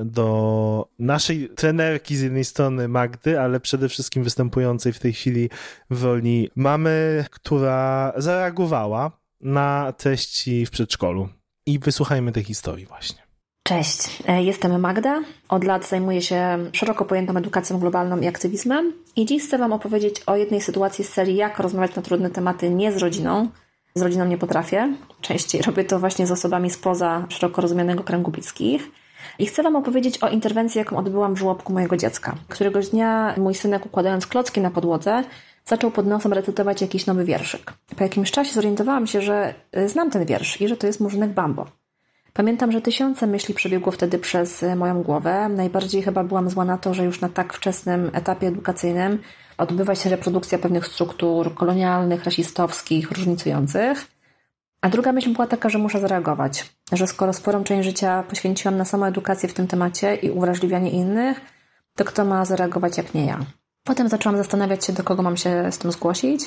do 0.05 0.89
naszej 0.99 1.49
trenerki 1.49 2.15
z 2.15 2.21
jednej 2.21 2.45
strony 2.45 2.87
Magdy, 2.87 3.39
ale 3.39 3.59
przede 3.59 3.89
wszystkim 3.89 4.23
występującej 4.23 4.93
w 4.93 4.99
tej 4.99 5.13
chwili 5.13 5.49
w 5.89 6.03
roli 6.03 6.49
mamy, 6.55 7.25
która 7.31 8.13
zareagowała 8.17 9.11
na 9.41 9.93
treści 9.97 10.65
w 10.65 10.71
przedszkolu. 10.71 11.29
I 11.65 11.79
wysłuchajmy 11.79 12.31
tej 12.31 12.43
historii 12.43 12.85
właśnie. 12.85 13.30
Cześć, 13.63 14.23
e, 14.27 14.43
jestem 14.43 14.79
Magda. 14.79 15.21
Od 15.49 15.63
lat 15.63 15.87
zajmuję 15.87 16.21
się 16.21 16.57
szeroko 16.73 17.05
pojętą 17.05 17.37
edukacją 17.37 17.79
globalną 17.79 18.19
i 18.19 18.27
aktywizmem. 18.27 18.93
I 19.15 19.25
dziś 19.25 19.43
chcę 19.43 19.57
Wam 19.57 19.73
opowiedzieć 19.73 20.21
o 20.25 20.35
jednej 20.35 20.61
sytuacji 20.61 21.05
z 21.05 21.09
serii 21.09 21.35
Jak 21.35 21.59
rozmawiać 21.59 21.95
na 21.95 22.01
trudne 22.01 22.29
tematy 22.29 22.69
nie 22.69 22.91
z 22.91 22.97
rodziną, 22.97 23.47
z 23.95 24.01
rodziną 24.01 24.25
nie 24.25 24.37
potrafię. 24.37 24.93
Częściej 25.21 25.61
robię 25.67 25.83
to 25.83 25.99
właśnie 25.99 26.27
z 26.27 26.31
osobami 26.31 26.69
spoza 26.69 27.25
szeroko 27.29 27.61
rozumianego 27.61 28.03
kręgu 28.03 28.31
bliskich. 28.31 28.91
I 29.39 29.45
chcę 29.45 29.63
Wam 29.63 29.75
opowiedzieć 29.75 30.23
o 30.23 30.29
interwencji, 30.29 30.79
jaką 30.79 30.97
odbyłam 30.97 31.33
w 31.35 31.39
żłobku 31.39 31.73
mojego 31.73 31.97
dziecka. 31.97 32.35
Któregoś 32.49 32.89
dnia 32.89 33.35
mój 33.37 33.55
synek, 33.55 33.85
układając 33.85 34.27
klocki 34.27 34.61
na 34.61 34.71
podłodze, 34.71 35.23
zaczął 35.65 35.91
pod 35.91 36.07
nosem 36.07 36.33
recytować 36.33 36.81
jakiś 36.81 37.05
nowy 37.05 37.25
wierszyk. 37.25 37.73
Po 37.97 38.03
jakimś 38.03 38.31
czasie 38.31 38.53
zorientowałam 38.53 39.07
się, 39.07 39.21
że 39.21 39.53
y, 39.77 39.89
znam 39.89 40.11
ten 40.11 40.25
wiersz 40.25 40.61
i 40.61 40.67
że 40.67 40.77
to 40.77 40.87
jest 40.87 40.99
Murzynek 40.99 41.33
Bambo. 41.33 41.80
Pamiętam, 42.33 42.71
że 42.71 42.81
tysiące 42.81 43.27
myśli 43.27 43.53
przebiegło 43.53 43.91
wtedy 43.91 44.19
przez 44.19 44.63
y, 44.63 44.75
moją 44.75 45.03
głowę. 45.03 45.49
Najbardziej 45.49 46.03
chyba 46.03 46.23
byłam 46.23 46.49
zła 46.49 46.65
na 46.65 46.77
to, 46.77 46.93
że 46.93 47.05
już 47.05 47.21
na 47.21 47.29
tak 47.29 47.53
wczesnym 47.53 48.11
etapie 48.13 48.47
edukacyjnym 48.47 49.19
odbywa 49.57 49.95
się 49.95 50.09
reprodukcja 50.09 50.57
pewnych 50.57 50.87
struktur 50.87 51.53
kolonialnych, 51.53 52.23
rasistowskich, 52.23 53.11
różnicujących. 53.11 54.07
A 54.81 54.89
druga 54.89 55.11
myśl 55.11 55.33
była 55.33 55.47
taka, 55.47 55.69
że 55.69 55.77
muszę 55.77 55.99
zareagować, 55.99 56.73
że 56.91 57.07
skoro 57.07 57.33
sporą 57.33 57.63
część 57.63 57.87
życia 57.87 58.23
poświęciłam 58.23 58.77
na 58.77 58.85
samą 58.85 59.05
edukację 59.05 59.49
w 59.49 59.53
tym 59.53 59.67
temacie 59.67 60.15
i 60.15 60.29
uwrażliwianie 60.29 60.91
innych, 60.91 61.41
to 61.95 62.05
kto 62.05 62.25
ma 62.25 62.45
zareagować 62.45 62.97
jak 62.97 63.13
nie 63.13 63.25
ja? 63.25 63.39
Potem 63.83 64.09
zaczęłam 64.09 64.37
zastanawiać 64.37 64.85
się, 64.85 64.93
do 64.93 65.03
kogo 65.03 65.23
mam 65.23 65.37
się 65.37 65.71
z 65.71 65.77
tym 65.77 65.91
zgłosić. 65.91 66.41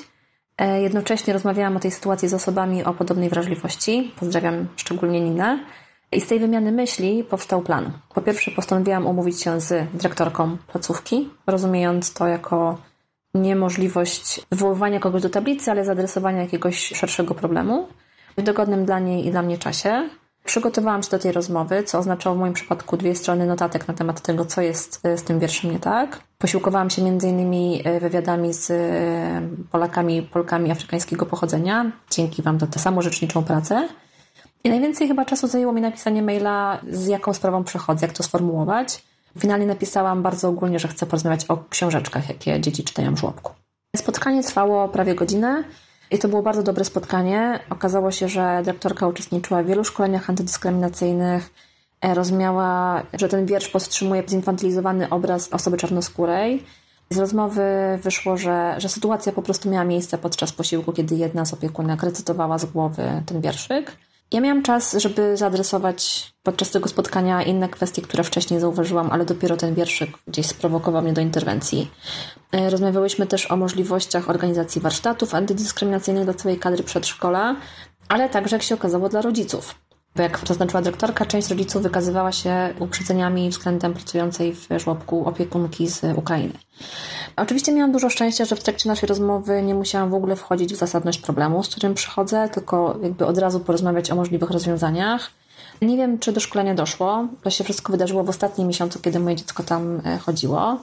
E, 0.58 0.82
jednocześnie 0.82 1.32
rozmawiałam 1.32 1.76
o 1.76 1.80
tej 1.80 1.90
sytuacji 1.90 2.28
z 2.28 2.34
osobami 2.34 2.84
o 2.84 2.94
podobnej 2.94 3.28
wrażliwości. 3.28 4.12
Pozdrawiam 4.20 4.66
szczególnie 4.76 5.20
Ninę. 5.20 5.64
I 6.12 6.20
z 6.20 6.26
tej 6.26 6.40
wymiany 6.40 6.72
myśli 6.72 7.24
powstał 7.24 7.62
plan. 7.62 7.92
Po 8.14 8.20
pierwsze, 8.20 8.50
postanowiłam 8.50 9.06
umówić 9.06 9.42
się 9.42 9.60
z 9.60 9.92
dyrektorką 9.94 10.56
placówki, 10.66 11.30
rozumiejąc 11.46 12.14
to 12.14 12.26
jako 12.26 12.78
niemożliwość 13.34 14.40
wywoływania 14.50 15.00
kogoś 15.00 15.22
do 15.22 15.30
tablicy, 15.30 15.70
ale 15.70 15.84
zadresowania 15.84 16.42
jakiegoś 16.42 16.86
szerszego 16.86 17.34
problemu 17.34 17.88
w 18.38 18.42
dogodnym 18.42 18.84
dla 18.84 18.98
niej 18.98 19.26
i 19.26 19.30
dla 19.30 19.42
mnie 19.42 19.58
czasie. 19.58 20.08
Przygotowałam 20.44 21.02
się 21.02 21.11
do 21.11 21.18
tej 21.18 21.33
rozmowy, 21.33 21.83
co 21.83 21.98
oznaczało 21.98 22.37
w 22.37 22.38
moim 22.38 22.52
przypadku 22.52 22.96
dwie 22.96 23.14
strony 23.14 23.46
notatek 23.46 23.88
na 23.88 23.94
temat 23.94 24.20
tego, 24.20 24.44
co 24.44 24.61
jest 24.61 25.00
e, 25.02 25.18
z 25.18 25.22
tym 25.22 25.38
wierszem 25.38 25.72
nie 25.72 25.78
tak. 25.78 26.20
Posiłkowałam 26.38 26.90
się 26.90 27.02
m.in. 27.02 27.80
E, 27.85 28.00
wywiadami 28.00 28.54
z 28.54 28.70
e, 28.70 29.48
Polakami, 29.70 30.22
Polkami 30.22 30.70
afrykańskiego 30.70 31.26
pochodzenia. 31.26 31.92
Dzięki 32.11 32.42
Wam 32.42 32.61
za 32.61 32.66
tę 32.66 32.78
samorzeczniczą 32.78 33.44
pracę. 33.44 33.88
I 34.64 34.68
najwięcej 34.68 35.09
chyba 35.09 35.24
czasu 35.24 35.46
zajęło 35.46 35.72
mi 35.72 35.80
napisanie 35.80 36.22
maila, 36.22 36.78
z 36.90 37.07
jaką 37.07 37.35
sprawą 37.35 37.64
przychodzę, 37.64 38.07
jak 38.07 38.16
to 38.16 38.22
sformułować. 38.22 39.04
Finalnie 39.38 39.66
napisałam 39.66 40.22
bardzo 40.22 40.48
ogólnie, 40.48 40.78
że 40.78 40.88
chcę 40.88 41.07
porozmawiać 41.07 41.44
o 41.48 41.64
książeczkach, 41.70 42.28
jakie 42.28 42.61
dzieci 42.61 42.85
czytają 42.85 43.14
w 43.14 43.18
żłobku. 43.18 43.52
Spotkanie 43.96 44.42
trwało 44.42 44.88
prawie 44.88 45.14
godzinę 45.14 45.64
i 46.14 46.18
to 46.18 46.29
było 46.29 46.42
bardzo 46.42 46.62
dobre 46.62 46.85
spotkanie. 46.85 47.61
Okazało 47.70 48.11
się, 48.11 48.29
że 48.29 48.61
dyrektorka 48.64 49.09
uczestniczyła 49.09 49.62
w 49.62 49.66
wielu 49.66 49.85
szkoleniach 49.85 50.31
antydyskryminacyjnych. 50.31 51.50
E, 52.00 52.14
rozumiała, 52.14 53.03
że 53.12 53.29
ten 53.29 53.46
wiersz 53.46 53.68
powstrzymuje 53.68 54.22
zinfantylizowany 54.29 55.11
obraz 55.11 55.53
osoby 55.53 55.77
czarnoskórej. 55.77 56.64
Z 57.11 57.18
rozmowy 57.18 57.62
wyszło, 58.03 58.37
że, 58.37 58.74
że 58.79 58.88
sytuacja 58.88 59.33
po 59.33 59.42
prostu 59.42 59.70
miała 59.70 59.85
miejsce 59.85 60.18
podczas 60.18 60.53
posiłku, 60.53 60.92
kiedy 60.92 61.14
jedna 61.14 61.44
z 61.44 61.55
opiekunek 61.55 62.03
recytowała 62.03 62.59
z 62.59 62.64
głowy 62.64 63.22
ten 63.27 63.40
wierszyk. 63.40 63.92
Ja 64.32 64.40
miałam 64.40 64.62
czas, 64.62 64.92
żeby 64.92 65.37
zaadresować 65.37 66.32
podczas 66.42 66.70
tego 66.70 66.88
spotkania 66.88 67.42
inne 67.42 67.68
kwestie, 67.68 68.02
które 68.02 68.24
wcześniej 68.24 68.60
zauważyłam, 68.60 69.10
ale 69.12 69.24
dopiero 69.24 69.56
ten 69.56 69.74
wierszyk 69.74 70.10
gdzieś 70.26 70.46
sprowokował 70.46 71.02
mnie 71.02 71.12
do 71.12 71.20
interwencji. 71.20 71.90
E, 72.52 72.70
rozmawiałyśmy 72.70 73.26
też 73.26 73.50
o 73.50 73.56
możliwościach 73.56 74.30
organizacji 74.30 74.80
warsztatów 74.80 75.34
antydyskryminacyjnych 75.34 76.24
dla 76.24 76.34
całej 76.34 76.58
kadry 76.58 76.82
przedszkola, 76.82 77.56
ale 78.08 78.28
także, 78.28 78.56
jak 78.56 78.62
się 78.62 78.74
okazało, 78.74 79.08
dla 79.08 79.22
rodziców. 79.22 79.74
Bo 80.16 80.22
jak 80.22 80.40
zaznaczyła 80.46 80.82
dyrektorka, 80.82 81.26
część 81.26 81.48
rodziców 81.48 81.82
wykazywała 81.82 82.32
się 82.32 82.74
uprzedzeniami 82.78 83.50
względem 83.50 83.94
pracującej 83.94 84.54
w 84.54 84.68
żłobku 84.78 85.28
opiekunki 85.28 85.88
z 85.88 86.02
Ukrainy. 86.16 86.52
Oczywiście 87.37 87.73
miałam 87.73 87.92
dużo 87.92 88.11
szczęścia, 88.11 88.44
że 88.44 88.57
w 88.57 88.62
trakcie 88.62 88.88
naszej 88.88 89.07
rozmowy 89.07 89.62
nie 89.62 89.75
musiałam 89.75 90.11
w 90.11 90.14
ogóle 90.14 90.37
wchodzić 90.37 90.75
w 90.75 90.77
zasadność 90.77 91.18
problemu, 91.18 91.62
z 91.62 91.68
którym 91.68 91.94
przychodzę, 91.94 92.49
tylko 92.53 92.99
jakby 93.03 93.27
od 93.27 93.38
razu 93.38 93.61
porozmawiać 93.61 94.11
o 94.11 94.14
możliwych 94.14 94.51
rozwiązaniach. 94.51 95.31
Nie 95.83 95.97
wiem, 95.97 96.18
czy 96.18 96.33
do 96.33 96.40
szkolenia 96.40 96.75
doszło. 96.75 97.27
To 97.42 97.51
się 97.51 97.64
wszystko 97.64 97.92
wydarzyło 97.92 98.25
w 98.25 98.29
ostatnim 98.29 98.68
miesiącu, 98.68 99.01
kiedy 99.01 99.20
moje 99.20 99.37
dziecko 99.37 99.62
tam 99.62 100.01
e, 100.05 100.18
chodziło. 100.18 100.81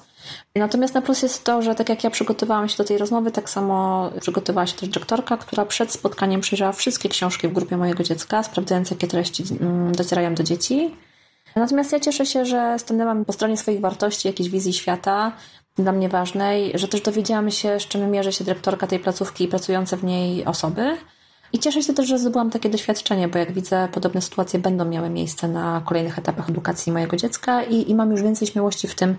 Natomiast 0.55 0.93
na 0.93 1.01
plus 1.01 1.21
jest 1.21 1.43
to, 1.43 1.61
że 1.61 1.75
tak 1.75 1.89
jak 1.89 2.03
ja 2.03 2.09
przygotowałam 2.09 2.69
się 2.69 2.77
do 2.77 2.83
tej 2.83 2.97
rozmowy, 2.97 3.31
tak 3.31 3.49
samo 3.49 4.09
przygotowała 4.21 4.67
się 4.67 4.77
też 4.77 4.89
dyrektorka, 4.89 5.37
która 5.37 5.65
przed 5.65 5.91
spotkaniem 5.91 6.41
przyjrzała 6.41 6.71
wszystkie 6.71 7.09
książki 7.09 7.47
w 7.47 7.53
grupie 7.53 7.77
mojego 7.77 8.03
dziecka, 8.03 8.43
sprawdzając, 8.43 8.91
jakie 8.91 9.07
treści 9.07 9.43
mm, 9.61 9.91
docierają 9.91 10.35
do 10.35 10.43
dzieci. 10.43 10.95
Natomiast 11.55 11.91
ja 11.91 11.99
cieszę 11.99 12.25
się, 12.25 12.45
że 12.45 12.79
stanęłam 12.79 13.25
po 13.25 13.33
stronie 13.33 13.57
swoich 13.57 13.81
wartości, 13.81 14.27
jakiejś 14.27 14.49
wizji 14.49 14.73
świata, 14.73 15.31
dla 15.83 15.91
mnie 15.91 16.09
ważnej, 16.09 16.71
że 16.75 16.87
też 16.87 17.01
dowiedziałam 17.01 17.51
się, 17.51 17.79
z 17.79 17.87
czym 17.87 18.11
mierzy 18.11 18.31
się 18.31 18.43
dyrektorka 18.43 18.87
tej 18.87 18.99
placówki 18.99 19.43
i 19.43 19.47
pracujące 19.47 19.97
w 19.97 20.03
niej 20.03 20.45
osoby. 20.45 20.97
I 21.53 21.59
cieszę 21.59 21.83
się 21.83 21.93
też, 21.93 22.07
że 22.07 22.19
zdobyłam 22.19 22.49
takie 22.49 22.69
doświadczenie, 22.69 23.27
bo 23.27 23.39
jak 23.39 23.51
widzę, 23.51 23.87
podobne 23.93 24.21
sytuacje 24.21 24.59
będą 24.59 24.85
miały 24.85 25.09
miejsce 25.09 25.47
na 25.47 25.81
kolejnych 25.85 26.19
etapach 26.19 26.49
edukacji 26.49 26.91
mojego 26.91 27.17
dziecka 27.17 27.63
i, 27.63 27.91
i 27.91 27.95
mam 27.95 28.11
już 28.11 28.21
więcej 28.21 28.47
śmiałości 28.47 28.87
w 28.87 28.95
tym, 28.95 29.15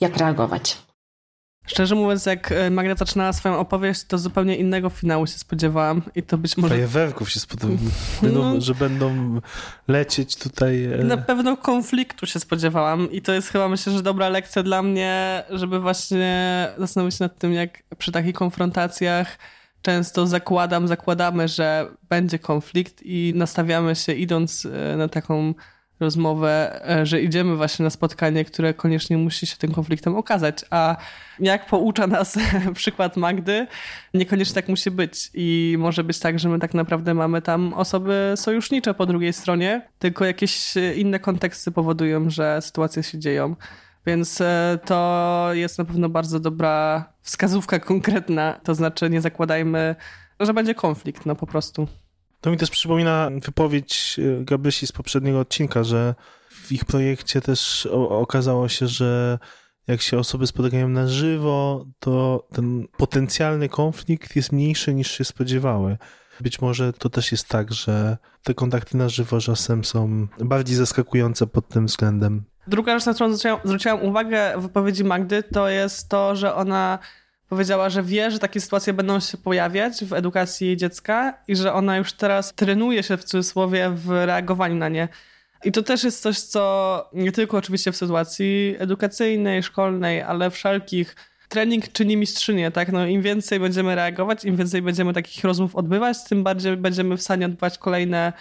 jak 0.00 0.16
reagować. 0.16 0.78
Szczerze 1.66 1.94
mówiąc, 1.94 2.26
jak 2.26 2.52
e, 2.52 2.70
Magda 2.70 2.94
zaczynała 2.94 3.32
swoją 3.32 3.58
opowieść, 3.58 4.04
to 4.04 4.18
zupełnie 4.18 4.56
innego 4.56 4.90
finału 4.90 5.26
się 5.26 5.38
spodziewałam 5.38 6.02
i 6.14 6.22
to 6.22 6.38
być 6.38 6.56
może... 6.56 6.74
Fajerwerków 6.74 7.30
się 7.30 7.40
spodziewałam, 7.40 7.78
no, 8.22 8.60
że 8.60 8.74
będą 8.74 9.40
lecieć 9.88 10.36
tutaj... 10.36 10.84
E, 10.84 11.04
na 11.04 11.16
pewno 11.16 11.56
konfliktu 11.56 12.26
się 12.26 12.40
spodziewałam 12.40 13.12
i 13.12 13.22
to 13.22 13.32
jest 13.32 13.48
chyba 13.48 13.68
myślę, 13.68 13.92
że 13.92 14.02
dobra 14.02 14.28
lekcja 14.28 14.62
dla 14.62 14.82
mnie, 14.82 15.42
żeby 15.50 15.80
właśnie 15.80 16.68
zastanowić 16.78 17.14
się 17.14 17.24
nad 17.24 17.38
tym, 17.38 17.52
jak 17.52 17.82
przy 17.98 18.12
takich 18.12 18.34
konfrontacjach 18.34 19.38
często 19.82 20.26
zakładam, 20.26 20.88
zakładamy, 20.88 21.48
że 21.48 21.86
będzie 22.08 22.38
konflikt 22.38 23.02
i 23.02 23.32
nastawiamy 23.36 23.96
się 23.96 24.12
idąc 24.12 24.66
e, 24.66 24.96
na 24.96 25.08
taką 25.08 25.54
rozmowę, 26.04 26.80
e, 26.90 27.06
że 27.06 27.22
idziemy 27.22 27.56
właśnie 27.56 27.82
na 27.82 27.90
spotkanie, 27.90 28.44
które 28.44 28.74
koniecznie 28.74 29.18
musi 29.18 29.46
się 29.46 29.56
tym 29.56 29.72
konfliktem 29.72 30.16
okazać. 30.16 30.64
A 30.70 30.96
jak 31.40 31.66
poucza 31.66 32.06
nas 32.06 32.38
przykład 32.74 33.16
Magdy, 33.16 33.66
niekoniecznie 34.14 34.54
tak 34.54 34.68
musi 34.68 34.90
być. 34.90 35.30
I 35.34 35.76
może 35.78 36.04
być 36.04 36.18
tak, 36.18 36.38
że 36.38 36.48
my 36.48 36.58
tak 36.58 36.74
naprawdę 36.74 37.14
mamy 37.14 37.42
tam 37.42 37.74
osoby 37.74 38.32
sojusznicze 38.36 38.94
po 38.94 39.06
drugiej 39.06 39.32
stronie, 39.32 39.88
tylko 39.98 40.24
jakieś 40.24 40.74
inne 40.96 41.18
konteksty 41.18 41.72
powodują, 41.72 42.30
że 42.30 42.62
sytuacje 42.62 43.02
się 43.02 43.18
dzieją. 43.18 43.56
Więc 44.06 44.40
e, 44.40 44.78
to 44.84 45.48
jest 45.52 45.78
na 45.78 45.84
pewno 45.84 46.08
bardzo 46.08 46.40
dobra 46.40 47.04
wskazówka 47.22 47.78
konkretna. 47.90 48.60
To 48.62 48.74
znaczy, 48.74 49.10
nie 49.10 49.20
zakładajmy, 49.20 49.96
że 50.40 50.54
będzie 50.54 50.74
konflikt, 50.74 51.26
no 51.26 51.34
po 51.34 51.46
prostu. 51.46 51.88
To 52.44 52.50
mi 52.50 52.56
też 52.56 52.70
przypomina 52.70 53.30
wypowiedź 53.44 54.16
e, 54.18 54.44
Gabrysi 54.44 54.86
z 54.86 54.92
poprzedniego 54.92 55.40
odcinka, 55.40 55.84
że 55.84 56.14
w 56.48 56.72
ich 56.72 56.84
projekcie 56.84 57.40
też 57.40 57.86
okazało 58.08 58.68
się, 58.68 58.86
że 58.86 59.38
jak 59.86 60.02
się 60.02 60.18
osoby 60.18 60.46
spotykają 60.46 60.88
na 60.88 61.08
żywo, 61.08 61.86
to 62.00 62.46
ten 62.52 62.86
potencjalny 62.96 63.68
konflikt 63.68 64.36
jest 64.36 64.52
mniejszy 64.52 64.94
niż 64.94 65.10
się 65.10 65.24
spodziewały. 65.24 65.96
Być 66.40 66.60
może 66.60 66.92
to 66.92 67.10
też 67.10 67.32
jest 67.32 67.48
tak, 67.48 67.72
że 67.72 68.16
te 68.42 68.54
kontakty 68.54 68.96
na 68.96 69.08
żywo 69.08 69.40
czasem 69.40 69.84
są 69.84 70.26
bardziej 70.38 70.76
zaskakujące 70.76 71.46
pod 71.46 71.68
tym 71.68 71.86
względem. 71.86 72.44
Druga 72.66 72.98
rzecz, 72.98 73.06
na 73.06 73.14
którą 73.14 73.28
zwróciłam, 73.28 73.60
zwróciłam 73.64 74.02
uwagę 74.02 74.54
w 74.58 74.62
wypowiedzi 74.62 75.04
Magdy, 75.04 75.42
to 75.42 75.68
jest 75.68 76.08
to, 76.08 76.36
że 76.36 76.54
ona 76.54 76.98
powiedziała, 77.48 77.90
że 77.90 78.02
wie, 78.02 78.30
że 78.30 78.38
takie 78.38 78.60
sytuacje 78.60 78.92
będą 78.92 79.20
się 79.20 79.38
pojawiać 79.38 80.04
w 80.04 80.12
edukacji 80.12 80.66
jej 80.66 80.76
dziecka 80.76 81.38
i 81.48 81.56
że 81.56 81.72
ona 81.72 81.96
już 81.96 82.12
teraz 82.12 82.54
trenuje 82.54 83.02
się 83.02 83.16
w 83.16 83.24
cudzysłowie 83.24 83.90
w 83.90 84.10
reagowaniu 84.10 84.74
na 84.74 84.88
nie. 84.88 85.08
I 85.64 85.72
to 85.72 85.82
też 85.82 86.04
jest 86.04 86.22
coś, 86.22 86.38
co 86.38 87.08
nie 87.12 87.32
tylko 87.32 87.56
oczywiście 87.56 87.92
w 87.92 87.96
sytuacji 87.96 88.76
edukacyjnej, 88.78 89.62
szkolnej, 89.62 90.22
ale 90.22 90.50
wszelkich 90.50 91.16
trening 91.48 91.92
czyni 91.92 92.16
mistrzynię, 92.16 92.70
tak? 92.70 92.92
No, 92.92 93.06
Im 93.06 93.22
więcej 93.22 93.60
będziemy 93.60 93.94
reagować, 93.94 94.44
im 94.44 94.56
więcej 94.56 94.82
będziemy 94.82 95.12
takich 95.12 95.44
rozmów 95.44 95.76
odbywać, 95.76 96.16
tym 96.28 96.42
bardziej 96.44 96.76
będziemy 96.76 97.16
w 97.16 97.22
stanie 97.22 97.46
odbywać 97.46 97.78
kolejne 97.78 98.32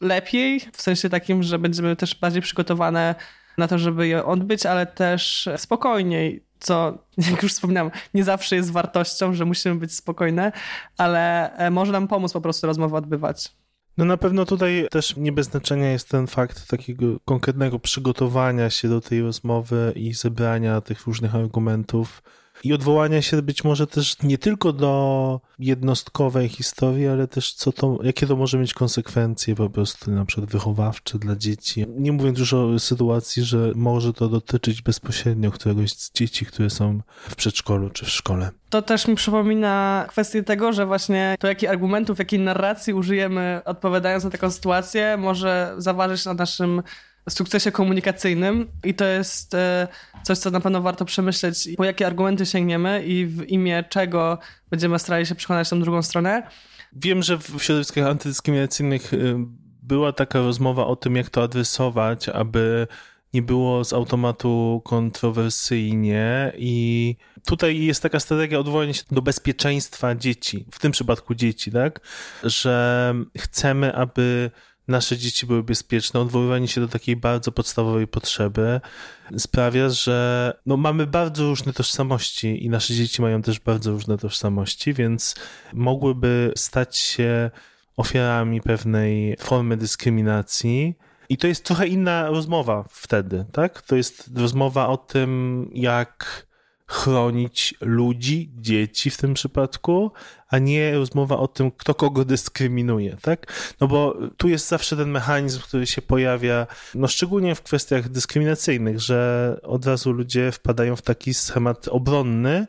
lepiej, 0.00 0.60
w 0.72 0.82
sensie 0.82 1.08
takim, 1.10 1.42
że 1.42 1.58
będziemy 1.58 1.96
też 1.96 2.14
bardziej 2.14 2.42
przygotowane 2.42 3.14
na 3.58 3.68
to, 3.68 3.78
żeby 3.78 4.08
je 4.08 4.24
odbyć, 4.24 4.66
ale 4.66 4.86
też 4.86 5.48
spokojniej, 5.56 6.43
co, 6.60 6.98
jak 7.30 7.42
już 7.42 7.52
wspomniałam, 7.52 7.90
nie 8.14 8.24
zawsze 8.24 8.56
jest 8.56 8.72
wartością, 8.72 9.34
że 9.34 9.44
musimy 9.44 9.74
być 9.74 9.94
spokojne, 9.94 10.52
ale 10.96 11.52
e, 11.56 11.70
może 11.70 11.92
nam 11.92 12.08
pomóc 12.08 12.32
po 12.32 12.40
prostu 12.40 12.66
rozmowę 12.66 12.96
odbywać. 12.96 13.52
No 13.96 14.04
na 14.04 14.16
pewno 14.16 14.44
tutaj 14.44 14.86
też 14.90 15.16
nie 15.16 15.32
bez 15.32 15.46
znaczenia 15.46 15.90
jest 15.90 16.08
ten 16.08 16.26
fakt 16.26 16.68
takiego 16.68 17.06
konkretnego 17.24 17.78
przygotowania 17.78 18.70
się 18.70 18.88
do 18.88 19.00
tej 19.00 19.22
rozmowy 19.22 19.92
i 19.96 20.14
zebrania 20.14 20.80
tych 20.80 21.06
różnych 21.06 21.34
argumentów 21.34 22.22
i 22.64 22.72
odwołania 22.72 23.22
się 23.22 23.42
być 23.42 23.64
może 23.64 23.86
też 23.86 24.22
nie 24.22 24.38
tylko 24.38 24.72
do 24.72 25.40
jednostkowej 25.58 26.48
historii, 26.48 27.08
ale 27.08 27.28
też 27.28 27.54
co 27.54 27.72
to, 27.72 27.98
jakie 28.02 28.26
to 28.26 28.36
może 28.36 28.58
mieć 28.58 28.74
konsekwencje 28.74 29.54
po 29.54 29.70
prostu 29.70 30.10
na 30.10 30.24
przykład 30.24 30.50
wychowawcze 30.50 31.18
dla 31.18 31.36
dzieci. 31.36 31.86
Nie 31.96 32.12
mówiąc 32.12 32.38
już 32.38 32.52
o 32.52 32.78
sytuacji, 32.78 33.44
że 33.44 33.72
może 33.74 34.12
to 34.12 34.28
dotyczyć 34.28 34.82
bezpośrednio 34.82 35.50
któregoś 35.50 35.92
z 35.92 36.12
dzieci, 36.12 36.46
które 36.46 36.70
są 36.70 37.00
w 37.28 37.36
przedszkolu 37.36 37.90
czy 37.90 38.04
w 38.04 38.10
szkole. 38.10 38.50
To 38.70 38.82
też 38.82 39.08
mi 39.08 39.14
przypomina 39.14 40.06
kwestię 40.08 40.42
tego, 40.42 40.72
że 40.72 40.86
właśnie 40.86 41.36
to, 41.38 41.48
jakich 41.48 41.70
argumentów, 41.70 42.18
jakiej 42.18 42.40
narracji 42.40 42.94
użyjemy 42.94 43.60
odpowiadając 43.64 44.24
na 44.24 44.30
taką 44.30 44.50
sytuację, 44.50 45.16
może 45.16 45.74
zaważyć 45.78 46.24
na 46.24 46.34
naszym 46.34 46.82
sukcesie 47.30 47.72
komunikacyjnym 47.72 48.68
i 48.84 48.94
to 48.94 49.04
jest 49.04 49.54
e, 49.54 49.88
coś, 50.22 50.38
co 50.38 50.50
na 50.50 50.60
pewno 50.60 50.82
warto 50.82 51.04
przemyśleć, 51.04 51.68
po 51.76 51.84
jakie 51.84 52.06
argumenty 52.06 52.46
sięgniemy 52.46 53.04
i 53.04 53.26
w 53.26 53.48
imię 53.48 53.84
czego 53.88 54.38
będziemy 54.70 54.98
starali 54.98 55.26
się 55.26 55.34
przekonać 55.34 55.68
tą 55.68 55.80
drugą 55.80 56.02
stronę. 56.02 56.42
Wiem, 56.92 57.22
że 57.22 57.38
w 57.38 57.62
środowiskach 57.62 58.06
antydyskryminacyjnych 58.06 59.14
y, 59.14 59.34
była 59.82 60.12
taka 60.12 60.38
rozmowa 60.38 60.86
o 60.86 60.96
tym, 60.96 61.16
jak 61.16 61.30
to 61.30 61.42
adresować, 61.42 62.28
aby 62.28 62.86
nie 63.34 63.42
było 63.42 63.84
z 63.84 63.92
automatu 63.92 64.82
kontrowersyjnie 64.84 66.52
i 66.56 67.16
tutaj 67.46 67.78
jest 67.78 68.02
taka 68.02 68.20
strategia 68.20 68.58
odwołania 68.58 68.92
się 68.92 69.02
do 69.10 69.22
bezpieczeństwa 69.22 70.14
dzieci, 70.14 70.66
w 70.70 70.78
tym 70.78 70.92
przypadku 70.92 71.34
dzieci, 71.34 71.72
tak, 71.72 72.00
że 72.42 73.14
chcemy, 73.38 73.94
aby 73.94 74.50
nasze 74.88 75.16
dzieci 75.16 75.46
były 75.46 75.62
bezpieczne, 75.62 76.20
odwoływanie 76.20 76.68
się 76.68 76.80
do 76.80 76.88
takiej 76.88 77.16
bardzo 77.16 77.52
podstawowej 77.52 78.06
potrzeby 78.06 78.80
sprawia, 79.38 79.88
że 79.88 80.52
no, 80.66 80.76
mamy 80.76 81.06
bardzo 81.06 81.44
różne 81.44 81.72
tożsamości 81.72 82.64
i 82.64 82.70
nasze 82.70 82.94
dzieci 82.94 83.22
mają 83.22 83.42
też 83.42 83.60
bardzo 83.60 83.90
różne 83.90 84.18
tożsamości, 84.18 84.94
więc 84.94 85.34
mogłyby 85.72 86.52
stać 86.56 86.96
się 86.96 87.50
ofiarami 87.96 88.60
pewnej 88.60 89.36
formy 89.40 89.76
dyskryminacji. 89.76 90.94
I 91.28 91.36
to 91.36 91.46
jest 91.46 91.64
trochę 91.64 91.86
inna 91.86 92.30
rozmowa 92.30 92.84
wtedy, 92.90 93.44
tak? 93.52 93.82
To 93.82 93.96
jest 93.96 94.30
rozmowa 94.36 94.88
o 94.88 94.96
tym, 94.96 95.70
jak 95.74 96.46
chronić 96.86 97.74
ludzi, 97.80 98.50
dzieci 98.56 99.10
w 99.10 99.16
tym 99.16 99.34
przypadku, 99.34 100.10
a 100.48 100.58
nie 100.58 100.94
rozmowa 100.94 101.36
o 101.38 101.48
tym, 101.48 101.70
kto 101.70 101.94
kogo 101.94 102.24
dyskryminuje, 102.24 103.16
tak? 103.22 103.52
No 103.80 103.88
bo 103.88 104.16
tu 104.36 104.48
jest 104.48 104.68
zawsze 104.68 104.96
ten 104.96 105.10
mechanizm, 105.10 105.60
który 105.60 105.86
się 105.86 106.02
pojawia, 106.02 106.66
no 106.94 107.08
szczególnie 107.08 107.54
w 107.54 107.62
kwestiach 107.62 108.08
dyskryminacyjnych, 108.08 109.00
że 109.00 109.60
od 109.62 109.86
razu 109.86 110.12
ludzie 110.12 110.52
wpadają 110.52 110.96
w 110.96 111.02
taki 111.02 111.34
schemat 111.34 111.88
obronny 111.88 112.66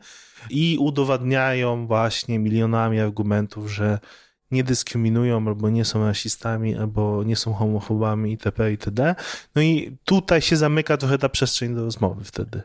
i 0.49 0.77
udowadniają 0.79 1.87
właśnie 1.87 2.39
milionami 2.39 2.99
argumentów, 2.99 3.71
że 3.71 3.99
nie 4.51 4.63
dyskryminują, 4.63 5.47
albo 5.47 5.69
nie 5.69 5.85
są 5.85 6.05
rasistami, 6.05 6.75
albo 6.75 7.23
nie 7.23 7.35
są 7.35 7.53
homofobami 7.53 8.31
itp. 8.31 8.71
itd. 8.71 9.15
No 9.55 9.61
i 9.61 9.97
tutaj 10.05 10.41
się 10.41 10.57
zamyka 10.57 10.97
trochę 10.97 11.17
ta 11.17 11.29
przestrzeń 11.29 11.75
do 11.75 11.83
rozmowy 11.83 12.23
wtedy. 12.23 12.61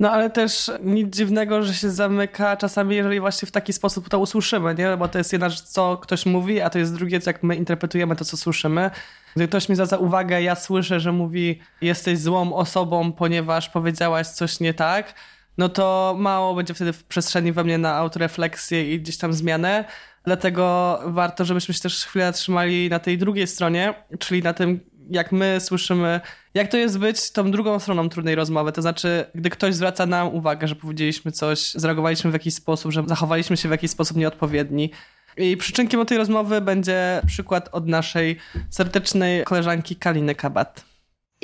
No 0.00 0.10
ale 0.10 0.30
też 0.30 0.70
nic 0.82 1.16
dziwnego, 1.16 1.62
że 1.62 1.74
się 1.74 1.90
zamyka 1.90 2.56
czasami, 2.56 2.96
jeżeli 2.96 3.20
właśnie 3.20 3.48
w 3.48 3.50
taki 3.50 3.72
sposób 3.72 4.08
to 4.08 4.18
usłyszymy, 4.18 4.74
nie? 4.74 4.96
Bo 4.96 5.08
to 5.08 5.18
jest 5.18 5.32
jedna 5.32 5.48
rzecz, 5.48 5.62
co 5.62 5.96
ktoś 5.96 6.26
mówi, 6.26 6.60
a 6.60 6.70
to 6.70 6.78
jest 6.78 6.94
drugie, 6.94 7.20
jak 7.26 7.42
my 7.42 7.56
interpretujemy 7.56 8.16
to, 8.16 8.24
co 8.24 8.36
słyszymy. 8.36 8.90
Gdy 9.36 9.48
ktoś 9.48 9.68
mi 9.68 9.74
zwraca 9.74 9.98
uwagę, 9.98 10.42
ja 10.42 10.54
słyszę, 10.54 11.00
że 11.00 11.12
mówi 11.12 11.60
jesteś 11.80 12.18
złą 12.18 12.54
osobą, 12.54 13.12
ponieważ 13.12 13.68
powiedziałaś 13.68 14.26
coś 14.26 14.60
nie 14.60 14.74
tak, 14.74 15.14
no 15.58 15.68
to 15.68 16.14
mało 16.18 16.54
będzie 16.54 16.74
wtedy 16.74 16.92
w 16.92 17.04
przestrzeni 17.04 17.52
we 17.52 17.64
mnie 17.64 17.78
na 17.78 17.94
autorefleksję 17.94 18.94
i 18.94 19.00
gdzieś 19.00 19.16
tam 19.18 19.32
zmianę. 19.32 19.84
Dlatego 20.24 20.98
warto, 21.06 21.44
żebyśmy 21.44 21.74
się 21.74 21.80
też 21.80 22.04
chwilę 22.04 22.32
trzymali 22.32 22.90
na 22.90 22.98
tej 22.98 23.18
drugiej 23.18 23.46
stronie, 23.46 23.94
czyli 24.18 24.42
na 24.42 24.54
tym, 24.54 24.80
jak 25.10 25.32
my 25.32 25.58
słyszymy, 25.60 26.20
jak 26.54 26.68
to 26.68 26.76
jest 26.76 26.98
być 26.98 27.30
tą 27.30 27.50
drugą 27.50 27.78
stroną 27.78 28.08
trudnej 28.08 28.34
rozmowy. 28.34 28.72
To 28.72 28.82
znaczy, 28.82 29.24
gdy 29.34 29.50
ktoś 29.50 29.74
zwraca 29.74 30.06
nam 30.06 30.34
uwagę, 30.34 30.68
że 30.68 30.76
powiedzieliśmy 30.76 31.32
coś, 31.32 31.72
zareagowaliśmy 31.72 32.30
w 32.30 32.34
jakiś 32.34 32.54
sposób, 32.54 32.92
że 32.92 33.04
zachowaliśmy 33.06 33.56
się 33.56 33.68
w 33.68 33.72
jakiś 33.72 33.90
sposób 33.90 34.16
nieodpowiedni. 34.16 34.90
I 35.36 35.56
przyczynkiem 35.56 36.00
od 36.00 36.08
tej 36.08 36.18
rozmowy 36.18 36.60
będzie 36.60 37.20
przykład 37.26 37.68
od 37.72 37.86
naszej 37.86 38.36
serdecznej 38.70 39.44
koleżanki 39.44 39.96
Kaliny 39.96 40.34
Kabat. 40.34 40.84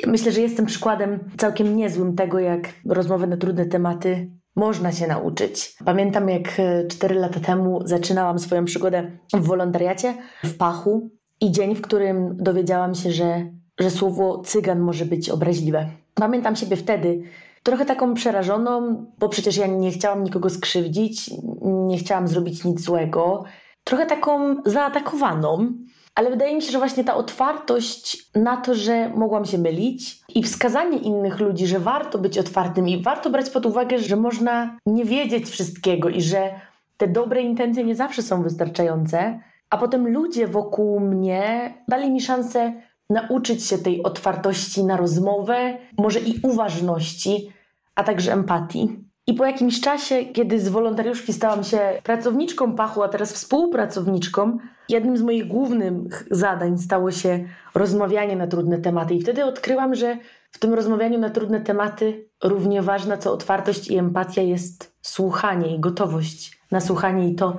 Myślę, 0.07 0.31
że 0.31 0.41
jestem 0.41 0.65
przykładem 0.65 1.19
całkiem 1.37 1.75
niezłym 1.75 2.15
tego, 2.15 2.39
jak 2.39 2.69
rozmowy 2.85 3.27
na 3.27 3.37
trudne 3.37 3.65
tematy 3.65 4.29
można 4.55 4.91
się 4.91 5.07
nauczyć. 5.07 5.75
Pamiętam, 5.85 6.29
jak 6.29 6.61
4 6.89 7.15
e, 7.15 7.19
lata 7.19 7.39
temu 7.39 7.81
zaczynałam 7.85 8.39
swoją 8.39 8.65
przygodę 8.65 9.11
w 9.33 9.43
wolontariacie 9.43 10.13
w 10.43 10.57
Pachu 10.57 11.09
i 11.41 11.51
dzień, 11.51 11.75
w 11.75 11.81
którym 11.81 12.37
dowiedziałam 12.37 12.95
się, 12.95 13.11
że, 13.11 13.45
że 13.79 13.91
słowo 13.91 14.41
cygan 14.45 14.79
może 14.79 15.05
być 15.05 15.29
obraźliwe. 15.29 15.87
Pamiętam 16.13 16.55
siebie 16.55 16.75
wtedy 16.75 17.21
trochę 17.63 17.85
taką 17.85 18.13
przerażoną, 18.13 19.05
bo 19.19 19.29
przecież 19.29 19.57
ja 19.57 19.67
nie 19.67 19.91
chciałam 19.91 20.23
nikogo 20.23 20.49
skrzywdzić, 20.49 21.31
nie 21.61 21.97
chciałam 21.97 22.27
zrobić 22.27 22.63
nic 22.63 22.81
złego. 22.81 23.43
Trochę 23.83 24.05
taką 24.05 24.55
zaatakowaną, 24.65 25.73
ale 26.15 26.29
wydaje 26.29 26.55
mi 26.55 26.61
się, 26.61 26.71
że 26.71 26.77
właśnie 26.77 27.03
ta 27.03 27.15
otwartość 27.15 28.31
na 28.35 28.57
to, 28.57 28.75
że 28.75 29.09
mogłam 29.09 29.45
się 29.45 29.57
mylić 29.57 30.21
i 30.35 30.43
wskazanie 30.43 30.97
innych 30.97 31.39
ludzi, 31.39 31.67
że 31.67 31.79
warto 31.79 32.17
być 32.17 32.37
otwartym 32.37 32.87
i 32.87 33.03
warto 33.03 33.29
brać 33.29 33.49
pod 33.49 33.65
uwagę, 33.65 33.99
że 33.99 34.15
można 34.15 34.77
nie 34.85 35.05
wiedzieć 35.05 35.49
wszystkiego 35.49 36.09
i 36.09 36.21
że 36.21 36.59
te 36.97 37.07
dobre 37.07 37.41
intencje 37.41 37.83
nie 37.83 37.95
zawsze 37.95 38.23
są 38.23 38.43
wystarczające, 38.43 39.39
a 39.69 39.77
potem 39.77 40.07
ludzie 40.07 40.47
wokół 40.47 40.99
mnie 40.99 41.73
dali 41.87 42.11
mi 42.11 42.21
szansę 42.21 42.73
nauczyć 43.09 43.65
się 43.65 43.77
tej 43.77 44.03
otwartości 44.03 44.83
na 44.83 44.97
rozmowę, 44.97 45.77
może 45.97 46.19
i 46.19 46.39
uważności, 46.43 47.53
a 47.95 48.03
także 48.03 48.33
empatii. 48.33 49.09
I 49.27 49.33
po 49.33 49.45
jakimś 49.45 49.81
czasie, 49.81 50.25
kiedy 50.25 50.59
z 50.59 50.69
wolontariuszki 50.69 51.33
stałam 51.33 51.63
się 51.63 51.79
pracowniczką 52.03 52.75
Pachu, 52.75 53.03
a 53.03 53.09
teraz 53.09 53.33
współpracowniczką, 53.33 54.57
jednym 54.89 55.17
z 55.17 55.21
moich 55.21 55.47
głównych 55.47 56.27
zadań 56.31 56.77
stało 56.77 57.11
się 57.11 57.45
rozmawianie 57.75 58.35
na 58.35 58.47
trudne 58.47 58.77
tematy. 58.77 59.13
I 59.13 59.21
wtedy 59.21 59.45
odkryłam, 59.45 59.95
że 59.95 60.17
w 60.51 60.59
tym 60.59 60.73
rozmawianiu 60.73 61.19
na 61.19 61.29
trudne 61.29 61.61
tematy 61.61 62.29
równie 62.43 62.81
ważna 62.81 63.17
co 63.17 63.33
otwartość 63.33 63.91
i 63.91 63.97
empatia 63.97 64.41
jest 64.41 64.97
słuchanie 65.01 65.75
i 65.75 65.79
gotowość 65.79 66.61
na 66.71 66.79
słuchanie, 66.79 67.29
i 67.29 67.35
to 67.35 67.57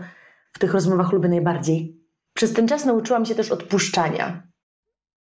w 0.52 0.58
tych 0.58 0.74
rozmowach 0.74 1.12
lubię 1.12 1.28
najbardziej. 1.28 1.99
Przez 2.40 2.52
ten 2.52 2.68
czas 2.68 2.84
nauczyłam 2.84 3.26
się 3.26 3.34
też 3.34 3.50
odpuszczania. 3.50 4.42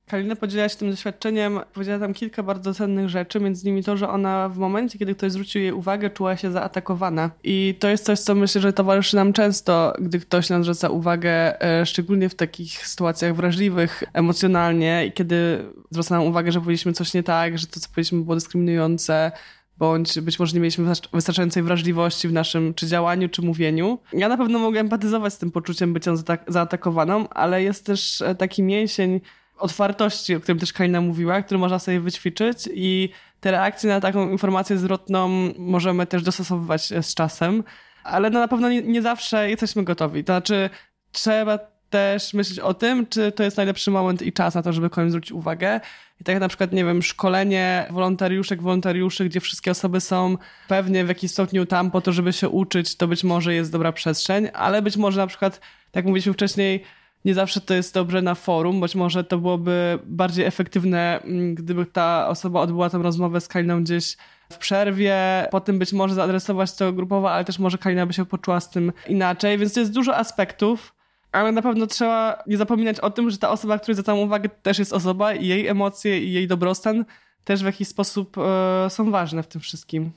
Kalina 0.07 0.35
podzieliła 0.35 0.69
się 0.69 0.77
tym 0.77 0.91
doświadczeniem, 0.91 1.59
powiedziała 1.73 1.99
tam 1.99 2.13
kilka 2.13 2.43
bardzo 2.43 2.73
cennych 2.73 3.09
rzeczy, 3.09 3.39
między 3.39 3.63
innymi 3.67 3.83
to, 3.83 3.97
że 3.97 4.09
ona 4.09 4.49
w 4.49 4.57
momencie, 4.57 4.99
kiedy 4.99 5.15
ktoś 5.15 5.31
zwrócił 5.31 5.61
jej 5.61 5.71
uwagę, 5.71 6.09
czuła 6.09 6.37
się 6.37 6.51
zaatakowana. 6.51 7.31
I 7.43 7.75
to 7.79 7.89
jest 7.89 8.05
coś, 8.05 8.19
co 8.19 8.35
myślę, 8.35 8.61
że 8.61 8.73
towarzyszy 8.73 9.15
nam 9.15 9.33
często, 9.33 9.93
gdy 9.99 10.19
ktoś 10.19 10.49
nam 10.49 10.63
zwraca 10.63 10.89
uwagę, 10.89 11.61
e, 11.61 11.85
szczególnie 11.85 12.29
w 12.29 12.35
takich 12.35 12.87
sytuacjach 12.87 13.35
wrażliwych 13.35 14.03
emocjonalnie 14.13 15.05
i 15.05 15.11
kiedy 15.11 15.65
zwraca 15.91 16.17
nam 16.17 16.27
uwagę, 16.27 16.51
że 16.51 16.59
powiedzieliśmy 16.59 16.93
coś 16.93 17.13
nie 17.13 17.23
tak, 17.23 17.57
że 17.57 17.67
to, 17.67 17.79
co 17.79 17.89
powiedzieliśmy 17.89 18.21
było 18.21 18.35
dyskryminujące, 18.35 19.31
bądź 19.79 20.19
być 20.19 20.39
może 20.39 20.53
nie 20.53 20.59
mieliśmy 20.59 20.93
wystarczającej 21.13 21.63
wrażliwości 21.63 22.27
w 22.27 22.33
naszym 22.33 22.73
czy 22.73 22.87
działaniu, 22.87 23.29
czy 23.29 23.41
mówieniu. 23.41 23.99
Ja 24.13 24.29
na 24.29 24.37
pewno 24.37 24.59
mogę 24.59 24.79
empatyzować 24.79 25.33
z 25.33 25.37
tym 25.37 25.51
poczuciem 25.51 25.93
bycia 25.93 26.11
zaatakowaną, 26.47 27.29
ale 27.29 27.63
jest 27.63 27.85
też 27.85 28.21
e, 28.21 28.35
taki 28.35 28.63
mięsień 28.63 29.21
otwartości, 29.57 30.35
o 30.35 30.39
którym 30.39 30.59
też 30.59 30.73
Kalina 30.73 31.01
mówiła, 31.01 31.41
który 31.41 31.57
można 31.57 31.79
sobie 31.79 31.99
wyćwiczyć 31.99 32.69
i 32.73 33.09
te 33.39 33.51
reakcje 33.51 33.89
na 33.89 33.99
taką 33.99 34.29
informację 34.29 34.77
zwrotną 34.77 35.29
możemy 35.57 36.05
też 36.05 36.23
dostosowywać 36.23 36.93
z 37.01 37.13
czasem, 37.13 37.63
ale 38.03 38.29
no 38.29 38.39
na 38.39 38.47
pewno 38.47 38.69
nie, 38.69 38.81
nie 38.81 39.01
zawsze 39.01 39.49
jesteśmy 39.49 39.83
gotowi. 39.83 40.23
To 40.23 40.33
znaczy 40.33 40.69
trzeba 41.11 41.59
też 41.89 42.33
myśleć 42.33 42.59
o 42.59 42.73
tym, 42.73 43.07
czy 43.07 43.31
to 43.31 43.43
jest 43.43 43.57
najlepszy 43.57 43.91
moment 43.91 44.21
i 44.21 44.33
czas 44.33 44.55
na 44.55 44.61
to, 44.61 44.73
żeby 44.73 44.89
komuś 44.89 45.09
zwrócić 45.09 45.31
uwagę. 45.31 45.79
I 46.21 46.23
tak 46.23 46.33
jak 46.33 46.41
na 46.41 46.47
przykład, 46.47 46.71
nie 46.71 46.85
wiem, 46.85 47.01
szkolenie 47.01 47.85
wolontariuszek, 47.89 48.61
wolontariuszy, 48.61 49.25
gdzie 49.25 49.39
wszystkie 49.39 49.71
osoby 49.71 50.01
są 50.01 50.37
pewnie 50.67 51.05
w 51.05 51.07
jakimś 51.07 51.31
stopniu 51.31 51.65
tam 51.65 51.91
po 51.91 52.01
to, 52.01 52.11
żeby 52.11 52.33
się 52.33 52.49
uczyć, 52.49 52.95
to 52.95 53.07
być 53.07 53.23
może 53.23 53.53
jest 53.53 53.71
dobra 53.71 53.91
przestrzeń, 53.91 54.47
ale 54.53 54.81
być 54.81 54.97
może 54.97 55.21
na 55.21 55.27
przykład, 55.27 55.61
tak 55.91 56.05
mówiliśmy 56.05 56.33
wcześniej, 56.33 56.83
nie 57.25 57.33
zawsze 57.33 57.61
to 57.61 57.73
jest 57.73 57.93
dobrze 57.93 58.21
na 58.21 58.35
forum, 58.35 58.81
być 58.81 58.95
może 58.95 59.23
to 59.23 59.37
byłoby 59.37 59.99
bardziej 60.05 60.45
efektywne, 60.45 61.21
mm, 61.21 61.55
gdyby 61.55 61.85
ta 61.85 62.27
osoba 62.27 62.61
odbyła 62.61 62.89
tę 62.89 62.97
rozmowę 62.97 63.41
z 63.41 63.47
Kaliną 63.47 63.83
gdzieś 63.83 64.17
w 64.51 64.57
przerwie, 64.57 65.47
potem 65.51 65.79
być 65.79 65.93
może 65.93 66.15
zaadresować 66.15 66.75
to 66.75 66.93
grupowo, 66.93 67.31
ale 67.31 67.45
też 67.45 67.59
może 67.59 67.77
Kalina 67.77 68.05
by 68.05 68.13
się 68.13 68.25
poczuła 68.25 68.59
z 68.59 68.69
tym 68.69 68.91
inaczej, 69.07 69.57
więc 69.57 69.73
to 69.73 69.79
jest 69.79 69.93
dużo 69.93 70.17
aspektów, 70.17 70.93
ale 71.31 71.51
na 71.51 71.61
pewno 71.61 71.87
trzeba 71.87 72.43
nie 72.47 72.57
zapominać 72.57 72.99
o 72.99 73.09
tym, 73.09 73.29
że 73.29 73.37
ta 73.37 73.49
osoba, 73.49 73.79
której 73.79 73.95
zwracam 73.95 74.19
uwagę, 74.19 74.49
też 74.49 74.79
jest 74.79 74.93
osoba 74.93 75.33
i 75.33 75.47
jej 75.47 75.67
emocje 75.67 76.23
i 76.23 76.33
jej 76.33 76.47
dobrostan 76.47 77.05
też 77.43 77.61
w 77.61 77.65
jakiś 77.65 77.87
sposób 77.87 78.37
e, 78.37 78.89
są 78.89 79.11
ważne 79.11 79.43
w 79.43 79.47
tym 79.47 79.61
wszystkim. 79.61 80.11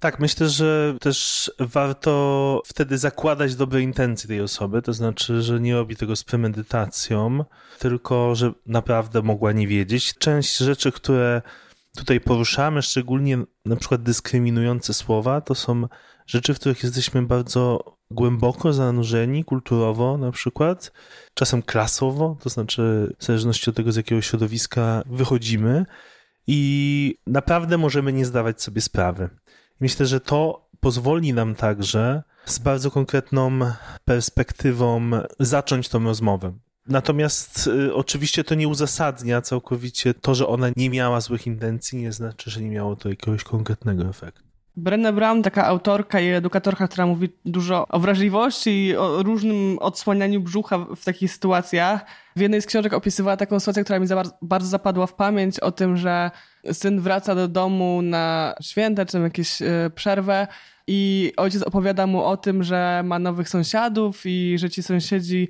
Tak, 0.00 0.20
myślę, 0.20 0.48
że 0.48 0.96
też 1.00 1.50
warto 1.58 2.62
wtedy 2.66 2.98
zakładać 2.98 3.54
dobre 3.54 3.80
intencje 3.80 4.28
tej 4.28 4.40
osoby, 4.40 4.82
to 4.82 4.92
znaczy, 4.92 5.42
że 5.42 5.60
nie 5.60 5.74
robi 5.74 5.96
tego 5.96 6.16
z 6.16 6.24
premedytacją, 6.24 7.44
tylko 7.78 8.34
że 8.34 8.52
naprawdę 8.66 9.22
mogła 9.22 9.52
nie 9.52 9.68
wiedzieć. 9.68 10.14
Część 10.18 10.56
rzeczy, 10.56 10.92
które 10.92 11.42
tutaj 11.96 12.20
poruszamy, 12.20 12.82
szczególnie 12.82 13.38
na 13.64 13.76
przykład 13.76 14.02
dyskryminujące 14.02 14.94
słowa, 14.94 15.40
to 15.40 15.54
są 15.54 15.88
rzeczy, 16.26 16.54
w 16.54 16.60
których 16.60 16.82
jesteśmy 16.82 17.22
bardzo 17.22 17.93
głęboko 18.10 18.72
zanurzeni 18.72 19.44
kulturowo 19.44 20.18
na 20.18 20.32
przykład, 20.32 20.92
czasem 21.34 21.62
klasowo, 21.62 22.36
to 22.40 22.48
znaczy 22.48 23.14
w 23.18 23.24
zależności 23.24 23.70
od 23.70 23.76
tego, 23.76 23.92
z 23.92 23.96
jakiego 23.96 24.22
środowiska 24.22 25.02
wychodzimy 25.06 25.86
i 26.46 27.18
naprawdę 27.26 27.78
możemy 27.78 28.12
nie 28.12 28.26
zdawać 28.26 28.62
sobie 28.62 28.80
sprawy. 28.80 29.28
Myślę, 29.80 30.06
że 30.06 30.20
to 30.20 30.68
pozwoli 30.80 31.32
nam 31.32 31.54
także 31.54 32.22
z 32.44 32.58
bardzo 32.58 32.90
konkretną 32.90 33.58
perspektywą 34.04 35.10
zacząć 35.40 35.88
tą 35.88 36.04
rozmowę. 36.04 36.52
Natomiast 36.86 37.66
y, 37.66 37.94
oczywiście 37.94 38.44
to 38.44 38.54
nie 38.54 38.68
uzasadnia 38.68 39.40
całkowicie 39.40 40.14
to, 40.14 40.34
że 40.34 40.46
ona 40.46 40.66
nie 40.76 40.90
miała 40.90 41.20
złych 41.20 41.46
intencji, 41.46 41.98
nie 41.98 42.12
znaczy, 42.12 42.50
że 42.50 42.60
nie 42.60 42.70
miało 42.70 42.96
to 42.96 43.08
jakiegoś 43.08 43.44
konkretnego 43.44 44.04
efektu. 44.04 44.53
Brené 44.76 45.12
Brown, 45.12 45.42
taka 45.42 45.66
autorka 45.66 46.20
i 46.20 46.28
edukatorka, 46.28 46.88
która 46.88 47.06
mówi 47.06 47.28
dużo 47.44 47.88
o 47.88 47.98
wrażliwości 48.00 48.86
i 48.86 48.96
o 48.96 49.22
różnym 49.22 49.78
odsłanianiu 49.78 50.40
brzucha 50.40 50.78
w 50.78 51.04
takich 51.04 51.32
sytuacjach. 51.32 52.04
W 52.36 52.40
jednej 52.40 52.62
z 52.62 52.66
książek 52.66 52.92
opisywała 52.92 53.36
taką 53.36 53.60
sytuację, 53.60 53.84
która 53.84 53.98
mi 53.98 54.06
za 54.06 54.22
bardzo 54.42 54.68
zapadła 54.68 55.06
w 55.06 55.14
pamięć 55.14 55.60
o 55.60 55.72
tym, 55.72 55.96
że 55.96 56.30
syn 56.72 57.00
wraca 57.00 57.34
do 57.34 57.48
domu 57.48 58.02
na 58.02 58.54
święta 58.62 59.06
czy 59.06 59.18
jakieś 59.18 59.62
e, 59.62 59.90
przerwę 59.94 60.46
i 60.86 61.32
ojciec 61.36 61.62
opowiada 61.62 62.06
mu 62.06 62.24
o 62.24 62.36
tym, 62.36 62.62
że 62.62 63.02
ma 63.04 63.18
nowych 63.18 63.48
sąsiadów 63.48 64.22
i 64.24 64.58
że 64.58 64.70
ci 64.70 64.82
sąsiedzi 64.82 65.48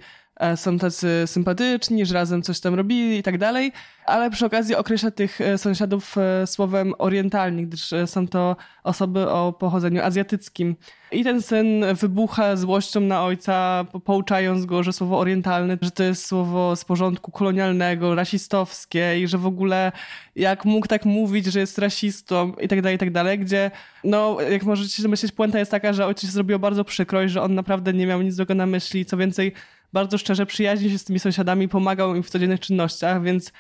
są 0.57 0.79
tacy 0.79 1.23
sympatyczni, 1.27 2.07
że 2.07 2.15
razem 2.15 2.43
coś 2.43 2.61
tam 2.61 2.75
robili 2.75 3.19
i 3.19 3.23
tak 3.23 3.39
dalej, 3.39 3.73
ale 4.07 4.31
przy 4.31 4.47
okazji 4.47 4.75
określa 4.75 5.11
tych 5.11 5.41
e, 5.41 5.59
sąsiadów 5.59 6.19
e, 6.19 6.47
słowem 6.47 6.95
orientalni, 6.99 7.67
gdyż 7.67 7.91
są 8.07 8.29
to 8.29 8.57
osoby 8.85 9.31
o 9.31 9.53
pochodzeniu 9.53 10.03
azjatyckim. 10.03 10.77
I 11.13 11.25
ten 11.25 11.43
syn 11.43 11.85
wybucha 11.95 12.57
złością 12.57 13.01
na 13.01 13.25
ojca, 13.25 13.85
pouczając 14.05 14.67
go, 14.67 14.83
że 14.83 14.93
słowo 14.93 15.19
orientalne, 15.19 15.79
że 15.83 15.91
to 15.91 16.03
jest 16.03 16.27
słowo 16.27 16.77
z 16.77 16.85
porządku 16.85 17.31
kolonialnego, 17.31 18.15
rasistowskie 18.15 19.21
i 19.21 19.29
że 19.29 19.39
w 19.39 19.47
ogóle 19.47 19.93
jak 20.37 20.65
mógł 20.65 20.87
tak 20.87 21.05
mówić, 21.05 21.47
że 21.47 21.61
jest 21.61 21.79
rasistą 21.79 22.53
i 22.61 22.69
tak 22.69 22.83
dalej, 22.83 22.97
i 22.97 22.99
tak 22.99 23.11
dalej, 23.11 23.39
gdzie 23.39 23.71
no, 24.05 24.37
jak 24.51 24.63
możecie 24.63 25.09
myśleć, 25.09 25.33
puenta 25.33 25.59
jest 25.59 25.71
taka, 25.71 25.93
że 25.93 26.07
ojciec 26.07 26.31
się 26.31 26.35
zrobiło 26.35 26.59
bardzo 26.59 26.85
przykro 26.85 27.23
i 27.23 27.29
że 27.29 27.43
on 27.43 27.55
naprawdę 27.55 27.93
nie 27.93 28.07
miał 28.07 28.23
nic 28.23 28.35
złego 28.35 28.55
na 28.55 28.67
myśli, 28.67 29.05
co 29.05 29.17
więcej, 29.17 29.53
bardzo 29.95 30.19
szczerze 30.19 30.47
przyjaźnił 30.47 30.91
się 30.91 30.99
z 30.99 31.05
tymi 31.05 31.19
sąsiadami, 31.19 31.69
pomagał 31.69 32.15
im 32.15 32.23
w 32.23 32.31
codziennych 32.31 32.61
czynnościach, 32.61 33.23
więc 33.23 33.53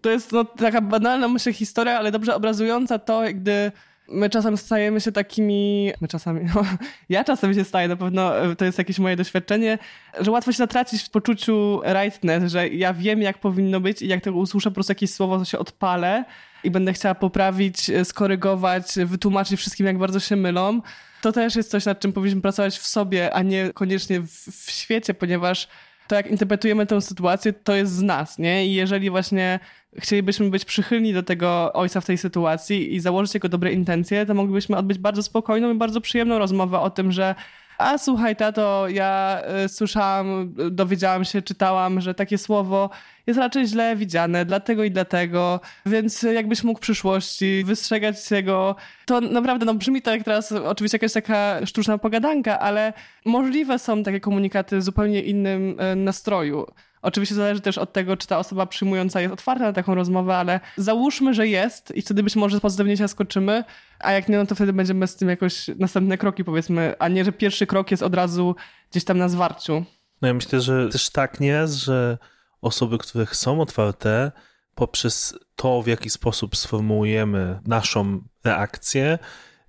to 0.00 0.10
jest 0.10 0.32
no, 0.32 0.44
taka 0.44 0.80
banalna, 0.80 1.28
myślę, 1.28 1.52
historia, 1.52 1.98
ale 1.98 2.12
dobrze 2.12 2.34
obrazująca 2.34 2.98
to, 2.98 3.22
gdy 3.34 3.72
my 4.08 4.30
czasem 4.30 4.56
stajemy 4.56 5.00
się 5.00 5.12
takimi, 5.12 5.92
my 6.00 6.08
czasami, 6.08 6.40
no, 6.54 6.64
ja 7.08 7.24
czasem 7.24 7.54
się 7.54 7.64
staję, 7.64 7.88
na 7.88 7.96
pewno 7.96 8.32
to 8.58 8.64
jest 8.64 8.78
jakieś 8.78 8.98
moje 8.98 9.16
doświadczenie, 9.16 9.78
że 10.20 10.30
łatwo 10.30 10.52
się 10.52 10.58
zatracić 10.58 11.02
w 11.02 11.10
poczuciu 11.10 11.80
rightness, 11.84 12.52
że 12.52 12.68
ja 12.68 12.94
wiem, 12.94 13.22
jak 13.22 13.38
powinno 13.38 13.80
być 13.80 14.02
i 14.02 14.08
jak 14.08 14.24
tego 14.24 14.36
usłyszę 14.36 14.70
po 14.70 14.74
prostu 14.74 14.90
jakieś 14.90 15.10
słowo, 15.10 15.38
to 15.38 15.44
się 15.44 15.58
odpalę 15.58 16.24
i 16.64 16.70
będę 16.70 16.92
chciała 16.92 17.14
poprawić, 17.14 17.90
skorygować, 18.04 18.84
wytłumaczyć 19.04 19.60
wszystkim, 19.60 19.86
jak 19.86 19.98
bardzo 19.98 20.20
się 20.20 20.36
mylą 20.36 20.80
to 21.24 21.32
też 21.32 21.56
jest 21.56 21.70
coś, 21.70 21.84
nad 21.84 22.00
czym 22.00 22.12
powinniśmy 22.12 22.42
pracować 22.42 22.78
w 22.78 22.86
sobie, 22.86 23.34
a 23.34 23.42
nie 23.42 23.70
koniecznie 23.74 24.20
w, 24.20 24.30
w 24.66 24.70
świecie, 24.70 25.14
ponieważ 25.14 25.68
to, 26.08 26.14
jak 26.14 26.26
interpretujemy 26.26 26.86
tę 26.86 27.00
sytuację, 27.00 27.52
to 27.52 27.74
jest 27.74 27.92
z 27.92 28.02
nas, 28.02 28.38
nie? 28.38 28.66
I 28.66 28.74
jeżeli 28.74 29.10
właśnie 29.10 29.60
chcielibyśmy 29.98 30.50
być 30.50 30.64
przychylni 30.64 31.12
do 31.12 31.22
tego 31.22 31.72
ojca 31.72 32.00
w 32.00 32.06
tej 32.06 32.18
sytuacji 32.18 32.94
i 32.94 33.00
założyć 33.00 33.34
jego 33.34 33.48
dobre 33.48 33.72
intencje, 33.72 34.26
to 34.26 34.34
moglibyśmy 34.34 34.76
odbyć 34.76 34.98
bardzo 34.98 35.22
spokojną 35.22 35.74
i 35.74 35.74
bardzo 35.74 36.00
przyjemną 36.00 36.38
rozmowę 36.38 36.80
o 36.80 36.90
tym, 36.90 37.12
że 37.12 37.34
a 37.78 37.98
słuchaj, 37.98 38.36
tato, 38.36 38.88
ja 38.88 39.42
y, 39.64 39.68
słyszałam, 39.68 40.54
dowiedziałam 40.70 41.24
się, 41.24 41.42
czytałam, 41.42 42.00
że 42.00 42.14
takie 42.14 42.38
słowo 42.38 42.90
jest 43.26 43.38
raczej 43.38 43.66
źle 43.66 43.96
widziane, 43.96 44.44
dlatego 44.44 44.84
i 44.84 44.90
dlatego, 44.90 45.60
więc 45.86 46.22
jakbyś 46.22 46.64
mógł 46.64 46.78
w 46.78 46.82
przyszłości 46.82 47.64
wystrzegać 47.64 48.24
się 48.24 48.42
go, 48.42 48.76
to 49.06 49.20
naprawdę, 49.20 49.66
no 49.66 49.74
brzmi 49.74 50.02
to 50.02 50.10
jak 50.10 50.24
teraz 50.24 50.52
oczywiście 50.52 50.96
jakaś 50.96 51.12
taka 51.12 51.66
sztuczna 51.66 51.98
pogadanka, 51.98 52.58
ale 52.58 52.92
możliwe 53.24 53.78
są 53.78 54.02
takie 54.02 54.20
komunikaty 54.20 54.78
w 54.78 54.82
zupełnie 54.82 55.22
innym 55.22 55.80
y, 55.80 55.96
nastroju. 55.96 56.66
Oczywiście 57.04 57.34
zależy 57.34 57.60
też 57.60 57.78
od 57.78 57.92
tego, 57.92 58.16
czy 58.16 58.26
ta 58.26 58.38
osoba 58.38 58.66
przyjmująca 58.66 59.20
jest 59.20 59.32
otwarta 59.32 59.64
na 59.64 59.72
taką 59.72 59.94
rozmowę, 59.94 60.36
ale 60.36 60.60
załóżmy, 60.76 61.34
że 61.34 61.48
jest 61.48 61.96
i 61.96 62.02
wtedy 62.02 62.22
być 62.22 62.36
może 62.36 62.60
pozytywnie 62.60 62.96
się 62.96 63.08
skoczymy, 63.08 63.64
a 63.98 64.12
jak 64.12 64.28
nie, 64.28 64.36
no 64.36 64.46
to 64.46 64.54
wtedy 64.54 64.72
będziemy 64.72 65.06
z 65.06 65.16
tym 65.16 65.28
jakoś 65.28 65.68
następne 65.78 66.18
kroki 66.18 66.44
powiedzmy, 66.44 66.94
a 66.98 67.08
nie, 67.08 67.24
że 67.24 67.32
pierwszy 67.32 67.66
krok 67.66 67.90
jest 67.90 68.02
od 68.02 68.14
razu 68.14 68.56
gdzieś 68.90 69.04
tam 69.04 69.18
na 69.18 69.28
zwarciu. 69.28 69.84
No 70.22 70.28
ja 70.28 70.34
myślę, 70.34 70.60
że 70.60 70.88
też 70.88 71.10
tak 71.10 71.40
nie 71.40 71.48
jest, 71.48 71.74
że 71.74 72.18
osoby, 72.60 72.98
które 72.98 73.26
są 73.26 73.60
otwarte, 73.60 74.32
poprzez 74.74 75.38
to, 75.56 75.82
w 75.82 75.86
jaki 75.86 76.10
sposób 76.10 76.56
sformułujemy 76.56 77.60
naszą 77.66 78.20
reakcję, 78.44 79.18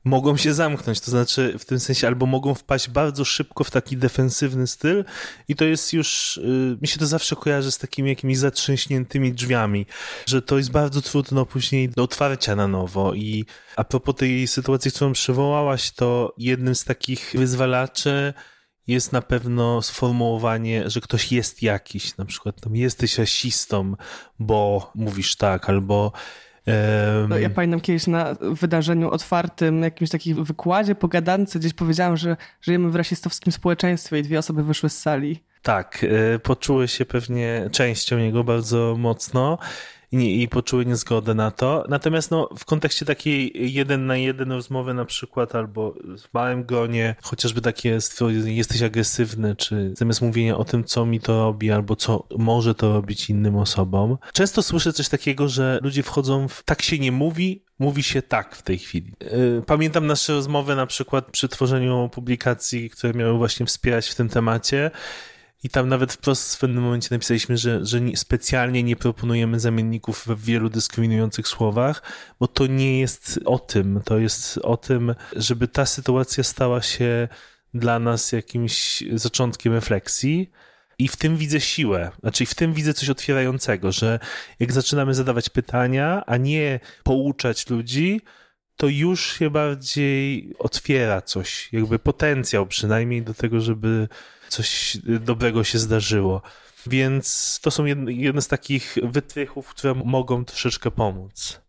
mogą 0.05 0.37
się 0.37 0.53
zamknąć, 0.53 0.99
to 0.99 1.11
znaczy 1.11 1.55
w 1.59 1.65
tym 1.65 1.79
sensie 1.79 2.07
albo 2.07 2.25
mogą 2.25 2.53
wpaść 2.53 2.89
bardzo 2.89 3.25
szybko 3.25 3.63
w 3.63 3.71
taki 3.71 3.97
defensywny 3.97 4.67
styl 4.67 5.05
i 5.47 5.55
to 5.55 5.65
jest 5.65 5.93
już, 5.93 6.39
yy, 6.43 6.77
mi 6.81 6.87
się 6.87 6.99
to 6.99 7.07
zawsze 7.07 7.35
kojarzy 7.35 7.71
z 7.71 7.77
takimi 7.77 8.09
jakimiś 8.09 8.37
zatrzęśniętymi 8.37 9.33
drzwiami, 9.33 9.85
że 10.25 10.41
to 10.41 10.57
jest 10.57 10.71
bardzo 10.71 11.01
trudno 11.01 11.45
później 11.45 11.89
do 11.89 12.03
otwarcia 12.03 12.55
na 12.55 12.67
nowo. 12.67 13.13
I 13.13 13.45
a 13.75 13.83
propos 13.83 14.15
tej 14.15 14.47
sytuacji, 14.47 14.91
którą 14.91 15.13
przywołałaś, 15.13 15.91
to 15.91 16.33
jednym 16.37 16.75
z 16.75 16.83
takich 16.83 17.31
wyzwalaczy 17.35 18.33
jest 18.87 19.11
na 19.11 19.21
pewno 19.21 19.81
sformułowanie, 19.81 20.89
że 20.89 21.01
ktoś 21.01 21.31
jest 21.31 21.61
jakiś, 21.61 22.17
na 22.17 22.25
przykład 22.25 22.61
tam 22.61 22.75
jesteś 22.75 23.17
rasistą, 23.17 23.95
bo 24.39 24.91
mówisz 24.95 25.35
tak, 25.35 25.69
albo 25.69 26.11
no, 27.29 27.37
ja 27.37 27.49
pamiętam 27.49 27.81
kiedyś 27.81 28.07
na 28.07 28.35
wydarzeniu 28.41 29.09
otwartym, 29.09 29.83
jakimś 29.83 30.09
takim 30.09 30.43
wykładzie, 30.43 30.95
pogadance, 30.95 31.59
gdzieś 31.59 31.73
powiedziałam, 31.73 32.17
że 32.17 32.37
żyjemy 32.61 32.89
w 32.89 32.95
rasistowskim 32.95 33.51
społeczeństwie 33.51 34.19
i 34.19 34.23
dwie 34.23 34.39
osoby 34.39 34.63
wyszły 34.63 34.89
z 34.89 34.97
sali. 34.97 35.43
Tak, 35.61 36.05
e, 36.35 36.39
poczuły 36.39 36.87
się 36.87 37.05
pewnie 37.05 37.69
częścią 37.71 38.17
niego 38.17 38.43
bardzo 38.43 38.95
mocno. 38.99 39.57
I, 40.11 40.41
i 40.41 40.47
poczuły 40.47 40.85
niezgodę 40.85 41.33
na 41.33 41.51
to. 41.51 41.85
Natomiast 41.89 42.31
no, 42.31 42.49
w 42.57 42.65
kontekście 42.65 43.05
takiej 43.05 43.51
jeden 43.73 44.05
na 44.05 44.17
jeden 44.17 44.51
rozmowy 44.51 44.93
na 44.93 45.05
przykład, 45.05 45.55
albo 45.55 45.93
w 46.17 46.33
małym 46.33 46.63
gronie, 46.63 47.15
chociażby 47.23 47.61
takie 47.61 47.99
jesteś 48.45 48.81
agresywny, 48.81 49.55
czy 49.55 49.93
zamiast 49.97 50.21
mówienia 50.21 50.57
o 50.57 50.65
tym, 50.65 50.83
co 50.83 51.05
mi 51.05 51.19
to 51.19 51.45
robi, 51.45 51.71
albo 51.71 51.95
co 51.95 52.27
może 52.37 52.75
to 52.75 52.93
robić 52.93 53.29
innym 53.29 53.55
osobom. 53.55 54.17
Często 54.33 54.63
słyszę 54.63 54.93
coś 54.93 55.09
takiego, 55.09 55.47
że 55.47 55.79
ludzie 55.83 56.03
wchodzą 56.03 56.47
w 56.47 56.63
tak 56.63 56.81
się 56.81 56.99
nie 56.99 57.11
mówi, 57.11 57.63
mówi 57.79 58.03
się 58.03 58.21
tak 58.21 58.55
w 58.55 58.61
tej 58.61 58.77
chwili. 58.77 59.13
Y, 59.21 59.61
pamiętam 59.65 60.07
nasze 60.07 60.33
rozmowy 60.33 60.75
na 60.75 60.85
przykład 60.85 61.25
przy 61.31 61.49
tworzeniu 61.49 62.09
publikacji, 62.13 62.89
które 62.89 63.13
miały 63.13 63.37
właśnie 63.37 63.65
wspierać 63.65 64.07
w 64.07 64.15
tym 64.15 64.29
temacie 64.29 64.91
i 65.63 65.69
tam 65.69 65.89
nawet 65.89 66.13
wprost 66.13 66.55
w 66.55 66.59
pewnym 66.59 66.83
momencie 66.83 67.07
napisaliśmy, 67.11 67.57
że, 67.57 67.85
że 67.85 67.99
specjalnie 68.15 68.83
nie 68.83 68.95
proponujemy 68.95 69.59
zamienników 69.59 70.25
w 70.27 70.43
wielu 70.45 70.69
dyskryminujących 70.69 71.47
słowach, 71.47 72.03
bo 72.39 72.47
to 72.47 72.67
nie 72.67 72.99
jest 72.99 73.39
o 73.45 73.59
tym. 73.59 74.01
To 74.05 74.17
jest 74.17 74.57
o 74.57 74.77
tym, 74.77 75.15
żeby 75.35 75.67
ta 75.67 75.85
sytuacja 75.85 76.43
stała 76.43 76.81
się 76.81 77.27
dla 77.73 77.99
nas 77.99 78.31
jakimś 78.31 79.03
zaczątkiem 79.13 79.73
refleksji. 79.73 80.51
I 80.99 81.07
w 81.07 81.15
tym 81.15 81.37
widzę 81.37 81.61
siłę, 81.61 82.11
znaczy 82.19 82.45
w 82.45 82.55
tym 82.55 82.73
widzę 82.73 82.93
coś 82.93 83.09
otwierającego, 83.09 83.91
że 83.91 84.19
jak 84.59 84.71
zaczynamy 84.71 85.13
zadawać 85.13 85.49
pytania, 85.49 86.23
a 86.25 86.37
nie 86.37 86.79
pouczać 87.03 87.69
ludzi, 87.69 88.21
to 88.77 88.87
już 88.87 89.33
się 89.33 89.49
bardziej 89.49 90.53
otwiera 90.59 91.21
coś, 91.21 91.69
jakby 91.73 91.99
potencjał 91.99 92.67
przynajmniej 92.67 93.21
do 93.21 93.33
tego, 93.33 93.61
żeby 93.61 94.07
coś 94.49 94.97
dobrego 95.05 95.63
się 95.63 95.79
zdarzyło. 95.79 96.41
Więc 96.87 97.59
to 97.61 97.71
są 97.71 97.85
jedne 98.07 98.41
z 98.41 98.47
takich 98.47 98.95
wytrychów, 99.03 99.67
które 99.67 99.93
mogą 99.93 100.45
troszeczkę 100.45 100.91
pomóc. 100.91 101.61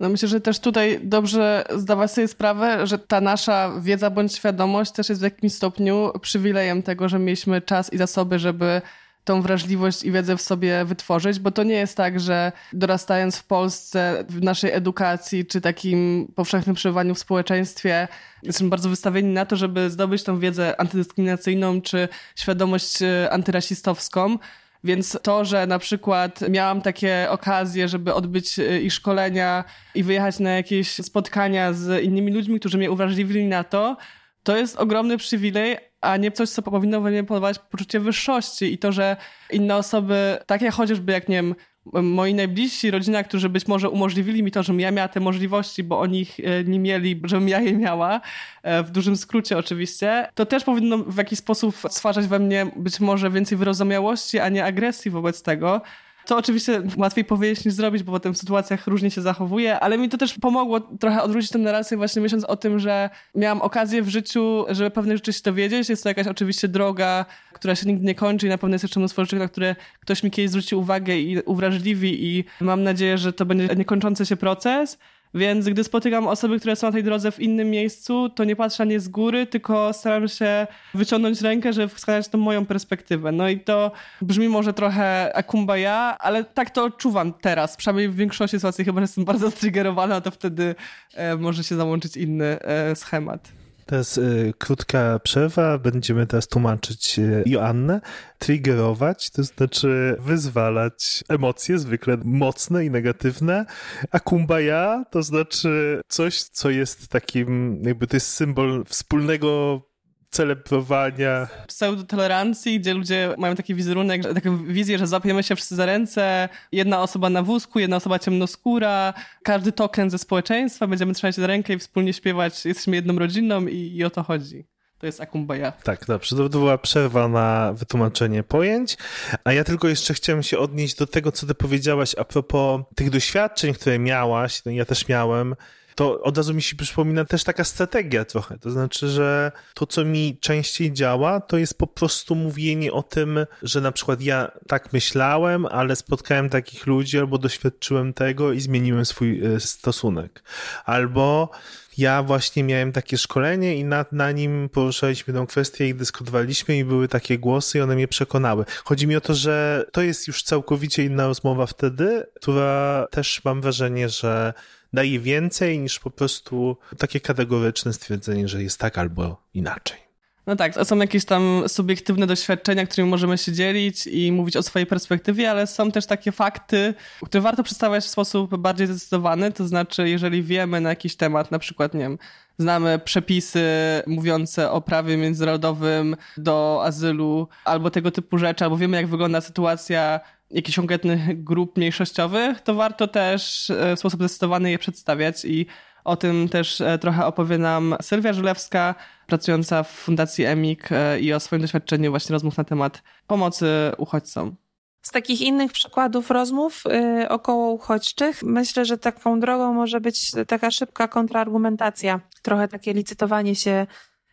No 0.00 0.08
myślę, 0.08 0.28
że 0.28 0.40
też 0.40 0.60
tutaj 0.60 1.00
dobrze 1.02 1.64
zdawać 1.76 2.12
sobie 2.12 2.28
sprawę, 2.28 2.86
że 2.86 2.98
ta 2.98 3.20
nasza 3.20 3.80
wiedza 3.80 4.10
bądź 4.10 4.34
świadomość 4.34 4.92
też 4.92 5.08
jest 5.08 5.20
w 5.20 5.24
jakimś 5.24 5.54
stopniu 5.54 6.12
przywilejem 6.20 6.82
tego, 6.82 7.08
że 7.08 7.18
mieliśmy 7.18 7.60
czas 7.60 7.92
i 7.92 7.98
zasoby, 7.98 8.38
żeby 8.38 8.82
tą 9.28 9.42
wrażliwość 9.42 10.04
i 10.04 10.12
wiedzę 10.12 10.36
w 10.36 10.42
sobie 10.42 10.84
wytworzyć, 10.84 11.38
bo 11.38 11.50
to 11.50 11.62
nie 11.62 11.74
jest 11.74 11.96
tak, 11.96 12.20
że 12.20 12.52
dorastając 12.72 13.36
w 13.36 13.44
Polsce, 13.44 14.24
w 14.28 14.42
naszej 14.42 14.72
edukacji 14.72 15.46
czy 15.46 15.60
takim 15.60 16.32
powszechnym 16.34 16.76
przebywaniu 16.76 17.14
w 17.14 17.18
społeczeństwie, 17.18 18.08
jesteśmy 18.42 18.68
bardzo 18.68 18.88
wystawieni 18.88 19.34
na 19.34 19.46
to, 19.46 19.56
żeby 19.56 19.90
zdobyć 19.90 20.22
tą 20.22 20.38
wiedzę 20.38 20.80
antydyskryminacyjną 20.80 21.82
czy 21.82 22.08
świadomość 22.36 23.02
e, 23.02 23.30
antyrasistowską. 23.30 24.38
Więc 24.84 25.18
to, 25.22 25.44
że 25.44 25.66
na 25.66 25.78
przykład 25.78 26.48
miałam 26.48 26.82
takie 26.82 27.26
okazje, 27.30 27.88
żeby 27.88 28.14
odbyć 28.14 28.58
e, 28.58 28.80
i 28.80 28.90
szkolenia 28.90 29.64
i 29.94 30.02
wyjechać 30.02 30.38
na 30.38 30.50
jakieś 30.50 30.90
spotkania 30.90 31.72
z 31.72 32.04
innymi 32.04 32.32
ludźmi, 32.32 32.60
którzy 32.60 32.78
mnie 32.78 32.90
uwrażliwili 32.90 33.46
na 33.46 33.64
to, 33.64 33.96
to 34.42 34.56
jest 34.56 34.76
ogromny 34.76 35.16
przywilej, 35.16 35.76
a 36.00 36.16
nie 36.16 36.32
coś, 36.32 36.48
co 36.48 36.62
powinno 36.62 37.00
we 37.00 37.10
mnie 37.10 37.24
powodować 37.24 37.58
poczucie 37.58 38.00
wyższości 38.00 38.72
i 38.72 38.78
to, 38.78 38.92
że 38.92 39.16
inne 39.52 39.76
osoby, 39.76 40.38
takie 40.46 40.70
chociażby 40.70 41.12
jak, 41.12 41.28
nie 41.28 41.36
wiem, 41.36 41.54
moi 41.92 42.34
najbliżsi, 42.34 42.90
rodzina, 42.90 43.24
którzy 43.24 43.48
być 43.48 43.68
może 43.68 43.90
umożliwili 43.90 44.42
mi 44.42 44.50
to, 44.50 44.62
żebym 44.62 44.80
ja 44.80 44.90
miała 44.90 45.08
te 45.08 45.20
możliwości, 45.20 45.84
bo 45.84 46.00
oni 46.00 46.20
ich 46.20 46.40
e, 46.40 46.64
nie 46.64 46.78
mieli, 46.78 47.20
żebym 47.24 47.48
ja 47.48 47.60
je 47.60 47.72
miała, 47.72 48.20
e, 48.62 48.82
w 48.82 48.90
dużym 48.90 49.16
skrócie 49.16 49.58
oczywiście, 49.58 50.28
to 50.34 50.46
też 50.46 50.64
powinno 50.64 50.98
w 50.98 51.16
jakiś 51.16 51.38
sposób 51.38 51.76
stwarzać 51.90 52.26
we 52.26 52.38
mnie 52.38 52.66
być 52.76 53.00
może 53.00 53.30
więcej 53.30 53.58
wyrozumiałości, 53.58 54.38
a 54.38 54.48
nie 54.48 54.64
agresji 54.64 55.10
wobec 55.10 55.42
tego. 55.42 55.82
To 56.28 56.36
oczywiście 56.36 56.82
łatwiej 56.96 57.24
powiedzieć 57.24 57.64
niż 57.64 57.74
zrobić, 57.74 58.02
bo 58.02 58.12
potem 58.12 58.34
w 58.34 58.38
sytuacjach 58.38 58.86
różnie 58.86 59.10
się 59.10 59.22
zachowuje, 59.22 59.80
ale 59.80 59.98
mi 59.98 60.08
to 60.08 60.18
też 60.18 60.34
pomogło 60.38 60.80
trochę 60.80 61.22
odwrócić 61.22 61.50
tę 61.50 61.58
narrację 61.58 61.96
właśnie 61.96 62.22
myśląc 62.22 62.44
o 62.44 62.56
tym, 62.56 62.78
że 62.78 63.10
miałam 63.34 63.62
okazję 63.62 64.02
w 64.02 64.08
życiu, 64.08 64.64
żeby 64.68 64.90
pewne 64.90 65.16
rzeczy 65.16 65.32
się 65.32 65.40
dowiedzieć. 65.44 65.88
Jest 65.88 66.02
to 66.02 66.08
jakaś 66.08 66.26
oczywiście 66.26 66.68
droga, 66.68 67.24
która 67.52 67.74
się 67.74 67.86
nigdy 67.86 68.04
nie 68.04 68.14
kończy 68.14 68.46
i 68.46 68.48
na 68.48 68.58
pewno 68.58 68.74
jest 68.74 68.84
jeszcze 68.84 69.00
mnóstwo 69.00 69.24
rzeczy, 69.24 69.36
na 69.36 69.48
które 69.48 69.76
ktoś 70.00 70.22
mi 70.22 70.30
kiedyś 70.30 70.50
zwróci 70.50 70.76
uwagę 70.76 71.18
i 71.18 71.40
uwrażliwi 71.40 72.24
i 72.24 72.44
mam 72.60 72.82
nadzieję, 72.82 73.18
że 73.18 73.32
to 73.32 73.46
będzie 73.46 73.76
niekończący 73.76 74.26
się 74.26 74.36
proces. 74.36 74.98
Więc 75.34 75.68
gdy 75.68 75.84
spotykam 75.84 76.26
osoby, 76.26 76.60
które 76.60 76.76
są 76.76 76.86
na 76.86 76.92
tej 76.92 77.04
drodze 77.04 77.32
w 77.32 77.40
innym 77.40 77.70
miejscu, 77.70 78.28
to 78.28 78.44
nie 78.44 78.56
patrzę 78.56 78.86
nie 78.86 79.00
z 79.00 79.08
góry, 79.08 79.46
tylko 79.46 79.92
staram 79.92 80.28
się 80.28 80.66
wyciągnąć 80.94 81.40
rękę, 81.40 81.72
żeby 81.72 81.88
wskazać 81.88 82.28
tą 82.28 82.38
moją 82.38 82.66
perspektywę. 82.66 83.32
No 83.32 83.48
i 83.48 83.60
to 83.60 83.92
brzmi 84.22 84.48
może 84.48 84.72
trochę 84.72 85.36
akumbaya, 85.36 86.16
ale 86.18 86.44
tak 86.44 86.70
to 86.70 86.84
odczuwam 86.84 87.32
teraz. 87.32 87.76
Przynajmniej 87.76 88.08
w 88.08 88.16
większości 88.16 88.56
sytuacji 88.56 88.84
chyba 88.84 89.00
jestem 89.00 89.24
bardzo 89.24 89.50
striggerowana, 89.56 90.20
to 90.20 90.30
wtedy 90.30 90.74
e, 91.14 91.36
może 91.36 91.64
się 91.64 91.76
załączyć 91.76 92.16
inny 92.16 92.60
e, 92.60 92.96
schemat. 92.96 93.57
Teraz 93.88 94.18
y, 94.18 94.52
krótka 94.58 95.18
przerwa, 95.18 95.78
będziemy 95.78 96.26
teraz 96.26 96.48
tłumaczyć 96.48 97.18
y, 97.18 97.42
Joannę. 97.46 98.00
Triggerować, 98.38 99.30
to 99.30 99.42
znaczy 99.42 100.16
wyzwalać 100.18 101.24
emocje, 101.28 101.78
zwykle 101.78 102.18
mocne 102.24 102.84
i 102.84 102.90
negatywne, 102.90 103.66
a 104.10 104.20
kumbaya 104.20 105.04
to 105.10 105.22
znaczy 105.22 106.00
coś, 106.08 106.42
co 106.42 106.70
jest 106.70 107.08
takim, 107.08 107.82
jakby 107.84 108.06
to 108.06 108.16
jest 108.16 108.28
symbol 108.28 108.84
wspólnego 108.84 109.82
celebrowania. 110.30 111.48
Pseudotolerancji, 111.66 112.80
gdzie 112.80 112.94
ludzie 112.94 113.34
mają 113.38 113.54
taki 113.54 113.74
wizerunek, 113.74 114.34
taką 114.34 114.64
wizję, 114.64 114.98
że 114.98 115.06
zapiemy 115.06 115.42
się 115.42 115.56
wszyscy 115.56 115.76
za 115.76 115.86
ręce, 115.86 116.48
jedna 116.72 117.02
osoba 117.02 117.30
na 117.30 117.42
wózku, 117.42 117.78
jedna 117.78 117.96
osoba 117.96 118.18
ciemnoskóra, 118.18 119.14
każdy 119.42 119.72
token 119.72 120.10
ze 120.10 120.18
społeczeństwa, 120.18 120.86
będziemy 120.86 121.14
trzymać 121.14 121.34
za 121.34 121.46
rękę 121.46 121.72
i 121.74 121.78
wspólnie 121.78 122.12
śpiewać, 122.12 122.64
jesteśmy 122.64 122.96
jedną 122.96 123.18
rodziną 123.18 123.66
i, 123.66 123.96
i 123.96 124.04
o 124.04 124.10
to 124.10 124.22
chodzi. 124.22 124.64
To 124.98 125.06
jest 125.06 125.20
akumbaya. 125.20 125.72
Tak, 125.82 126.06
dobrze. 126.06 126.36
To 126.36 126.48
była 126.48 126.78
przerwa 126.78 127.28
na 127.28 127.72
wytłumaczenie 127.72 128.42
pojęć. 128.42 128.96
A 129.44 129.52
ja 129.52 129.64
tylko 129.64 129.88
jeszcze 129.88 130.14
chciałem 130.14 130.42
się 130.42 130.58
odnieść 130.58 130.94
do 130.94 131.06
tego, 131.06 131.32
co 131.32 131.46
ty 131.46 131.54
powiedziałaś 131.54 132.14
a 132.18 132.24
propos 132.24 132.80
tych 132.94 133.10
doświadczeń, 133.10 133.74
które 133.74 133.98
miałaś. 133.98 134.64
No 134.64 134.72
ja 134.72 134.84
też 134.84 135.08
miałem 135.08 135.54
to 135.98 136.22
od 136.22 136.36
razu 136.36 136.54
mi 136.54 136.62
się 136.62 136.76
przypomina 136.76 137.24
też 137.24 137.44
taka 137.44 137.64
strategia 137.64 138.24
trochę. 138.24 138.58
To 138.58 138.70
znaczy, 138.70 139.08
że 139.08 139.52
to, 139.74 139.86
co 139.86 140.04
mi 140.04 140.38
częściej 140.40 140.92
działa, 140.92 141.40
to 141.40 141.58
jest 141.58 141.78
po 141.78 141.86
prostu 141.86 142.34
mówienie 142.34 142.92
o 142.92 143.02
tym, 143.02 143.46
że 143.62 143.80
na 143.80 143.92
przykład 143.92 144.20
ja 144.20 144.50
tak 144.68 144.92
myślałem, 144.92 145.66
ale 145.66 145.96
spotkałem 145.96 146.48
takich 146.48 146.86
ludzi, 146.86 147.18
albo 147.18 147.38
doświadczyłem 147.38 148.12
tego 148.12 148.52
i 148.52 148.60
zmieniłem 148.60 149.04
swój 149.04 149.46
e, 149.46 149.60
stosunek. 149.60 150.42
Albo 150.84 151.50
ja 151.98 152.22
właśnie 152.22 152.64
miałem 152.64 152.92
takie 152.92 153.18
szkolenie 153.18 153.76
i 153.76 153.84
na, 153.84 154.04
na 154.12 154.32
nim 154.32 154.68
poruszaliśmy 154.68 155.34
tę 155.34 155.46
kwestię 155.48 155.88
i 155.88 155.94
dyskutowaliśmy 155.94 156.78
i 156.78 156.84
były 156.84 157.08
takie 157.08 157.38
głosy 157.38 157.78
i 157.78 157.80
one 157.80 157.94
mnie 157.94 158.08
przekonały. 158.08 158.64
Chodzi 158.84 159.06
mi 159.06 159.16
o 159.16 159.20
to, 159.20 159.34
że 159.34 159.84
to 159.92 160.02
jest 160.02 160.28
już 160.28 160.42
całkowicie 160.42 161.04
inna 161.04 161.26
rozmowa 161.26 161.66
wtedy, 161.66 162.26
która 162.34 163.06
też 163.10 163.44
mam 163.44 163.60
wrażenie, 163.60 164.08
że 164.08 164.52
daje 164.92 165.20
więcej 165.20 165.78
niż 165.78 165.98
po 165.98 166.10
prostu 166.10 166.76
takie 166.98 167.20
kategoryczne 167.20 167.92
stwierdzenie, 167.92 168.48
że 168.48 168.62
jest 168.62 168.80
tak 168.80 168.98
albo 168.98 169.42
inaczej. 169.54 170.08
No 170.48 170.56
tak, 170.56 170.74
są 170.84 170.96
jakieś 170.96 171.24
tam 171.24 171.62
subiektywne 171.66 172.26
doświadczenia, 172.26 172.86
którymi 172.86 173.10
możemy 173.10 173.38
się 173.38 173.52
dzielić 173.52 174.06
i 174.06 174.32
mówić 174.32 174.56
o 174.56 174.62
swojej 174.62 174.86
perspektywie, 174.86 175.50
ale 175.50 175.66
są 175.66 175.90
też 175.90 176.06
takie 176.06 176.32
fakty, 176.32 176.94
które 177.24 177.40
warto 177.40 177.62
przedstawiać 177.62 178.04
w 178.04 178.08
sposób 178.08 178.56
bardziej 178.56 178.86
zdecydowany, 178.86 179.52
to 179.52 179.68
znaczy 179.68 180.08
jeżeli 180.08 180.42
wiemy 180.42 180.80
na 180.80 180.88
jakiś 180.88 181.16
temat, 181.16 181.50
na 181.50 181.58
przykład, 181.58 181.94
nie 181.94 182.00
wiem, 182.00 182.18
znamy 182.58 182.98
przepisy 182.98 183.62
mówiące 184.06 184.70
o 184.70 184.80
prawie 184.80 185.16
międzynarodowym 185.16 186.16
do 186.36 186.80
azylu 186.84 187.48
albo 187.64 187.90
tego 187.90 188.10
typu 188.10 188.38
rzeczy, 188.38 188.64
albo 188.64 188.76
wiemy 188.76 188.96
jak 188.96 189.06
wygląda 189.06 189.40
sytuacja 189.40 190.20
jakichś 190.50 190.76
konkretnych 190.76 191.44
grup 191.44 191.76
mniejszościowych, 191.76 192.60
to 192.60 192.74
warto 192.74 193.08
też 193.08 193.70
e, 193.70 193.96
w 193.96 193.98
sposób 193.98 194.20
zdecydowany 194.20 194.70
je 194.70 194.78
przedstawiać 194.78 195.44
i 195.44 195.66
o 196.04 196.16
tym 196.16 196.48
też 196.48 196.80
e, 196.80 196.98
trochę 196.98 197.26
opowie 197.26 197.58
nam 197.58 197.96
Sylwia 198.02 198.32
Żulewska, 198.32 198.94
pracująca 199.26 199.82
w 199.82 199.90
Fundacji 199.90 200.44
EMIK 200.44 200.92
e, 200.92 201.20
i 201.20 201.32
o 201.32 201.40
swoim 201.40 201.62
doświadczeniu 201.62 202.10
właśnie 202.10 202.32
rozmów 202.32 202.56
na 202.56 202.64
temat 202.64 203.02
pomocy 203.26 203.66
uchodźcom. 203.98 204.56
Z 205.02 205.10
takich 205.10 205.40
innych 205.40 205.72
przykładów 205.72 206.30
rozmów 206.30 206.84
yy, 207.18 207.28
około 207.28 207.70
uchodźczych, 207.70 208.42
myślę, 208.42 208.84
że 208.84 208.98
taką 208.98 209.40
drogą 209.40 209.72
może 209.72 210.00
być 210.00 210.32
taka 210.46 210.70
szybka 210.70 211.08
kontrargumentacja, 211.08 212.20
trochę 212.42 212.68
takie 212.68 212.92
licytowanie 212.92 213.54
się 213.54 213.86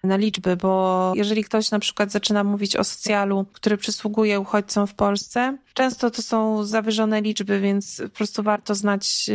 na 0.06 0.18
liczby, 0.18 0.58
bo 0.58 1.14
jeżeli 1.16 1.44
ktoś 1.44 1.72
na 1.72 1.80
przykład 1.80 2.12
zaczyna 2.12 2.44
mówić 2.44 2.76
o 2.76 2.84
socjalu, 2.84 3.46
który 3.54 3.78
przysługuje 3.78 4.40
uchodźcom 4.40 4.88
w 4.88 4.94
Polsce, 4.94 5.58
często 5.74 6.12
to 6.12 6.22
są 6.22 6.64
zawyżone 6.64 7.22
liczby, 7.22 7.60
więc 7.60 8.02
po 8.04 8.10
prostu 8.10 8.44
warto 8.44 8.76
znać 8.76 9.26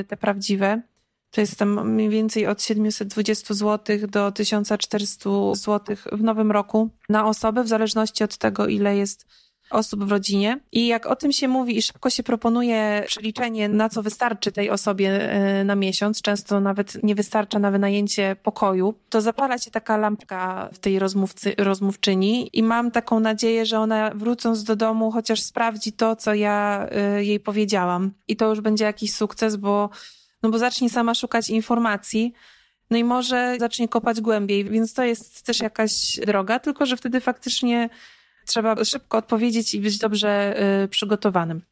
y, 0.00 0.04
te 0.04 0.16
prawdziwe. 0.16 0.82
To 1.30 1.40
jest 1.40 1.58
tam 1.58 1.90
mniej 1.90 2.08
więcej 2.08 2.46
od 2.46 2.62
720 2.62 3.54
zł 3.54 3.98
do 4.08 4.32
1400 4.32 5.30
zł 5.54 5.96
w 6.12 6.22
nowym 6.22 6.50
roku 6.50 6.90
na 7.08 7.26
osobę, 7.26 7.64
w 7.64 7.68
zależności 7.68 8.24
od 8.24 8.36
tego, 8.36 8.66
ile 8.66 8.96
jest 8.96 9.26
osób 9.70 10.04
w 10.04 10.10
rodzinie. 10.10 10.60
I 10.72 10.86
jak 10.86 11.06
o 11.06 11.16
tym 11.16 11.32
się 11.32 11.48
mówi 11.48 11.78
i 11.78 11.82
szybko 11.82 12.10
się 12.10 12.22
proponuje 12.22 13.04
przeliczenie, 13.06 13.68
na 13.68 13.88
co 13.88 14.02
wystarczy 14.02 14.52
tej 14.52 14.70
osobie 14.70 15.32
e, 15.32 15.64
na 15.64 15.74
miesiąc, 15.74 16.22
często 16.22 16.60
nawet 16.60 17.02
nie 17.02 17.14
wystarcza 17.14 17.58
na 17.58 17.70
wynajęcie 17.70 18.36
pokoju, 18.42 18.94
to 19.08 19.20
zapala 19.20 19.58
się 19.58 19.70
taka 19.70 19.96
lampka 19.96 20.68
w 20.72 20.78
tej 20.78 20.98
rozmówcy, 20.98 21.54
rozmówczyni 21.58 22.50
i 22.52 22.62
mam 22.62 22.90
taką 22.90 23.20
nadzieję, 23.20 23.66
że 23.66 23.78
ona 23.78 24.10
wrócąc 24.14 24.64
do 24.64 24.76
domu 24.76 25.10
chociaż 25.10 25.42
sprawdzi 25.42 25.92
to, 25.92 26.16
co 26.16 26.34
ja 26.34 26.86
e, 26.90 27.24
jej 27.24 27.40
powiedziałam. 27.40 28.12
I 28.28 28.36
to 28.36 28.48
już 28.48 28.60
będzie 28.60 28.84
jakiś 28.84 29.14
sukces, 29.14 29.56
bo, 29.56 29.90
no 30.42 30.50
bo 30.50 30.58
zacznie 30.58 30.90
sama 30.90 31.14
szukać 31.14 31.50
informacji, 31.50 32.32
no 32.90 32.96
i 32.96 33.04
może 33.04 33.56
zacznie 33.60 33.88
kopać 33.88 34.20
głębiej, 34.20 34.64
więc 34.64 34.94
to 34.94 35.04
jest 35.04 35.42
też 35.42 35.60
jakaś 35.60 36.20
droga, 36.26 36.58
tylko 36.58 36.86
że 36.86 36.96
wtedy 36.96 37.20
faktycznie 37.20 37.88
trzeba 38.46 38.84
szybko 38.84 39.18
odpowiedzieć 39.18 39.74
i 39.74 39.80
być 39.80 39.98
dobrze 39.98 40.62
y, 40.84 40.88
przygotowanym. 40.88 41.62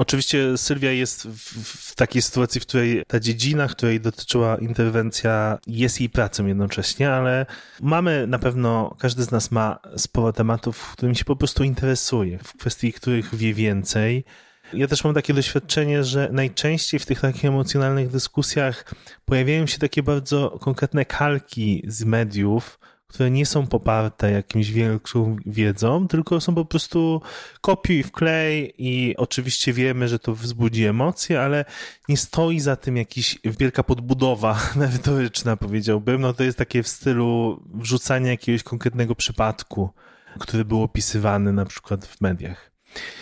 Oczywiście 0.00 0.58
Sylwia 0.58 0.92
jest 0.92 1.28
w, 1.28 1.64
w, 1.64 1.94
takiej 1.94 2.22
sytuacji, 2.22 2.60
w 2.60 2.66
której 2.66 3.02
ta 3.06 3.20
dziedzina, 3.20 3.68
której 3.68 4.00
dotyczyła 4.00 4.56
interwencja, 4.56 5.58
jest 5.66 6.00
jej 6.00 6.10
pracą 6.10 6.46
jednocześnie, 6.46 7.12
ale 7.12 7.46
mamy 7.80 8.26
na 8.26 8.38
pewno, 8.38 8.96
każdy 8.98 9.22
z 9.22 9.30
nas 9.30 9.50
ma 9.50 9.78
sporo 9.96 10.32
tematów, 10.32 10.92
którymi 10.92 11.16
się 11.16 11.24
po 11.24 11.36
prostu 11.36 11.64
interesuje, 11.64 12.38
w 12.38 12.52
kwestii 12.52 12.92
których 12.92 13.34
wie 13.34 13.54
więcej. 13.54 14.24
Ja 14.72 14.86
też 14.86 15.04
mam 15.04 15.14
takie 15.14 15.34
doświadczenie, 15.34 16.04
że 16.04 16.28
najczęściej 16.32 17.00
w 17.00 17.06
tych 17.06 17.20
takich 17.20 17.44
emocjonalnych 17.44 18.10
dyskusjach 18.10 18.94
pojawiają 19.24 19.66
się 19.66 19.78
takie 19.78 20.02
bardzo 20.02 20.58
konkretne 20.60 21.04
kalki 21.04 21.82
z 21.86 22.04
mediów, 22.04 22.78
które 23.10 23.30
nie 23.30 23.46
są 23.46 23.66
poparte 23.66 24.30
jakimś 24.30 24.70
większą 24.70 25.36
wiedzą, 25.46 26.08
tylko 26.08 26.40
są 26.40 26.54
po 26.54 26.64
prostu 26.64 27.22
kopiuj 27.60 28.02
wklej 28.02 28.74
i 28.78 29.16
oczywiście 29.16 29.72
wiemy, 29.72 30.08
że 30.08 30.18
to 30.18 30.34
wzbudzi 30.34 30.84
emocje, 30.84 31.42
ale 31.42 31.64
nie 32.08 32.16
stoi 32.16 32.60
za 32.60 32.76
tym 32.76 32.96
jakiś 32.96 33.38
wielka 33.44 33.82
podbudowa 33.82 34.60
merytoryczna, 34.76 35.56
powiedziałbym. 35.56 36.20
No 36.20 36.32
to 36.32 36.44
jest 36.44 36.58
takie 36.58 36.82
w 36.82 36.88
stylu 36.88 37.62
wrzucania 37.74 38.30
jakiegoś 38.30 38.62
konkretnego 38.62 39.14
przypadku, 39.14 39.90
który 40.38 40.64
był 40.64 40.82
opisywany 40.82 41.52
na 41.52 41.64
przykład 41.64 42.06
w 42.06 42.20
mediach. 42.20 42.69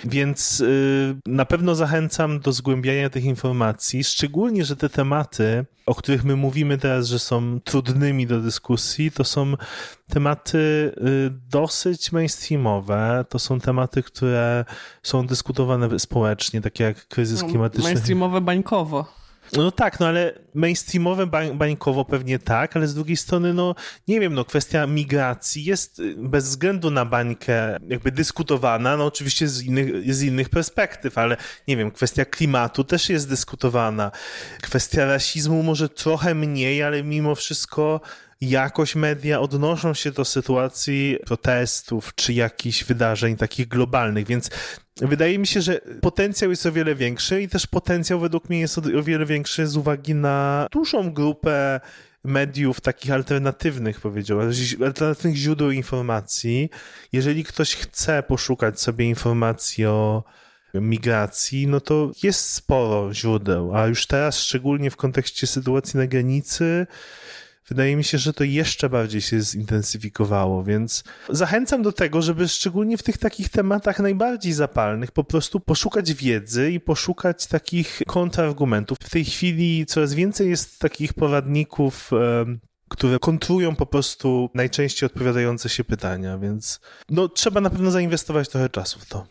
Więc 0.05 0.61
y, 0.61 1.17
na 1.27 1.45
pewno 1.45 1.75
zachęcam 1.75 2.41
do 2.41 2.53
zgłębiania 2.53 3.11
tych 3.11 3.25
informacji, 3.25 4.05
szczególnie, 4.05 4.65
że 4.65 4.77
te 4.77 4.89
tematy, 4.89 5.65
o 5.87 5.95
których 5.95 6.25
my 6.25 6.37
mówimy 6.37 6.79
teraz, 6.79 7.07
że 7.07 7.19
są 7.19 7.61
trudnymi 7.65 8.27
do 8.27 8.41
dyskusji, 8.41 9.11
to 9.11 9.25
są 9.25 9.55
tematy 10.09 10.59
y, 10.59 11.31
dosyć 11.51 12.13
mainstreamowe, 12.13 13.25
to 13.29 13.39
są 13.39 13.61
tematy, 13.61 14.03
które 14.03 14.65
są 15.03 15.27
dyskutowane 15.27 15.99
społecznie, 15.99 16.61
takie 16.61 16.85
jak 16.85 17.09
kryzys 17.09 17.43
no, 17.43 17.49
klimatyczny. 17.49 17.85
Mainstreamowe 17.85 18.41
bańkowo. 18.41 19.18
No 19.53 19.71
tak, 19.71 20.01
no 20.01 20.07
ale 20.07 20.33
mainstreamowe 20.55 21.27
bań, 21.27 21.59
bańkowo 21.59 22.05
pewnie 22.05 22.39
tak, 22.39 22.77
ale 22.77 22.87
z 22.87 22.95
drugiej 22.95 23.17
strony, 23.17 23.55
no 23.55 23.75
nie 24.09 24.21
wiem, 24.21 24.35
no 24.35 24.45
kwestia 24.45 24.87
migracji 24.87 25.65
jest 25.65 25.99
y, 25.99 26.15
bez 26.19 26.45
względu 26.45 26.91
na 26.91 27.05
bańkę 27.05 27.77
jakby 27.89 28.13
dyskutowana, 28.13 28.97
no 28.97 29.07
oczywiście 29.07 29.49
z 29.49 29.63
innych, 29.63 30.15
z 30.15 30.23
innych 30.23 30.49
perspektyw, 30.49 31.19
ale 31.19 31.37
nie 31.69 31.77
wiem, 31.77 31.91
kwestia 31.91 32.25
klimatu 32.25 32.85
też 32.85 33.09
jest 33.09 33.29
dyskutowana. 33.29 34.11
Kwestia 34.63 35.05
rasizmu 35.05 35.63
może 35.63 35.89
trochę 35.89 36.35
mniej, 36.35 36.83
ale 36.83 37.03
mimo 37.03 37.35
wszystko 37.35 38.01
jakoś 38.41 38.97
media 38.97 39.41
odnoszą 39.41 39.95
się 39.95 40.11
do 40.11 40.25
sytuacji 40.25 41.19
protestów 41.27 42.15
czy 42.15 42.33
jakichś 42.33 42.85
wydarzeń 42.85 43.37
takich 43.37 43.69
globalnych, 43.69 44.27
więc 44.27 44.51
wydaje 44.97 45.39
mi 45.39 45.47
się, 45.47 45.61
że 45.61 45.81
potencjał 46.01 46.51
jest 46.51 46.67
o 46.67 46.73
wiele 46.73 46.95
większy 46.95 47.43
i 47.43 47.49
też 47.49 47.67
potencjał 47.67 48.21
według 48.21 48.49
mnie 48.49 48.61
jest 48.61 48.79
o 48.79 49.03
wiele 49.03 49.27
większy 49.27 49.67
z 49.67 49.77
uwagi 49.77 50.15
na 50.15 50.67
dużą 50.73 51.13
grupę 51.13 51.81
mediów 52.25 52.81
takich 52.81 53.11
alternatywnych, 53.11 54.01
powiedziałbym, 54.01 54.53
alternatywnych 54.85 55.37
źródeł 55.37 55.71
informacji. 55.71 56.71
Jeżeli 57.13 57.45
ktoś 57.45 57.75
chce 57.75 58.23
poszukać 58.23 58.81
sobie 58.81 59.05
informacji 59.05 59.87
o 59.87 60.25
migracji, 60.75 61.67
no 61.67 61.81
to 61.81 62.11
jest 62.23 62.53
sporo 62.53 63.15
źródeł, 63.15 63.77
a 63.77 63.87
już 63.87 64.07
teraz, 64.07 64.39
szczególnie 64.39 64.91
w 64.91 64.97
kontekście 64.97 65.47
sytuacji 65.47 65.99
na 65.99 66.07
granicy, 66.07 66.87
wydaje 67.69 67.97
mi 67.97 68.05
się, 68.05 68.19
że 68.19 68.33
to 68.33 68.45
jeszcze 68.45 68.89
bardziej 68.89 69.21
się 69.21 69.41
zintensyfikowało, 69.41 70.65
więc 70.65 71.05
zachęcam 71.29 71.83
do 71.83 71.93
tego, 71.93 72.23
żeby 72.23 72.49
szczególnie 72.49 72.99
w 72.99 73.03
tych 73.03 73.19
takich 73.19 73.49
tematach 73.49 73.99
najbardziej 73.99 74.53
zapalnych 74.53 75.13
po 75.13 75.25
prostu 75.25 75.61
poszukać 75.61 76.15
wiedzy 76.15 76.71
i 76.71 76.81
poszukać 76.81 77.47
takich 77.47 78.03
kontrargumentów. 78.07 78.99
W 79.03 79.11
tej 79.11 79.25
chwili 79.25 79.87
coraz 79.87 80.15
więcej 80.15 80.51
jest 80.51 80.79
takich 80.79 81.15
poradników, 81.15 82.11
które 82.89 83.19
kontrują 83.19 83.77
po 83.77 83.87
prostu 83.87 84.51
najczęściej 84.55 85.07
odpowiadające 85.07 85.69
się 85.69 85.85
pytania, 85.85 86.39
więc 86.39 86.81
no, 87.11 87.29
trzeba 87.29 87.61
na 87.61 87.71
pewno 87.71 87.91
zainwestować 87.91 88.49
trochę 88.49 88.69
czasu 88.69 89.01
w 89.01 89.07
to. 89.07 89.27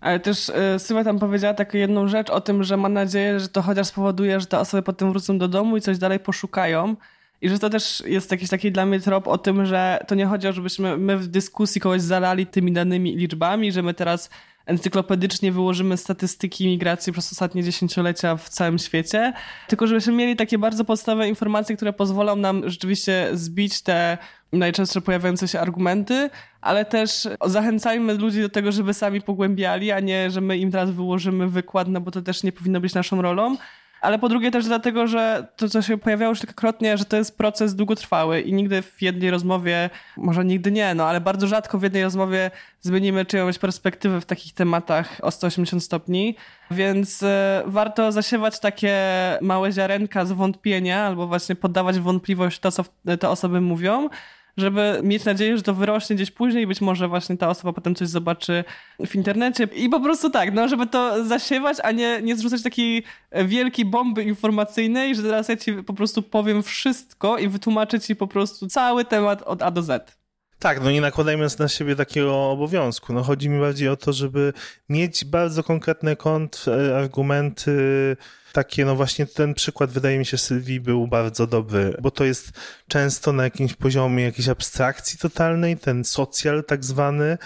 Ale 0.00 0.20
też 0.20 0.48
y, 0.48 0.78
Sylwia 0.78 1.04
tam 1.04 1.18
powiedziała 1.18 1.54
taką 1.54 1.78
jedną 1.78 2.08
rzecz 2.08 2.30
o 2.30 2.40
tym, 2.40 2.64
że 2.64 2.76
ma 2.76 2.88
nadzieję, 2.88 3.40
że 3.40 3.48
to 3.48 3.62
chociaż 3.62 3.86
spowoduje, 3.86 4.40
że 4.40 4.46
te 4.46 4.58
osoby 4.58 4.82
potem 4.82 5.10
wrócą 5.10 5.38
do 5.38 5.48
domu 5.48 5.76
i 5.76 5.80
coś 5.80 5.98
dalej 5.98 6.20
poszukają. 6.20 6.96
I 7.42 7.48
że 7.48 7.58
to 7.58 7.70
też 7.70 8.02
jest 8.06 8.30
jakiś 8.30 8.48
taki 8.48 8.72
dla 8.72 8.86
mnie 8.86 9.00
trop 9.00 9.28
o 9.28 9.38
tym, 9.38 9.66
że 9.66 9.98
to 10.08 10.14
nie 10.14 10.26
chodzi 10.26 10.48
o, 10.48 10.52
żebyśmy 10.52 10.96
my 10.96 11.18
w 11.18 11.26
dyskusji 11.26 11.80
kogoś 11.80 12.02
zalali 12.02 12.46
tymi 12.46 12.72
danymi 12.72 13.16
liczbami, 13.16 13.72
że 13.72 13.82
my 13.82 13.94
teraz 13.94 14.30
encyklopedycznie 14.66 15.52
wyłożymy 15.52 15.96
statystyki 15.96 16.66
migracji 16.66 17.12
przez 17.12 17.32
ostatnie 17.32 17.62
dziesięciolecia 17.62 18.36
w 18.36 18.48
całym 18.48 18.78
świecie, 18.78 19.32
tylko 19.68 19.86
żebyśmy 19.86 20.12
mieli 20.12 20.36
takie 20.36 20.58
bardzo 20.58 20.84
podstawowe 20.84 21.28
informacje, 21.28 21.76
które 21.76 21.92
pozwolą 21.92 22.36
nam 22.36 22.70
rzeczywiście 22.70 23.28
zbić 23.32 23.82
te 23.82 24.18
najczęstsze 24.52 25.00
pojawiające 25.00 25.48
się 25.48 25.60
argumenty, 25.60 26.30
ale 26.60 26.84
też 26.84 27.28
zachęcajmy 27.46 28.14
ludzi 28.14 28.42
do 28.42 28.48
tego, 28.48 28.72
żeby 28.72 28.94
sami 28.94 29.20
pogłębiali, 29.20 29.90
a 29.90 30.00
nie, 30.00 30.30
że 30.30 30.40
my 30.40 30.58
im 30.58 30.70
teraz 30.70 30.90
wyłożymy 30.90 31.48
wykład, 31.48 31.88
no 31.88 32.00
bo 32.00 32.10
to 32.10 32.22
też 32.22 32.42
nie 32.42 32.52
powinno 32.52 32.80
być 32.80 32.94
naszą 32.94 33.22
rolą 33.22 33.56
ale 34.00 34.18
po 34.18 34.28
drugie 34.28 34.50
też 34.50 34.64
dlatego, 34.66 35.06
że 35.06 35.46
to, 35.56 35.68
co 35.68 35.82
się 35.82 35.98
pojawiało 35.98 36.30
już 36.30 36.38
kilkakrotnie, 36.38 36.96
że 36.96 37.04
to 37.04 37.16
jest 37.16 37.38
proces 37.38 37.74
długotrwały 37.74 38.40
i 38.40 38.52
nigdy 38.52 38.82
w 38.82 39.02
jednej 39.02 39.30
rozmowie, 39.30 39.90
może 40.16 40.44
nigdy 40.44 40.72
nie, 40.72 40.94
no 40.94 41.06
ale 41.06 41.20
bardzo 41.20 41.46
rzadko 41.46 41.78
w 41.78 41.82
jednej 41.82 42.02
rozmowie 42.02 42.50
zmienimy 42.80 43.24
czyjąś 43.24 43.58
perspektywę 43.58 44.20
w 44.20 44.26
takich 44.26 44.54
tematach 44.54 45.18
o 45.22 45.30
180 45.30 45.84
stopni, 45.84 46.36
więc 46.70 47.22
e, 47.22 47.62
warto 47.66 48.12
zasiewać 48.12 48.60
takie 48.60 48.96
małe 49.40 49.72
ziarenka 49.72 50.24
zwątpienia 50.24 51.06
albo 51.06 51.26
właśnie 51.26 51.56
poddawać 51.56 51.98
wątpliwość 51.98 52.58
to, 52.58 52.72
co 52.72 52.84
te 53.20 53.28
osoby 53.28 53.60
mówią, 53.60 54.08
żeby 54.56 55.00
mieć 55.02 55.24
nadzieję, 55.24 55.56
że 55.56 55.62
to 55.62 55.74
wyrośnie 55.74 56.16
gdzieś 56.16 56.30
później 56.30 56.64
i 56.64 56.66
być 56.66 56.80
może 56.80 57.08
właśnie 57.08 57.36
ta 57.36 57.48
osoba 57.48 57.72
potem 57.72 57.94
coś 57.94 58.08
zobaczy 58.08 58.64
w 59.06 59.14
internecie. 59.14 59.68
I 59.74 59.88
po 59.88 60.00
prostu 60.00 60.30
tak, 60.30 60.54
no, 60.54 60.68
żeby 60.68 60.86
to 60.86 61.24
zasiewać, 61.24 61.76
a 61.82 61.92
nie, 61.92 62.22
nie 62.22 62.36
zrzucać 62.36 62.62
takiej 62.62 63.04
wielkiej 63.44 63.84
bomby 63.84 64.22
informacyjnej, 64.22 65.14
że 65.14 65.22
teraz 65.22 65.48
ja 65.48 65.56
ci 65.56 65.72
po 65.72 65.94
prostu 65.94 66.22
powiem 66.22 66.62
wszystko 66.62 67.38
i 67.38 67.48
wytłumaczę 67.48 68.00
ci 68.00 68.16
po 68.16 68.26
prostu 68.26 68.66
cały 68.66 69.04
temat 69.04 69.42
od 69.42 69.62
A 69.62 69.70
do 69.70 69.82
Z. 69.82 70.20
Tak, 70.60 70.84
no 70.84 70.90
nie 70.90 71.00
nakładajmy 71.00 71.46
na 71.58 71.68
siebie 71.68 71.96
takiego 71.96 72.50
obowiązku. 72.50 73.12
No 73.12 73.22
chodzi 73.22 73.48
mi 73.48 73.60
bardziej 73.60 73.88
o 73.88 73.96
to, 73.96 74.12
żeby 74.12 74.52
mieć 74.88 75.24
bardzo 75.24 75.62
konkretne 75.62 76.16
kontrargumenty, 76.16 78.16
takie, 78.52 78.84
no 78.84 78.96
właśnie 78.96 79.26
ten 79.26 79.54
przykład 79.54 79.90
wydaje 79.90 80.18
mi 80.18 80.26
się 80.26 80.38
Sylwii 80.38 80.80
był 80.80 81.06
bardzo 81.06 81.46
dobry, 81.46 81.96
bo 82.02 82.10
to 82.10 82.24
jest 82.24 82.52
często 82.88 83.32
na 83.32 83.44
jakimś 83.44 83.74
poziomie 83.74 84.24
jakiejś 84.24 84.48
abstrakcji 84.48 85.18
totalnej, 85.18 85.76
ten 85.76 86.04
socjal 86.04 86.64
tak 86.64 86.84
zwany, 86.84 87.38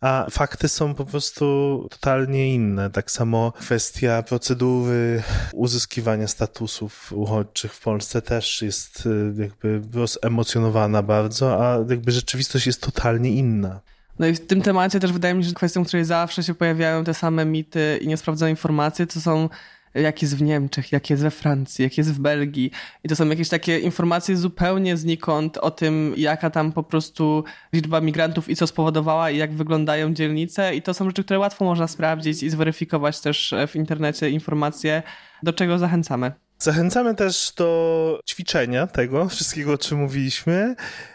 a 0.00 0.26
fakty 0.30 0.68
są 0.68 0.94
po 0.94 1.04
prostu 1.04 1.86
totalnie 1.90 2.54
inne. 2.54 2.90
Tak 2.90 3.10
samo 3.10 3.52
kwestia 3.52 4.22
procedury 4.22 5.22
uzyskiwania 5.52 6.28
statusów 6.28 7.12
uchodźczych 7.12 7.74
w 7.74 7.80
Polsce 7.80 8.22
też 8.22 8.62
jest 8.62 9.06
y, 9.06 9.34
jakby 9.42 9.82
rozemocjonowana 9.94 11.02
bardzo, 11.02 11.66
a 11.66 11.76
jakby 11.90 12.12
rzeczywistość 12.12 12.66
jest 12.66 12.82
totalnie 12.82 13.30
inna. 13.30 13.80
No 14.18 14.26
i 14.26 14.34
w 14.34 14.46
tym 14.46 14.62
temacie 14.62 15.00
też 15.00 15.12
wydaje 15.12 15.34
mi 15.34 15.42
się, 15.42 15.48
że 15.48 15.54
kwestią, 15.54 15.84
w 15.84 15.86
której 15.86 16.04
zawsze 16.04 16.42
się 16.42 16.54
pojawiają 16.54 17.04
te 17.04 17.14
same 17.14 17.44
mity 17.44 17.98
i 18.02 18.08
niesprawdzone 18.08 18.50
informacje, 18.50 19.06
to 19.06 19.20
są 19.20 19.48
jak 19.94 20.22
jest 20.22 20.36
w 20.36 20.42
Niemczech, 20.42 20.92
jak 20.92 21.10
jest 21.10 21.22
we 21.22 21.30
Francji, 21.30 21.82
jak 21.82 21.98
jest 21.98 22.12
w 22.12 22.18
Belgii. 22.18 22.70
I 23.04 23.08
to 23.08 23.16
są 23.16 23.28
jakieś 23.28 23.48
takie 23.48 23.78
informacje 23.78 24.36
zupełnie 24.36 24.96
znikąd 24.96 25.58
o 25.58 25.70
tym, 25.70 26.14
jaka 26.16 26.50
tam 26.50 26.72
po 26.72 26.82
prostu 26.82 27.44
liczba 27.72 28.00
migrantów 28.00 28.48
i 28.48 28.56
co 28.56 28.66
spowodowała 28.66 29.30
i 29.30 29.36
jak 29.36 29.52
wyglądają 29.54 30.14
dzielnice. 30.14 30.74
I 30.74 30.82
to 30.82 30.94
są 30.94 31.04
rzeczy, 31.04 31.24
które 31.24 31.38
łatwo 31.38 31.64
można 31.64 31.88
sprawdzić 31.88 32.42
i 32.42 32.50
zweryfikować 32.50 33.20
też 33.20 33.54
w 33.68 33.76
internecie 33.76 34.30
informacje, 34.30 35.02
do 35.42 35.52
czego 35.52 35.78
zachęcamy. 35.78 36.32
Zachęcamy 36.58 37.14
też 37.14 37.52
do 37.56 38.20
ćwiczenia 38.28 38.86
tego 38.86 39.28
wszystkiego, 39.28 39.72
o 39.72 39.78
czym 39.78 39.98
mówiliśmy, 39.98 40.74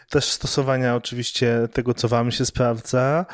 też 0.09 0.26
stosowania 0.26 0.95
oczywiście 0.95 1.67
tego, 1.73 1.93
co 1.93 2.07
Wam 2.07 2.32
się 2.32 2.45
sprawdza. 2.45 3.26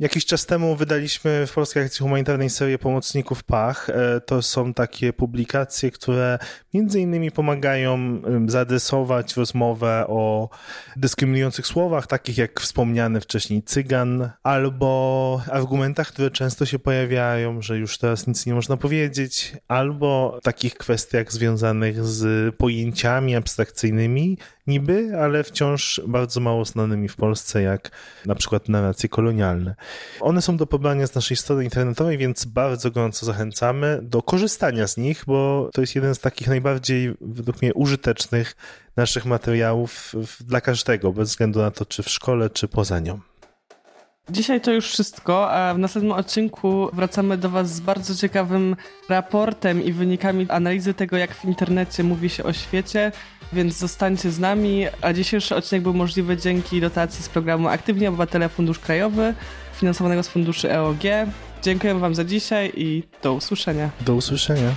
Jakiś 0.00 0.26
czas 0.26 0.46
temu 0.46 0.76
wydaliśmy 0.76 1.46
w 1.46 1.52
Polskiej 1.52 1.82
Akcji 1.82 2.02
Humanitarnej 2.02 2.50
serię 2.50 2.78
Pomocników 2.78 3.44
Pach. 3.44 3.90
E, 3.90 4.20
to 4.20 4.42
są 4.42 4.74
takie 4.74 5.12
publikacje, 5.12 5.90
które 5.90 6.38
między 6.74 7.00
innymi 7.00 7.30
pomagają 7.30 8.22
zaadresować 8.46 9.36
rozmowę 9.36 10.04
o 10.08 10.48
dyskryminujących 10.96 11.66
słowach, 11.66 12.06
takich 12.06 12.38
jak 12.38 12.60
wspomniany 12.60 13.20
wcześniej 13.20 13.62
cygan, 13.62 14.30
albo 14.42 15.42
argumentach, 15.50 16.08
które 16.08 16.30
często 16.30 16.66
się 16.66 16.78
pojawiają, 16.78 17.62
że 17.62 17.78
już 17.78 17.98
teraz 17.98 18.26
nic 18.26 18.46
nie 18.46 18.54
można 18.54 18.76
powiedzieć, 18.76 19.56
albo 19.68 20.38
takich 20.42 20.74
kwestiach 20.74 21.32
związanych 21.32 22.04
z 22.04 22.54
pojęciami 22.56 23.36
abstrakcyjnymi, 23.36 24.38
niby, 24.68 25.18
ale 25.20 25.44
wciąż 25.44 26.00
bardzo 26.06 26.40
mało 26.40 26.64
znanymi 26.64 27.08
w 27.08 27.16
Polsce, 27.16 27.62
jak 27.62 27.90
na 28.26 28.34
przykład 28.34 28.68
narracje 28.68 29.08
kolonialne. 29.08 29.74
One 30.20 30.42
są 30.42 30.56
do 30.56 30.66
pobrania 30.66 31.06
z 31.06 31.14
naszej 31.14 31.36
strony 31.36 31.64
internetowej, 31.64 32.18
więc 32.18 32.44
bardzo 32.44 32.90
gorąco 32.90 33.26
zachęcamy 33.26 34.00
do 34.02 34.22
korzystania 34.22 34.88
z 34.88 34.96
nich, 34.96 35.24
bo 35.26 35.70
to 35.72 35.80
jest 35.80 35.94
jeden 35.94 36.14
z 36.14 36.18
takich 36.18 36.48
najbardziej, 36.48 37.14
według 37.20 37.62
mnie, 37.62 37.74
użytecznych 37.74 38.56
naszych 38.96 39.26
materiałów 39.26 40.14
dla 40.40 40.60
każdego, 40.60 41.12
bez 41.12 41.28
względu 41.28 41.60
na 41.60 41.70
to, 41.70 41.86
czy 41.86 42.02
w 42.02 42.08
szkole, 42.08 42.50
czy 42.50 42.68
poza 42.68 42.98
nią. 42.98 43.20
Dzisiaj 44.30 44.60
to 44.60 44.72
już 44.72 44.88
wszystko, 44.88 45.52
a 45.52 45.74
w 45.74 45.78
następnym 45.78 46.12
odcinku 46.12 46.88
wracamy 46.92 47.38
do 47.38 47.50
Was 47.50 47.74
z 47.74 47.80
bardzo 47.80 48.14
ciekawym 48.14 48.76
raportem 49.08 49.84
i 49.84 49.92
wynikami 49.92 50.46
analizy 50.48 50.94
tego, 50.94 51.16
jak 51.16 51.34
w 51.34 51.44
internecie 51.44 52.04
mówi 52.04 52.30
się 52.30 52.44
o 52.44 52.52
świecie, 52.52 53.12
więc 53.52 53.76
zostańcie 53.76 54.30
z 54.30 54.38
nami. 54.38 54.86
A 55.02 55.12
dzisiejszy 55.12 55.56
odcinek 55.56 55.82
był 55.82 55.94
możliwy 55.94 56.36
dzięki 56.36 56.80
dotacji 56.80 57.24
z 57.24 57.28
programu 57.28 57.68
Aktywni 57.68 58.06
Obywatele 58.06 58.48
Fundusz 58.48 58.78
Krajowy, 58.78 59.34
finansowanego 59.74 60.22
z 60.22 60.28
funduszy 60.28 60.72
EOG. 60.72 61.02
Dziękujemy 61.62 62.00
Wam 62.00 62.14
za 62.14 62.24
dzisiaj 62.24 62.72
i 62.76 63.02
do 63.22 63.34
usłyszenia. 63.34 63.90
Do 64.00 64.14
usłyszenia. 64.14 64.70